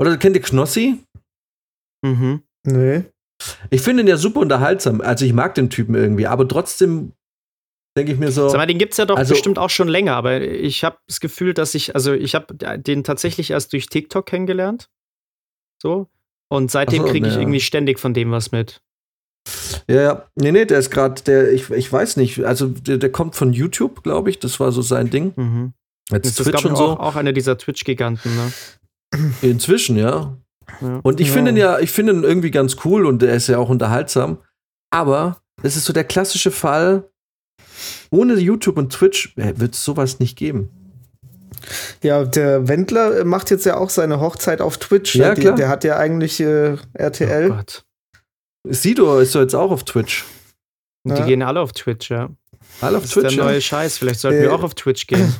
[0.00, 1.04] Oder kennt ihr Knossi?
[2.02, 2.42] Mhm.
[2.66, 3.04] nee.
[3.70, 5.00] Ich finde ihn ja super unterhaltsam.
[5.02, 7.12] Also ich mag den Typen irgendwie, aber trotzdem
[7.96, 8.48] denke ich mir so.
[8.48, 11.20] Sag mal, den gibt's ja doch Also- bestimmt auch schon länger, aber ich habe das
[11.20, 14.88] Gefühl, dass ich, also ich habe den tatsächlich erst durch TikTok kennengelernt.
[15.82, 16.08] So.
[16.50, 17.40] Und seitdem so, kriege ich ja.
[17.40, 18.80] irgendwie ständig von dem was mit.
[19.88, 20.26] Ja, ja.
[20.36, 23.52] Nee, nee, der ist gerade, der, ich, ich weiß nicht, also der, der kommt von
[23.52, 24.38] YouTube, glaube ich.
[24.38, 25.32] Das war so sein Ding.
[25.36, 25.72] Mhm.
[26.10, 26.84] Jetzt Das ist, Twitch glaube und so.
[26.84, 28.52] auch, auch einer dieser Twitch-Giganten, ne?
[29.42, 30.36] Inzwischen, ja.
[30.80, 31.00] Ja.
[31.02, 31.34] Und ich Ja.
[31.34, 34.38] finde ihn ja, ich finde ihn irgendwie ganz cool und der ist ja auch unterhaltsam.
[34.90, 37.04] Aber das ist so der klassische Fall.
[38.10, 40.70] Ohne YouTube und Twitch wird es sowas nicht geben.
[42.02, 45.14] Ja, der Wendler macht jetzt ja auch seine Hochzeit auf Twitch.
[45.14, 45.54] Ja, Die- klar.
[45.56, 47.48] Der hat ja eigentlich äh, Oh RTL.
[47.50, 47.84] Gott.
[48.68, 50.24] Sido ist doch jetzt auch auf Twitch.
[51.04, 51.26] Und Die Ja.
[51.26, 52.28] gehen alle auf Twitch, ja.
[52.80, 53.28] Alle auf Das ist Twitch.
[53.36, 53.50] der ja.
[53.50, 53.98] neue Scheiß.
[53.98, 55.34] Vielleicht sollten Äh, wir auch auf Twitch gehen.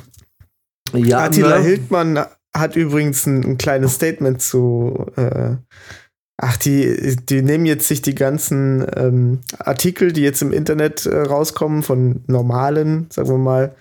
[0.93, 1.63] Ja, Attila ne?
[1.65, 2.25] Hildmann
[2.55, 5.05] hat übrigens ein, ein kleines Statement zu.
[5.15, 5.55] Äh,
[6.37, 11.15] ach, die, die nehmen jetzt sich die ganzen ähm, Artikel, die jetzt im Internet äh,
[11.21, 13.75] rauskommen, von normalen, sagen wir mal,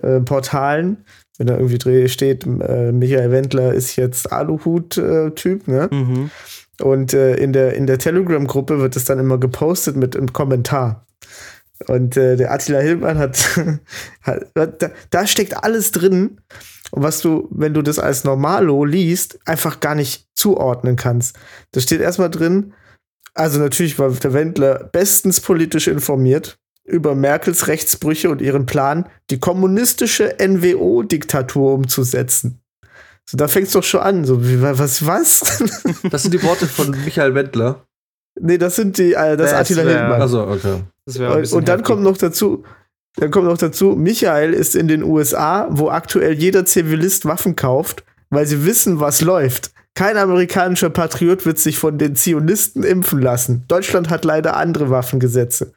[0.00, 1.04] äh, Portalen.
[1.38, 5.88] Wenn da irgendwie steht, äh, Michael Wendler ist jetzt Aluhut-Typ, ne?
[5.92, 6.30] Mhm.
[6.80, 11.06] Und äh, in der, in der Telegram-Gruppe wird es dann immer gepostet mit einem Kommentar.
[11.88, 13.38] Und äh, der Attila Hildmann hat,
[14.22, 16.40] hat da, da steckt alles drin,
[16.90, 21.36] was du, wenn du das als Normalo liest, einfach gar nicht zuordnen kannst.
[21.72, 22.72] Da steht erstmal drin,
[23.34, 29.40] also natürlich war der Wendler bestens politisch informiert über Merkels Rechtsbrüche und ihren Plan, die
[29.40, 32.60] kommunistische NWO-Diktatur umzusetzen.
[33.28, 34.24] So, da fängt's doch schon an.
[34.24, 35.62] So, wie, was, was?
[36.10, 37.84] Das sind die Worte von Michael Wendler.
[38.40, 40.20] Nee, das sind die, äh, das, Das Attila wär- Hildmann.
[40.22, 40.82] Also, okay.
[41.06, 41.86] Das wäre ein Und, und dann heftig.
[41.86, 42.64] kommt noch dazu,
[43.16, 48.04] dann kommt noch dazu, Michael ist in den USA, wo aktuell jeder Zivilist Waffen kauft,
[48.30, 49.70] weil sie wissen, was läuft.
[49.94, 53.64] Kein amerikanischer Patriot wird sich von den Zionisten impfen lassen.
[53.68, 55.72] Deutschland hat leider andere Waffengesetze.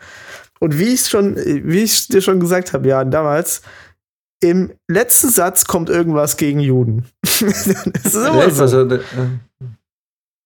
[0.60, 3.62] Und wie ich schon, wie ich dir schon gesagt habe, ja, damals,
[4.42, 7.06] im letzten Satz kommt irgendwas gegen Juden.
[7.24, 8.78] das ist immer so.
[8.88, 9.28] er- äh,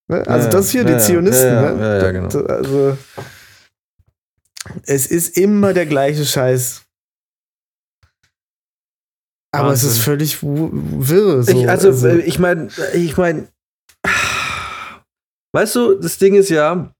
[0.10, 0.28] Ne?
[0.28, 1.48] Also Ja, das hier, ja, die Zionisten.
[1.48, 2.00] ja, ne?
[2.04, 2.28] ja, genau.
[2.46, 2.98] Also,
[4.86, 6.84] es ist immer der gleiche Scheiß.
[9.56, 10.04] Aber es ist Wahnsinn.
[10.04, 11.44] völlig wirr.
[11.44, 11.52] So.
[11.58, 13.48] Ich, also, äh, ich meine, ich meine,
[15.54, 16.94] weißt du, das Ding ist ja,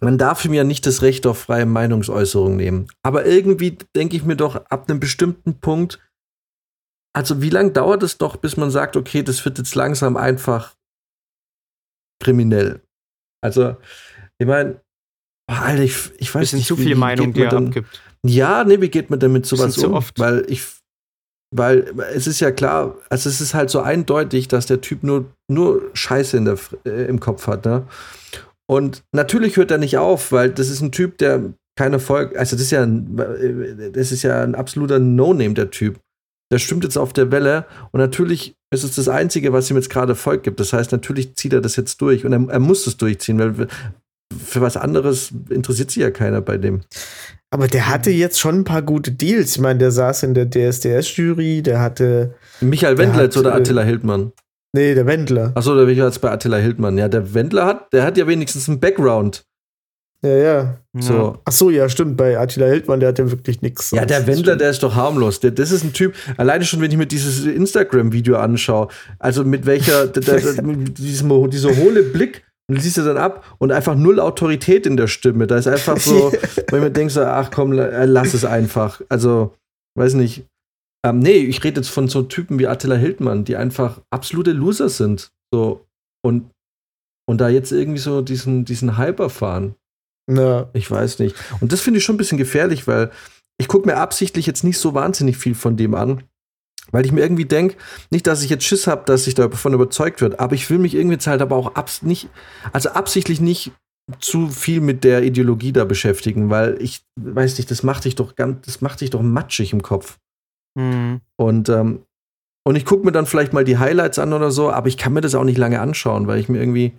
[0.00, 2.86] man darf ihm ja nicht das Recht auf freie Meinungsäußerung nehmen.
[3.02, 5.98] Aber irgendwie denke ich mir doch, ab einem bestimmten Punkt,
[7.16, 10.74] also wie lange dauert es doch, bis man sagt, okay, das wird jetzt langsam einfach
[12.22, 12.80] kriminell?
[13.42, 13.76] Also,
[14.38, 14.80] ich meine,
[15.50, 18.00] Alter, ich, ich weiß bisschen nicht, zu viel Meinung, die er dann- abgibt.
[18.24, 19.94] ja, nee, wie geht man denn mit sowas um?
[19.94, 20.18] oft.
[20.18, 20.62] Weil ich,
[21.54, 25.24] weil es ist ja klar, also es ist halt so eindeutig, dass der Typ nur,
[25.50, 27.86] nur Scheiße in der, äh, im Kopf hat, ne?
[28.70, 32.54] Und natürlich hört er nicht auf, weil das ist ein Typ, der kein Erfolg, also
[32.54, 35.98] das ist ja ein, äh, das ist ja ein absoluter No-Name, der Typ.
[36.52, 39.90] Der stimmt jetzt auf der Welle und natürlich ist es das Einzige, was ihm jetzt
[39.90, 40.60] gerade Erfolg gibt.
[40.60, 43.68] Das heißt, natürlich zieht er das jetzt durch und er, er muss es durchziehen, weil
[44.44, 46.80] für was anderes interessiert sich ja keiner bei dem.
[47.52, 49.56] Aber der hatte jetzt schon ein paar gute Deals.
[49.56, 52.34] Ich meine, der saß in der DSDS-Jury, der hatte.
[52.60, 54.32] Michael Der Wendler hat, jetzt oder äh, Attila Hildmann?
[54.72, 55.50] Nee, der Wendler.
[55.56, 56.96] Achso, da bin ich jetzt bei Attila Hildmann.
[56.96, 59.44] Ja, der Wendler hat, der hat ja wenigstens einen Background.
[60.22, 60.78] Ja, ja.
[60.98, 61.38] So.
[61.44, 62.16] Ach so, ja, stimmt.
[62.16, 63.90] Bei Attila Hildmann, der hat ja wirklich nichts.
[63.92, 65.40] Ja, der Wendler, der ist doch harmlos.
[65.40, 68.88] Der, das ist ein Typ, alleine schon, wenn ich mir dieses Instagram-Video anschaue,
[69.18, 70.94] also mit welcher, diesem,
[71.50, 75.08] dieser hohle Blick, und du siehst er dann ab und einfach null Autorität in der
[75.08, 75.46] Stimme.
[75.46, 79.00] Da ist einfach so, ich mir denke, so, ach komm, la- lass es einfach.
[79.08, 79.54] Also,
[79.98, 80.44] weiß nicht.
[81.04, 84.88] Ähm, nee, ich rede jetzt von so Typen wie Attila Hildmann, die einfach absolute Loser
[84.90, 85.30] sind.
[85.52, 85.86] So,
[86.24, 86.50] und,
[87.28, 89.74] und da jetzt irgendwie so diesen, diesen Hyper fahren.
[90.30, 90.68] Ja.
[90.72, 91.36] Ich weiß nicht.
[91.60, 93.10] Und das finde ich schon ein bisschen gefährlich, weil
[93.58, 96.22] ich gucke mir absichtlich jetzt nicht so wahnsinnig viel von dem an.
[96.92, 97.76] Weil ich mir irgendwie denke,
[98.10, 100.94] nicht, dass ich jetzt Schiss habe, dass ich davon überzeugt wird, aber ich will mich
[100.94, 102.28] irgendwie jetzt halt aber auch abs nicht,
[102.72, 103.72] also absichtlich nicht
[104.18, 108.34] zu viel mit der Ideologie da beschäftigen, weil ich weiß nicht, das macht dich doch
[108.34, 110.18] ganz, das macht dich doch matschig im Kopf.
[110.74, 111.20] Mhm.
[111.36, 112.04] Und, ähm,
[112.64, 115.12] und ich gucke mir dann vielleicht mal die Highlights an oder so, aber ich kann
[115.12, 116.92] mir das auch nicht lange anschauen, weil ich mir irgendwie,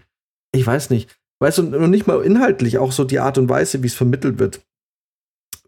[0.54, 3.82] ich weiß nicht, weißt du, und nicht mal inhaltlich, auch so die Art und Weise,
[3.84, 4.62] wie es vermittelt wird,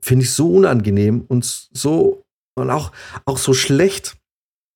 [0.01, 1.43] finde ich so unangenehm und
[1.73, 2.23] so,
[2.55, 2.91] und auch,
[3.25, 4.15] auch so schlecht.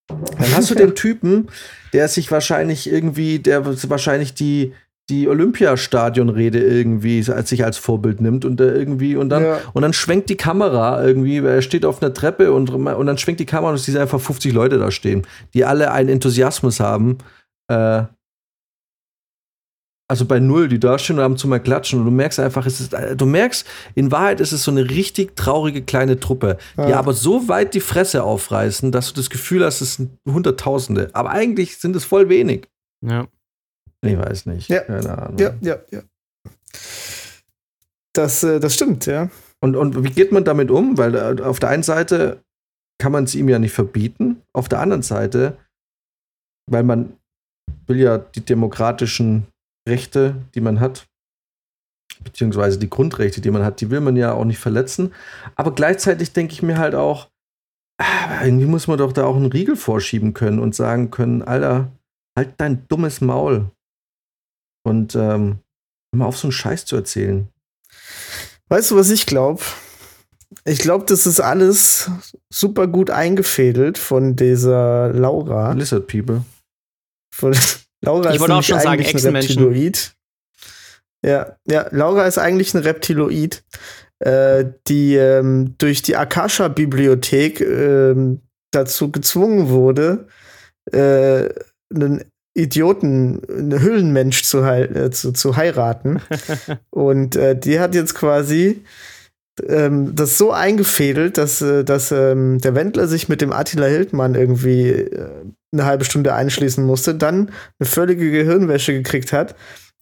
[0.09, 1.49] Dann hast du den Typen,
[1.93, 4.73] der sich wahrscheinlich irgendwie, der wahrscheinlich die,
[5.09, 9.59] die Olympiastadionrede irgendwie als sich als Vorbild nimmt und der irgendwie und dann Ja.
[9.73, 13.17] und dann schwenkt die Kamera irgendwie, weil er steht auf einer Treppe und, und dann
[13.17, 16.79] schwenkt die Kamera und du siehst einfach 50 Leute da stehen, die alle einen Enthusiasmus
[16.79, 17.19] haben.
[17.69, 18.03] Äh,
[20.09, 22.65] also bei null, die da stehen und haben zu mal klatschen und du merkst einfach,
[22.65, 26.57] es ist, äh, du merkst, in Wahrheit ist es so eine richtig traurige kleine Truppe,
[26.77, 26.99] die Ja.
[26.99, 31.09] aber so weit die Fresse aufreißen, dass du das Gefühl hast, es sind Hunderttausende.
[31.13, 32.67] Aber eigentlich sind es voll wenig.
[33.05, 33.27] Ja.
[34.01, 34.69] Ich weiß nicht.
[34.69, 34.81] Ja.
[34.81, 35.37] Keine Ahnung.
[35.39, 36.01] Ja, ja, ja.
[38.13, 39.29] Das, äh, das stimmt, ja.
[39.59, 40.97] Und, und wie geht man damit um?
[40.97, 42.43] Weil äh, auf der einen Seite
[42.99, 45.57] kann man es ihm ja nicht verbieten, auf der anderen Seite,
[46.69, 47.13] weil man
[47.87, 49.47] will ja die demokratischen
[49.87, 51.07] Rechte, die man hat,
[52.23, 55.13] beziehungsweise die Grundrechte, die man hat, die will man ja auch nicht verletzen.
[55.55, 57.29] Aber gleichzeitig denke ich mir halt auch,
[57.99, 61.91] ah, irgendwie muss man doch da auch einen Riegel vorschieben können und sagen können, Alter,
[62.37, 63.71] halt dein dummes Maul.
[64.83, 65.59] Und ähm,
[66.11, 67.49] hör mal auf, so einen Scheiß zu erzählen.
[68.69, 69.61] Weißt du, was ich glaube?
[70.63, 72.09] Ich glaube, das ist alles
[72.49, 75.73] super gut eingefädelt von dieser Laura.
[75.73, 76.43] Lizard People.
[77.33, 77.53] Von,
[78.01, 79.63] Laura Ich ist wollte auch schon sagen, eigentlich ein Echsenmenschen.
[79.63, 80.13] Reptiloid.
[81.25, 83.63] Ja, ja, Laura ist eigentlich ein Reptiloid,
[84.19, 88.41] äh, die ähm, durch die Akasha-Bibliothek ähm,
[88.71, 90.27] dazu gezwungen wurde,
[90.91, 91.49] äh,
[91.93, 96.21] einen Idioten, einen Hüllenmensch zu, heil- äh, zu, zu heiraten.
[96.89, 98.83] Und äh, die hat jetzt quasi
[99.67, 104.35] ähm, das so eingefädelt, dass, äh, dass ähm, der Wendler sich mit dem Attila Hildmann
[104.35, 105.29] irgendwie äh,
[105.73, 109.55] eine halbe Stunde einschließen musste, dann eine völlige Gehirnwäsche gekriegt hat,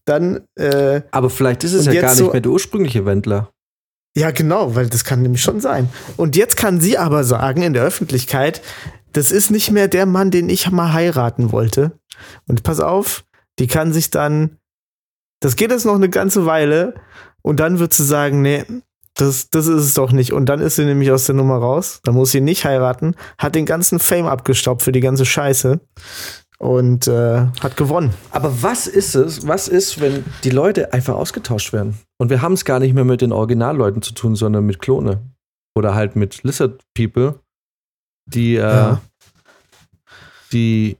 [0.05, 3.49] dann äh, Aber vielleicht ist es ja gar nicht so- mehr der ursprüngliche Wendler.
[4.15, 5.89] ja, genau, weil das kann nämlich schon sein.
[6.17, 8.61] Und jetzt kann sie aber sagen in der Öffentlichkeit,
[9.13, 11.93] das ist nicht mehr der Mann, den ich mal heiraten wollte.
[12.47, 13.23] Und pass auf,
[13.59, 14.57] die kann sich dann
[15.41, 16.95] Das geht jetzt noch eine ganze Weile
[17.41, 18.63] und dann wird sie sagen, nee,
[19.15, 20.33] das, das ist es doch nicht.
[20.33, 21.99] Und dann ist sie nämlich aus der Nummer raus.
[22.03, 25.79] Dann muss sie nicht heiraten, hat den ganzen Fame abgestaubt für die ganze Scheiße
[26.59, 28.13] und äh, hat gewonnen.
[28.31, 29.47] Aber was ist es?
[29.47, 31.97] Was ist, wenn die Leute einfach ausgetauscht werden?
[32.17, 35.21] Und wir haben es gar nicht mehr mit den Originalleuten zu tun, sondern mit Klone.
[35.77, 37.39] Oder halt mit Lizard People,
[38.25, 39.01] die, äh, Ja.
[40.53, 40.97] die,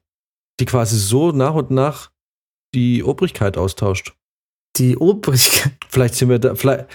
[0.59, 2.11] die quasi so nach und nach
[2.73, 4.13] die Obrigkeit austauscht.
[4.77, 5.73] Die Obrigkeit.
[5.89, 6.87] Vielleicht sind wir da, vielleicht,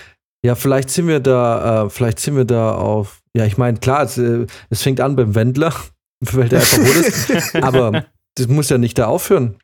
[0.45, 4.03] ja, vielleicht sind wir da, äh, vielleicht sind wir da auf, ja, ich meine, klar,
[4.03, 5.73] es, äh, es fängt an beim Wendler,
[6.21, 8.07] weil der einfach rot ist, aber
[8.37, 9.59] das muss ja nicht da aufhören.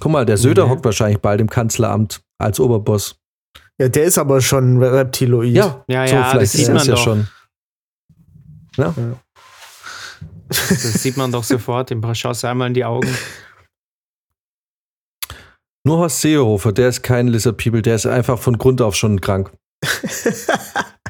[0.00, 0.70] Guck mal, der Söder Nee.
[0.70, 3.16] hockt wahrscheinlich bald im Kanzleramt als Oberboss.
[3.80, 5.52] Ja, der ist aber schon Reptiloid.
[5.52, 7.02] Ja, Ja, so ja, vielleicht das sieht ist man es ja doch.
[7.04, 7.28] schon.
[10.48, 11.90] Das sieht man doch sofort.
[11.90, 13.08] Dem schaust du einmal in die Augen.
[15.86, 19.20] Nur Horst Seehofer, der ist kein Lizard People, der ist einfach von Grund auf schon
[19.20, 19.52] krank.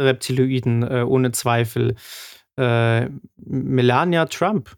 [0.00, 1.96] Reptiloiden, äh, ohne Zweifel.
[2.56, 4.76] Äh, Melania Trump.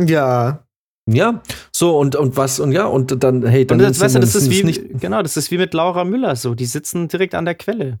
[0.00, 0.64] Ja.
[1.10, 1.42] Ja,
[1.74, 4.34] so und, und was, und ja, und dann, hey, dann Und das, weißt du, das
[4.34, 6.54] ist wie, nicht, genau, das ist wie mit Laura Müller so.
[6.54, 7.98] Die sitzen direkt an der Quelle.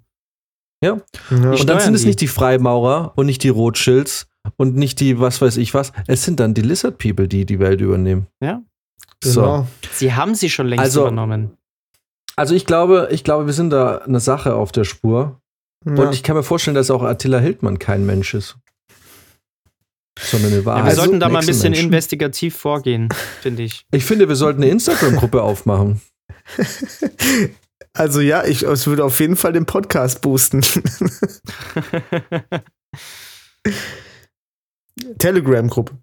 [0.84, 1.00] ja.
[1.30, 2.08] Und dann sind es die.
[2.08, 5.92] nicht die Freimaurer und nicht die Rothschilds und nicht die was weiß ich was.
[6.06, 8.26] Es sind dann die Lizard People, die die Welt übernehmen.
[8.42, 8.62] Ja.
[9.22, 9.40] So.
[9.40, 9.66] Genau.
[9.92, 11.56] Sie haben sie schon längst Also- übernommen.
[12.36, 15.40] Also ich glaube, ich glaube, wir sind da eine Sache auf der Spur.
[15.84, 15.92] Ja.
[16.04, 18.56] Und ich kann mir vorstellen, dass auch Attila Hildmann kein Mensch ist.
[20.20, 20.86] Sondern eine Ja, Wahrheit.
[20.86, 21.84] wir sollten da mal ein bisschen Echsenmensch.
[21.86, 23.08] investigativ vorgehen,
[23.40, 23.84] finde ich.
[23.92, 26.00] Ich finde, wir sollten eine Instagram-Gruppe aufmachen.
[27.94, 30.60] Also ja, ich, es würde auf jeden Fall den Podcast boosten.
[35.18, 35.96] Telegram-Gruppe.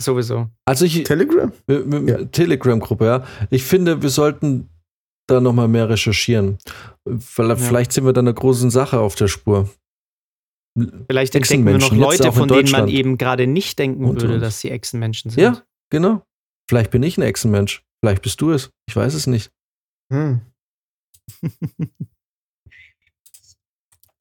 [0.00, 0.48] Sowieso.
[0.64, 1.52] Also ich, Telegram?
[1.68, 2.24] Ja.
[2.24, 3.26] Telegram-Gruppe, ja.
[3.50, 4.68] Ich finde, wir sollten
[5.26, 6.58] da noch mal mehr recherchieren.
[7.18, 9.68] Vielleicht, vielleicht sind wir da einer großen Sache auf der Spur.
[11.08, 14.42] Vielleicht entdecken wir noch Leute, von denen man eben gerade nicht denken Unter würde, uns.
[14.42, 15.42] dass sie Echsenmenschen sind.
[15.42, 16.22] Ja, genau.
[16.68, 17.84] Vielleicht bin ich ein Echsenmensch.
[18.02, 18.70] Vielleicht bist du es.
[18.88, 19.50] Ich weiß es nicht.
[20.12, 20.40] Hm.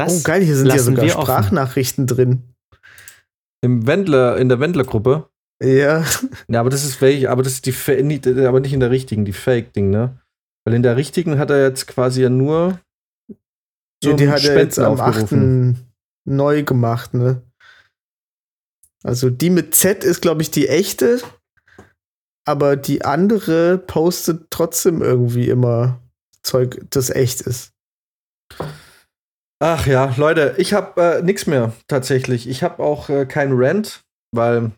[0.02, 1.26] Oh geil, hier sind ja lassen sogar wir offen.
[1.26, 2.56] Sprachnachrichten drin.
[3.62, 5.30] Im Wendler, in der Wendler-Gruppe.
[5.62, 6.06] Ja.
[6.48, 9.26] Ja, aber das ist welche, aber das ist die nicht, aber nicht in der richtigen,
[9.26, 10.18] die Fake-Ding, ne?
[10.66, 12.80] Weil in der richtigen hat er jetzt quasi ja nur
[14.04, 15.76] ja die hat er jetzt am aufgerufen.
[15.76, 15.86] 8.
[16.26, 17.42] neu gemacht, ne?
[19.04, 21.22] Also die mit Z ist, glaube ich, die echte,
[22.46, 26.00] aber die andere postet trotzdem irgendwie immer
[26.44, 27.72] Zeug, das echt ist.
[29.62, 32.48] Ach ja, Leute, ich habe äh, nichts mehr tatsächlich.
[32.48, 34.72] Ich habe auch äh, keinen Rant, weil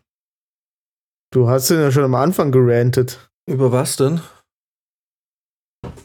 [1.32, 3.30] Du hast ihn ja schon am Anfang gerantet.
[3.46, 4.20] über was denn?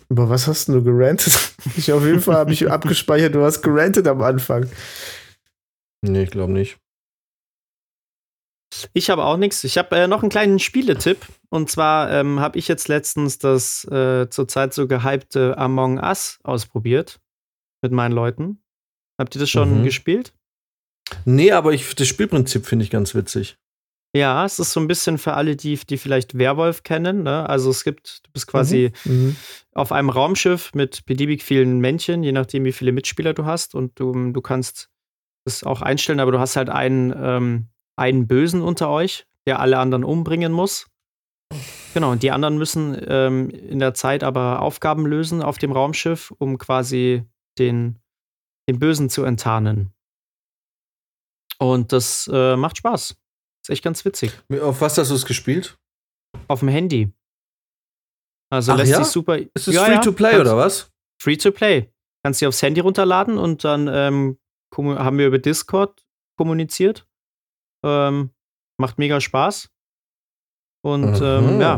[0.09, 1.33] Über was hast denn du gerantet?
[1.75, 4.69] Ich auf jeden Fall habe ich abgespeichert, du hast gerantet am Anfang.
[6.01, 6.77] Nee, ich glaube nicht.
[8.93, 9.63] Ich habe auch nichts.
[9.65, 11.25] Ich habe äh, noch einen kleinen Spieletipp.
[11.49, 17.19] Und zwar ähm, habe ich jetzt letztens das äh, zurzeit so gehypte Among Us ausprobiert.
[17.83, 18.63] Mit meinen Leuten.
[19.19, 19.83] Habt ihr das schon Mhm.
[19.83, 20.33] gespielt?
[21.25, 23.57] Nee, aber ich, das Spielprinzip finde ich ganz witzig.
[24.15, 27.23] Ja, es ist so ein bisschen für alle, die, die vielleicht Werwolf kennen.
[27.23, 27.47] Ne?
[27.47, 29.35] Also es gibt, du bist quasi Mhm.
[29.73, 33.75] auf einem Raumschiff mit beliebig vielen Männchen, je nachdem, wie viele Mitspieler du hast.
[33.75, 34.89] Und du, du kannst
[35.45, 39.77] das auch einstellen, aber du hast halt einen, ähm, einen Bösen unter euch, der alle
[39.77, 40.87] anderen umbringen muss.
[41.93, 46.31] Genau, und die anderen müssen ähm, in der Zeit aber Aufgaben lösen auf dem Raumschiff,
[46.37, 47.23] um quasi
[47.57, 47.99] den,
[48.69, 49.93] den Bösen zu enttarnen.
[51.59, 53.15] Und das äh, macht Spaß.
[53.67, 54.31] Ist echt ganz witzig.
[54.61, 55.77] Auf was hast du es gespielt?
[56.47, 57.11] Auf dem Handy.
[58.49, 59.03] Also Ach lässt ja?
[59.03, 59.37] sich super.
[59.37, 60.91] Ist es Ja, free ja, to play kannst- oder was?
[61.21, 61.91] Free to play.
[62.23, 64.39] Kannst du aufs Handy runterladen und dann ähm,
[64.73, 66.05] haben wir über Discord
[66.37, 67.05] kommuniziert.
[67.83, 68.31] Ähm,
[68.79, 69.69] macht mega Spaß.
[70.85, 71.61] Und ähm, Mhm.
[71.61, 71.77] ja,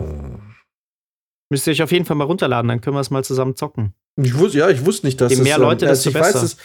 [1.51, 3.95] müsst ihr euch auf jeden Fall mal runterladen, dann können wir es mal zusammen zocken.
[4.21, 6.25] Ich wusste, ja, ich wusste nicht, dass Je es, mehr ähm, Leute, also desto ich
[6.25, 6.45] weiß, besser.
[6.45, 6.57] es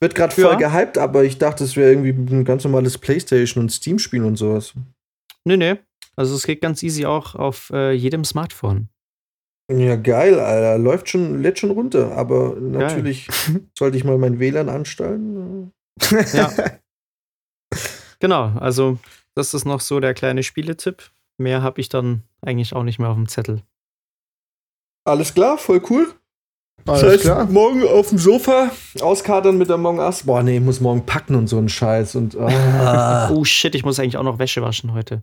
[0.00, 3.70] wird gerade voll gehypt, aber ich dachte, es wäre irgendwie ein ganz normales Playstation und
[3.70, 4.74] Steam-Spiel und sowas.
[5.44, 5.76] Nee, nee.
[6.16, 8.88] Also es geht ganz easy auch auf äh, jedem Smartphone.
[9.70, 10.78] Ja, geil, Alter.
[10.78, 13.28] Läuft schon, lädt schon runter, aber natürlich
[13.78, 15.72] sollte ich mal mein WLAN anstellen.
[16.32, 16.50] Ja.
[18.18, 18.98] genau, also
[19.34, 21.10] das ist noch so der kleine Spieletipp.
[21.38, 23.62] Mehr habe ich dann eigentlich auch nicht mehr auf dem Zettel.
[25.04, 26.14] Alles klar, voll cool.
[26.86, 27.46] Alles das heißt, klar.
[27.46, 30.24] morgen auf dem Sofa auskadern mit der Among Us.
[30.24, 32.16] Boah, nee, ich muss morgen packen und so einen Scheiß.
[32.16, 33.30] Und, ah.
[33.32, 35.22] Oh shit, ich muss eigentlich auch noch Wäsche waschen heute.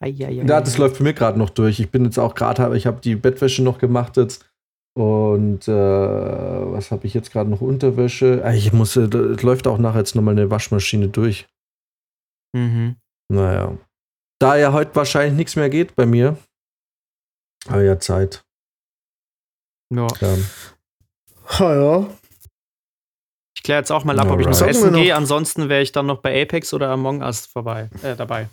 [0.00, 0.32] Eieiei.
[0.32, 1.80] Ja, das läuft für mich gerade noch durch.
[1.80, 4.44] Ich bin jetzt auch gerade, ich habe die Bettwäsche noch gemacht jetzt.
[4.94, 7.60] Und äh, was habe ich jetzt gerade noch?
[7.60, 8.42] Unterwäsche.
[8.54, 11.46] Ich muss, äh, das läuft auch nachher jetzt nochmal eine Waschmaschine durch.
[12.54, 12.96] Mhm.
[13.28, 13.76] Naja.
[14.38, 16.36] Da ja heute wahrscheinlich nichts mehr geht bei mir.
[17.68, 18.44] Aber ja, Zeit.
[19.94, 20.06] Ja.
[20.20, 20.36] Ja.
[21.48, 22.06] Ah, ja.
[23.56, 25.14] Ich kläre jetzt auch mal ab, ob ich noch essen gehe.
[25.14, 28.48] Ansonsten wäre ich dann noch bei Apex oder Among Us vorbei, äh, dabei.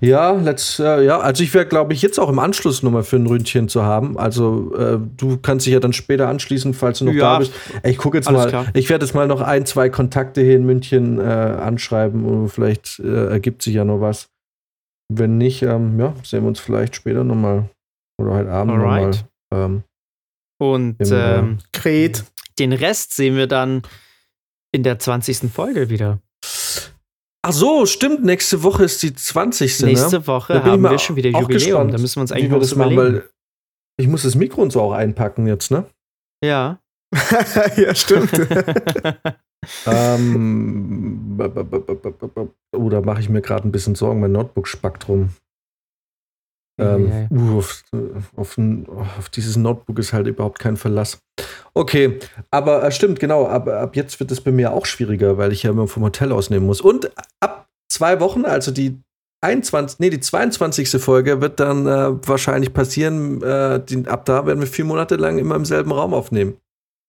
[0.00, 3.16] Ja, let's, äh, ja, also ich wäre, glaube ich, jetzt auch im Anschluss nochmal für
[3.16, 4.18] ein Ründchen zu haben.
[4.18, 7.52] Also äh, du kannst dich ja dann später anschließen, falls du noch Ja, da bist.
[7.82, 8.66] Ich gucke jetzt mal, klar.
[8.72, 12.98] ich werde jetzt mal noch ein, zwei Kontakte hier in München äh, anschreiben und vielleicht
[13.00, 14.28] äh, ergibt sich ja noch was.
[15.12, 17.68] Wenn nicht, ähm, ja, sehen wir uns vielleicht später nochmal
[18.18, 19.10] oder heute Abend nochmal.
[19.52, 19.82] Ähm,
[20.60, 22.24] Und äh, ähm, Kret.
[22.58, 23.82] den Rest sehen wir dann
[24.72, 25.50] in der 20.
[25.52, 26.20] Folge wieder.
[27.42, 29.80] ach so, stimmt, nächste Woche ist die 20.
[29.80, 30.26] Nächste ne?
[30.26, 31.48] Woche Da bin ich haben wir schon wieder Jubiläum.
[31.88, 33.16] gespannt, Da müssen wir uns eigentlich wir noch das was machen, überlegen.
[33.18, 33.30] weil
[33.98, 35.84] ich muss das Mikro und so auch einpacken jetzt, ne?
[36.44, 36.78] ja.
[37.76, 38.30] ja, stimmt.
[39.86, 43.94] ähm, b- b- b- b- b- b- oh, da mache ich mir gerade ein bisschen
[43.96, 44.20] Sorgen.
[44.20, 45.30] Mein Notebook spackt rum.
[46.80, 47.82] Ähm, uh, auf,
[48.36, 48.58] auf,
[49.18, 51.18] auf dieses Notebook ist halt überhaupt kein Verlass.
[51.74, 52.18] Okay,
[52.50, 53.46] aber äh, stimmt, genau.
[53.46, 56.32] Ab, ab jetzt wird es bei mir auch schwieriger, weil ich ja immer vom Hotel
[56.32, 56.80] ausnehmen muss.
[56.80, 59.00] Und ab zwei Wochen, also die
[59.42, 60.90] 21, nee, die 22.
[61.02, 63.42] Folge wird dann äh, wahrscheinlich passieren.
[63.42, 66.56] Äh, die, ab da werden wir vier Monate lang immer im selben Raum aufnehmen.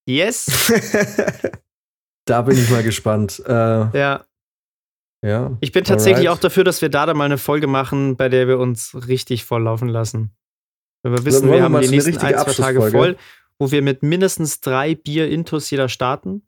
[0.08, 0.72] Yes.
[2.26, 3.42] Da bin ich mal gespannt.
[3.48, 4.24] Äh, ja.
[5.24, 5.58] Ja.
[5.60, 6.40] Ich bin tatsächlich Alright.
[6.40, 9.46] auch dafür, dass wir da dann mal eine Folge machen, bei der wir uns richtig
[9.46, 10.32] volllaufen lassen.
[11.04, 13.18] Wenn wir wissen, wir wir haben die nächsten richtige ein, zwei Tage voll,
[13.60, 16.44] wo wir mit mindestens drei Bier-Intos jeder starten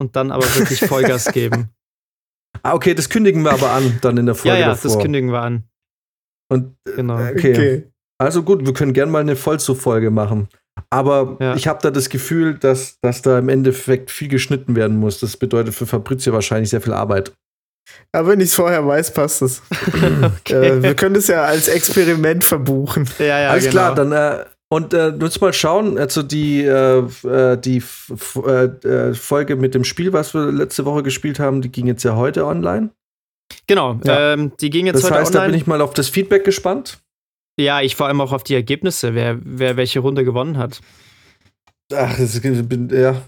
[0.00, 1.70] und dann aber wirklich Vollgas geben.
[2.62, 4.90] Ah, okay, das kündigen wir aber an, dann in der ja, Folge ja, davor.
[4.90, 5.64] das kündigen wir an.
[6.50, 7.16] Und, Genau.
[7.16, 7.90] okay.
[8.18, 10.48] Also gut, wir können gerne mal eine Vollzug-Folge machen.
[10.90, 11.54] Aber Ja.
[11.56, 15.20] ich habe da das Gefühl, dass, dass da im Endeffekt viel geschnitten werden muss.
[15.20, 17.32] Das bedeutet für Fabrizio wahrscheinlich sehr viel Arbeit.
[18.12, 19.62] Aber wenn ich es vorher weiß, passt es.
[20.48, 23.08] äh, wir können es ja als Experiment verbuchen.
[23.18, 23.72] Ja, ja, Alles genau.
[23.72, 27.82] klar, dann äh, und äh, du musst mal schauen, also die, äh, äh, die
[28.46, 32.02] äh, äh, Folge mit dem Spiel, was wir letzte Woche gespielt haben, die ging jetzt
[32.02, 32.90] ja heute online.
[33.66, 34.32] Genau, Ja.
[34.32, 35.52] ähm, die ging jetzt Das heute heißt, da online.
[35.52, 36.98] bin ich mal auf das Feedback gespannt.
[37.60, 40.80] ja, ich vor allem auch auf die Ergebnisse, wer, wer welche Runde gewonnen hat.
[41.94, 43.22] Ach, das ist, bin, ja.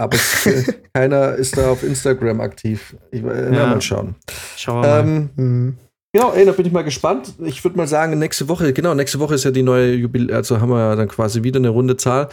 [0.00, 2.96] Aber es, äh, keiner ist da auf Instagram aktiv.
[3.10, 3.66] Ich, äh, Ja.
[3.66, 4.14] Mal schauen.
[4.56, 5.00] Schauen wir mal.
[5.00, 5.78] Ähm, Hm.
[6.16, 7.34] ja, ey, da bin ich mal gespannt.
[7.40, 10.60] Ich würde mal sagen, nächste Woche, genau, nächste Woche ist ja die neue Jubiläum, also
[10.60, 12.28] haben wir ja dann quasi wieder eine runde Zahl.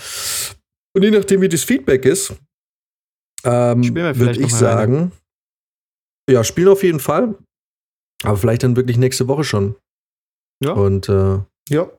[0.96, 2.34] Und je nachdem, wie das Feedback ist,
[3.44, 4.50] ähm, würde ich mal eine.
[4.50, 5.12] sagen,
[6.30, 7.36] ja, spielen auf jeden Fall.
[8.24, 9.76] Aber vielleicht dann wirklich nächste Woche schon.
[10.64, 10.72] Ja.
[10.72, 11.40] Und äh,
[11.70, 11.90] Ja.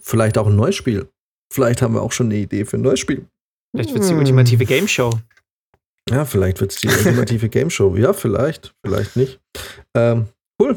[0.00, 1.08] vielleicht auch ein neues Spiel.
[1.52, 3.26] Vielleicht haben wir auch schon eine Idee für ein neues Spiel.
[3.72, 4.18] Vielleicht wird es die Hm.
[4.20, 5.10] ultimative Game Show.
[6.10, 7.94] Ja, vielleicht wird es die ultimative Game Show.
[7.96, 9.40] Ja, vielleicht, vielleicht nicht.
[9.96, 10.26] Ähm,
[10.60, 10.76] cool.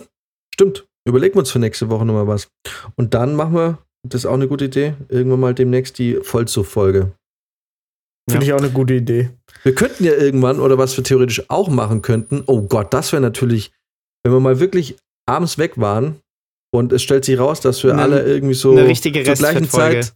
[0.53, 0.85] Stimmt.
[1.07, 2.49] Überlegen wir uns für nächste Woche nochmal was.
[2.95, 7.11] Und dann machen wir, das ist auch eine gute Idee, irgendwann mal demnächst die Vollzug-Folge.
[8.29, 9.31] Finde ich auch eine gute Idee.
[9.63, 13.21] Wir könnten ja irgendwann, oder was wir theoretisch auch machen könnten, oh Gott, das wäre
[13.21, 13.73] natürlich,
[14.23, 14.95] wenn wir mal wirklich
[15.25, 16.21] abends weg waren
[16.73, 19.69] und es stellt sich raus, dass wir Eine- alle irgendwie so eine richtige zur gleichen.
[19.69, 20.13] Zeit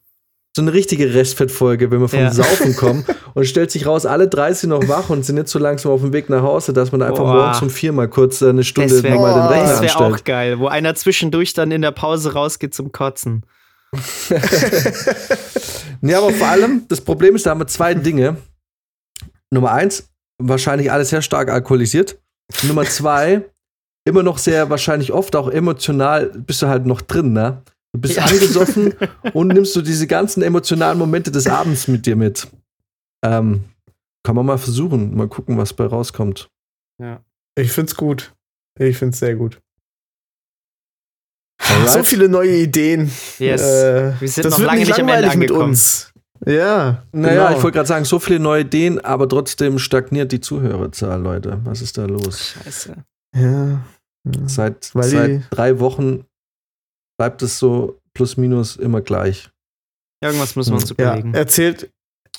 [0.58, 2.32] so eine richtige Restfettfolge, wenn wir vom Ja.
[2.32, 5.60] Saufen kommen und stellt sich raus, alle drei sind noch wach und sind jetzt so
[5.60, 7.34] langsam auf dem Weg nach Hause, dass man da einfach Boah.
[7.34, 10.02] morgens um vier mal kurz äh, eine Stunde Das wäre nochmal den Rechner das wär
[10.02, 13.46] auch geil, wo einer zwischendurch dann in der Pause rausgeht zum Kotzen.
[16.02, 18.38] Ja, aber vor allem, das Problem ist, da haben wir zwei Dinge.
[19.50, 22.20] Nummer eins, wahrscheinlich alles sehr stark alkoholisiert.
[22.64, 23.46] Nummer zwei,
[24.06, 27.64] immer noch sehr wahrscheinlich oft auch emotional bist du halt noch drin, ne?
[27.98, 28.24] Du bist Ja.
[28.26, 28.94] angesoffen
[29.34, 32.48] und nimmst du diese ganzen emotionalen Momente des Abends mit dir mit.
[33.26, 33.64] Ähm,
[34.24, 36.48] kann man mal versuchen, mal gucken, was bei rauskommt.
[37.58, 38.34] Ich find's gut.
[38.80, 39.60] Ich find's sehr gut.
[41.60, 41.90] Alright.
[41.90, 43.12] So viele neue Ideen.
[43.40, 43.62] Yes.
[43.62, 45.70] Äh, Wir sind das noch wird lange nicht nicht am Ende langweilig mit angekommen.
[45.72, 46.14] uns.
[46.46, 47.04] Ja.
[47.12, 47.58] Naja, genau.
[47.58, 51.60] ich wollte gerade sagen, so viele neue Ideen, aber trotzdem stagniert die Zuhörerzahl, Leute.
[51.64, 52.54] Was ist da los?
[52.64, 52.96] Scheiße.
[53.36, 53.82] Ja.
[54.46, 56.26] Seit, Weil seit drei Wochen
[57.18, 59.50] bleibt es so plus minus immer gleich.
[60.22, 60.96] Irgendwas müssen wir uns ja.
[60.96, 61.34] überlegen.
[61.34, 61.92] Erzählt,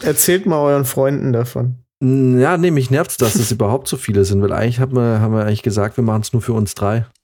[0.02, 1.76] erzählt mal euren Freunden davon.
[2.00, 5.20] Mm, Ja, nee, mich nervt dass es überhaupt so viele sind, weil eigentlich haben wir,
[5.20, 7.06] haben wir eigentlich gesagt, wir machen es nur für uns drei.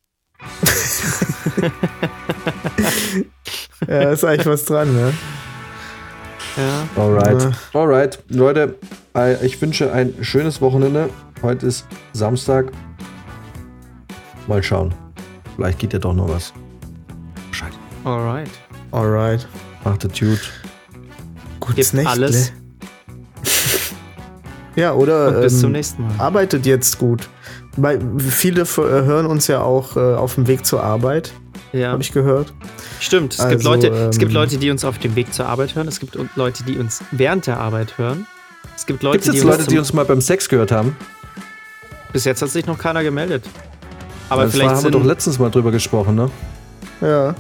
[3.89, 5.13] Ja, ist eigentlich was dran, ne?
[6.57, 7.03] Ja.
[7.03, 7.43] Alright.
[7.43, 7.81] Ja.
[7.81, 8.19] Alright.
[8.29, 8.77] Leute,
[9.15, 11.11] äh, ich wünsche ein schönes Wochenende.
[11.43, 12.73] Heute ist Samstag.
[14.47, 14.95] Mal schauen.
[15.57, 16.55] Vielleicht geht ja doch noch was.
[18.05, 18.51] Alright.
[18.93, 19.47] Alright.
[19.85, 20.41] Macht es gut.
[21.61, 22.53] Gutes Gebt alles.
[24.77, 26.15] Ja, oder Und bis ähm, zum nächsten Mal.
[26.19, 27.29] arbeitet jetzt gut.
[27.77, 31.33] Weil viele äh, hören uns ja auch äh, auf dem Weg zur Arbeit,
[31.73, 31.93] Ja.
[31.93, 32.53] habe ich gehört.
[32.99, 35.47] Stimmt, es, gibt Also, Leute, es gibt ähm, Leute, die uns auf dem Weg zur
[35.47, 35.87] Arbeit hören.
[35.87, 38.27] Es gibt Leute, die uns während der Arbeit hören.
[38.75, 40.73] Es gibt Leute, Gibt es die jetzt uns, Leute, die uns mal beim Sex gehört
[40.73, 40.97] haben?
[42.13, 43.45] Bis jetzt hat sich noch keiner gemeldet.
[44.29, 46.31] Aber das war, vielleicht haben wir doch letztens mal drüber gesprochen, ne?
[47.01, 47.35] Ja.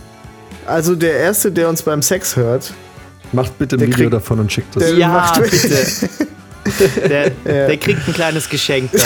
[0.66, 2.72] Also der Erste, der uns beim Sex hört,
[3.32, 4.84] Macht bitte ein Der Video kriegt- davon und schickt das.
[4.84, 5.68] der Ja, macht bitte.
[7.08, 7.30] der, Ja.
[7.66, 9.00] der kriegt ein kleines Geschenk dann.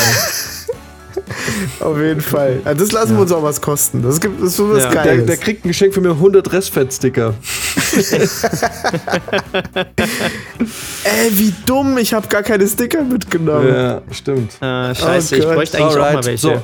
[1.80, 2.60] auf jeden Fall.
[2.64, 4.02] Also das lassen wir uns auch was kosten.
[4.02, 4.90] Das, gibt, das ist so was Ja.
[4.90, 5.26] Der, Geiles.
[5.26, 7.35] der kriegt ein Geschenk für mir 100 Restfett-Sticker.
[11.05, 13.68] Ey, wie dumm, ich habe gar keine Sticker mitgenommen.
[13.74, 14.52] Ja, stimmt.
[14.60, 16.39] Äh, scheiße, Oh ich bräuchte eigentlich auch mal Alright, welche.
[16.43, 16.62] so.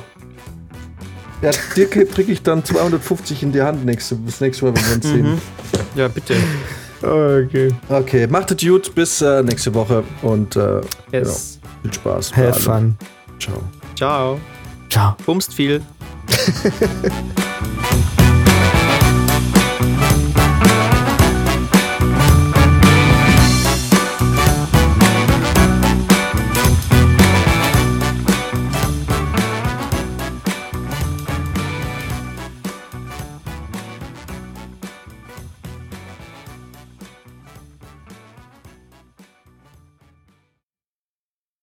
[1.45, 4.95] Ja, dir kriege ich dann 250 in die Hand nächste, das nächste Mal, wenn wir
[4.95, 5.31] uns sehen.
[5.33, 5.41] Mhm.
[5.95, 6.33] Ja, bitte.
[7.03, 7.71] Okay.
[7.87, 10.81] Okay, macht es gut, bis äh, nächste Woche und äh,
[11.11, 11.59] Yes.
[11.61, 12.35] genau, viel Spaß.
[12.35, 12.97] Have fun.
[13.39, 13.61] Ciao.
[13.95, 14.39] Ciao.
[14.89, 15.15] Ciao.
[15.23, 15.83] Bumst viel.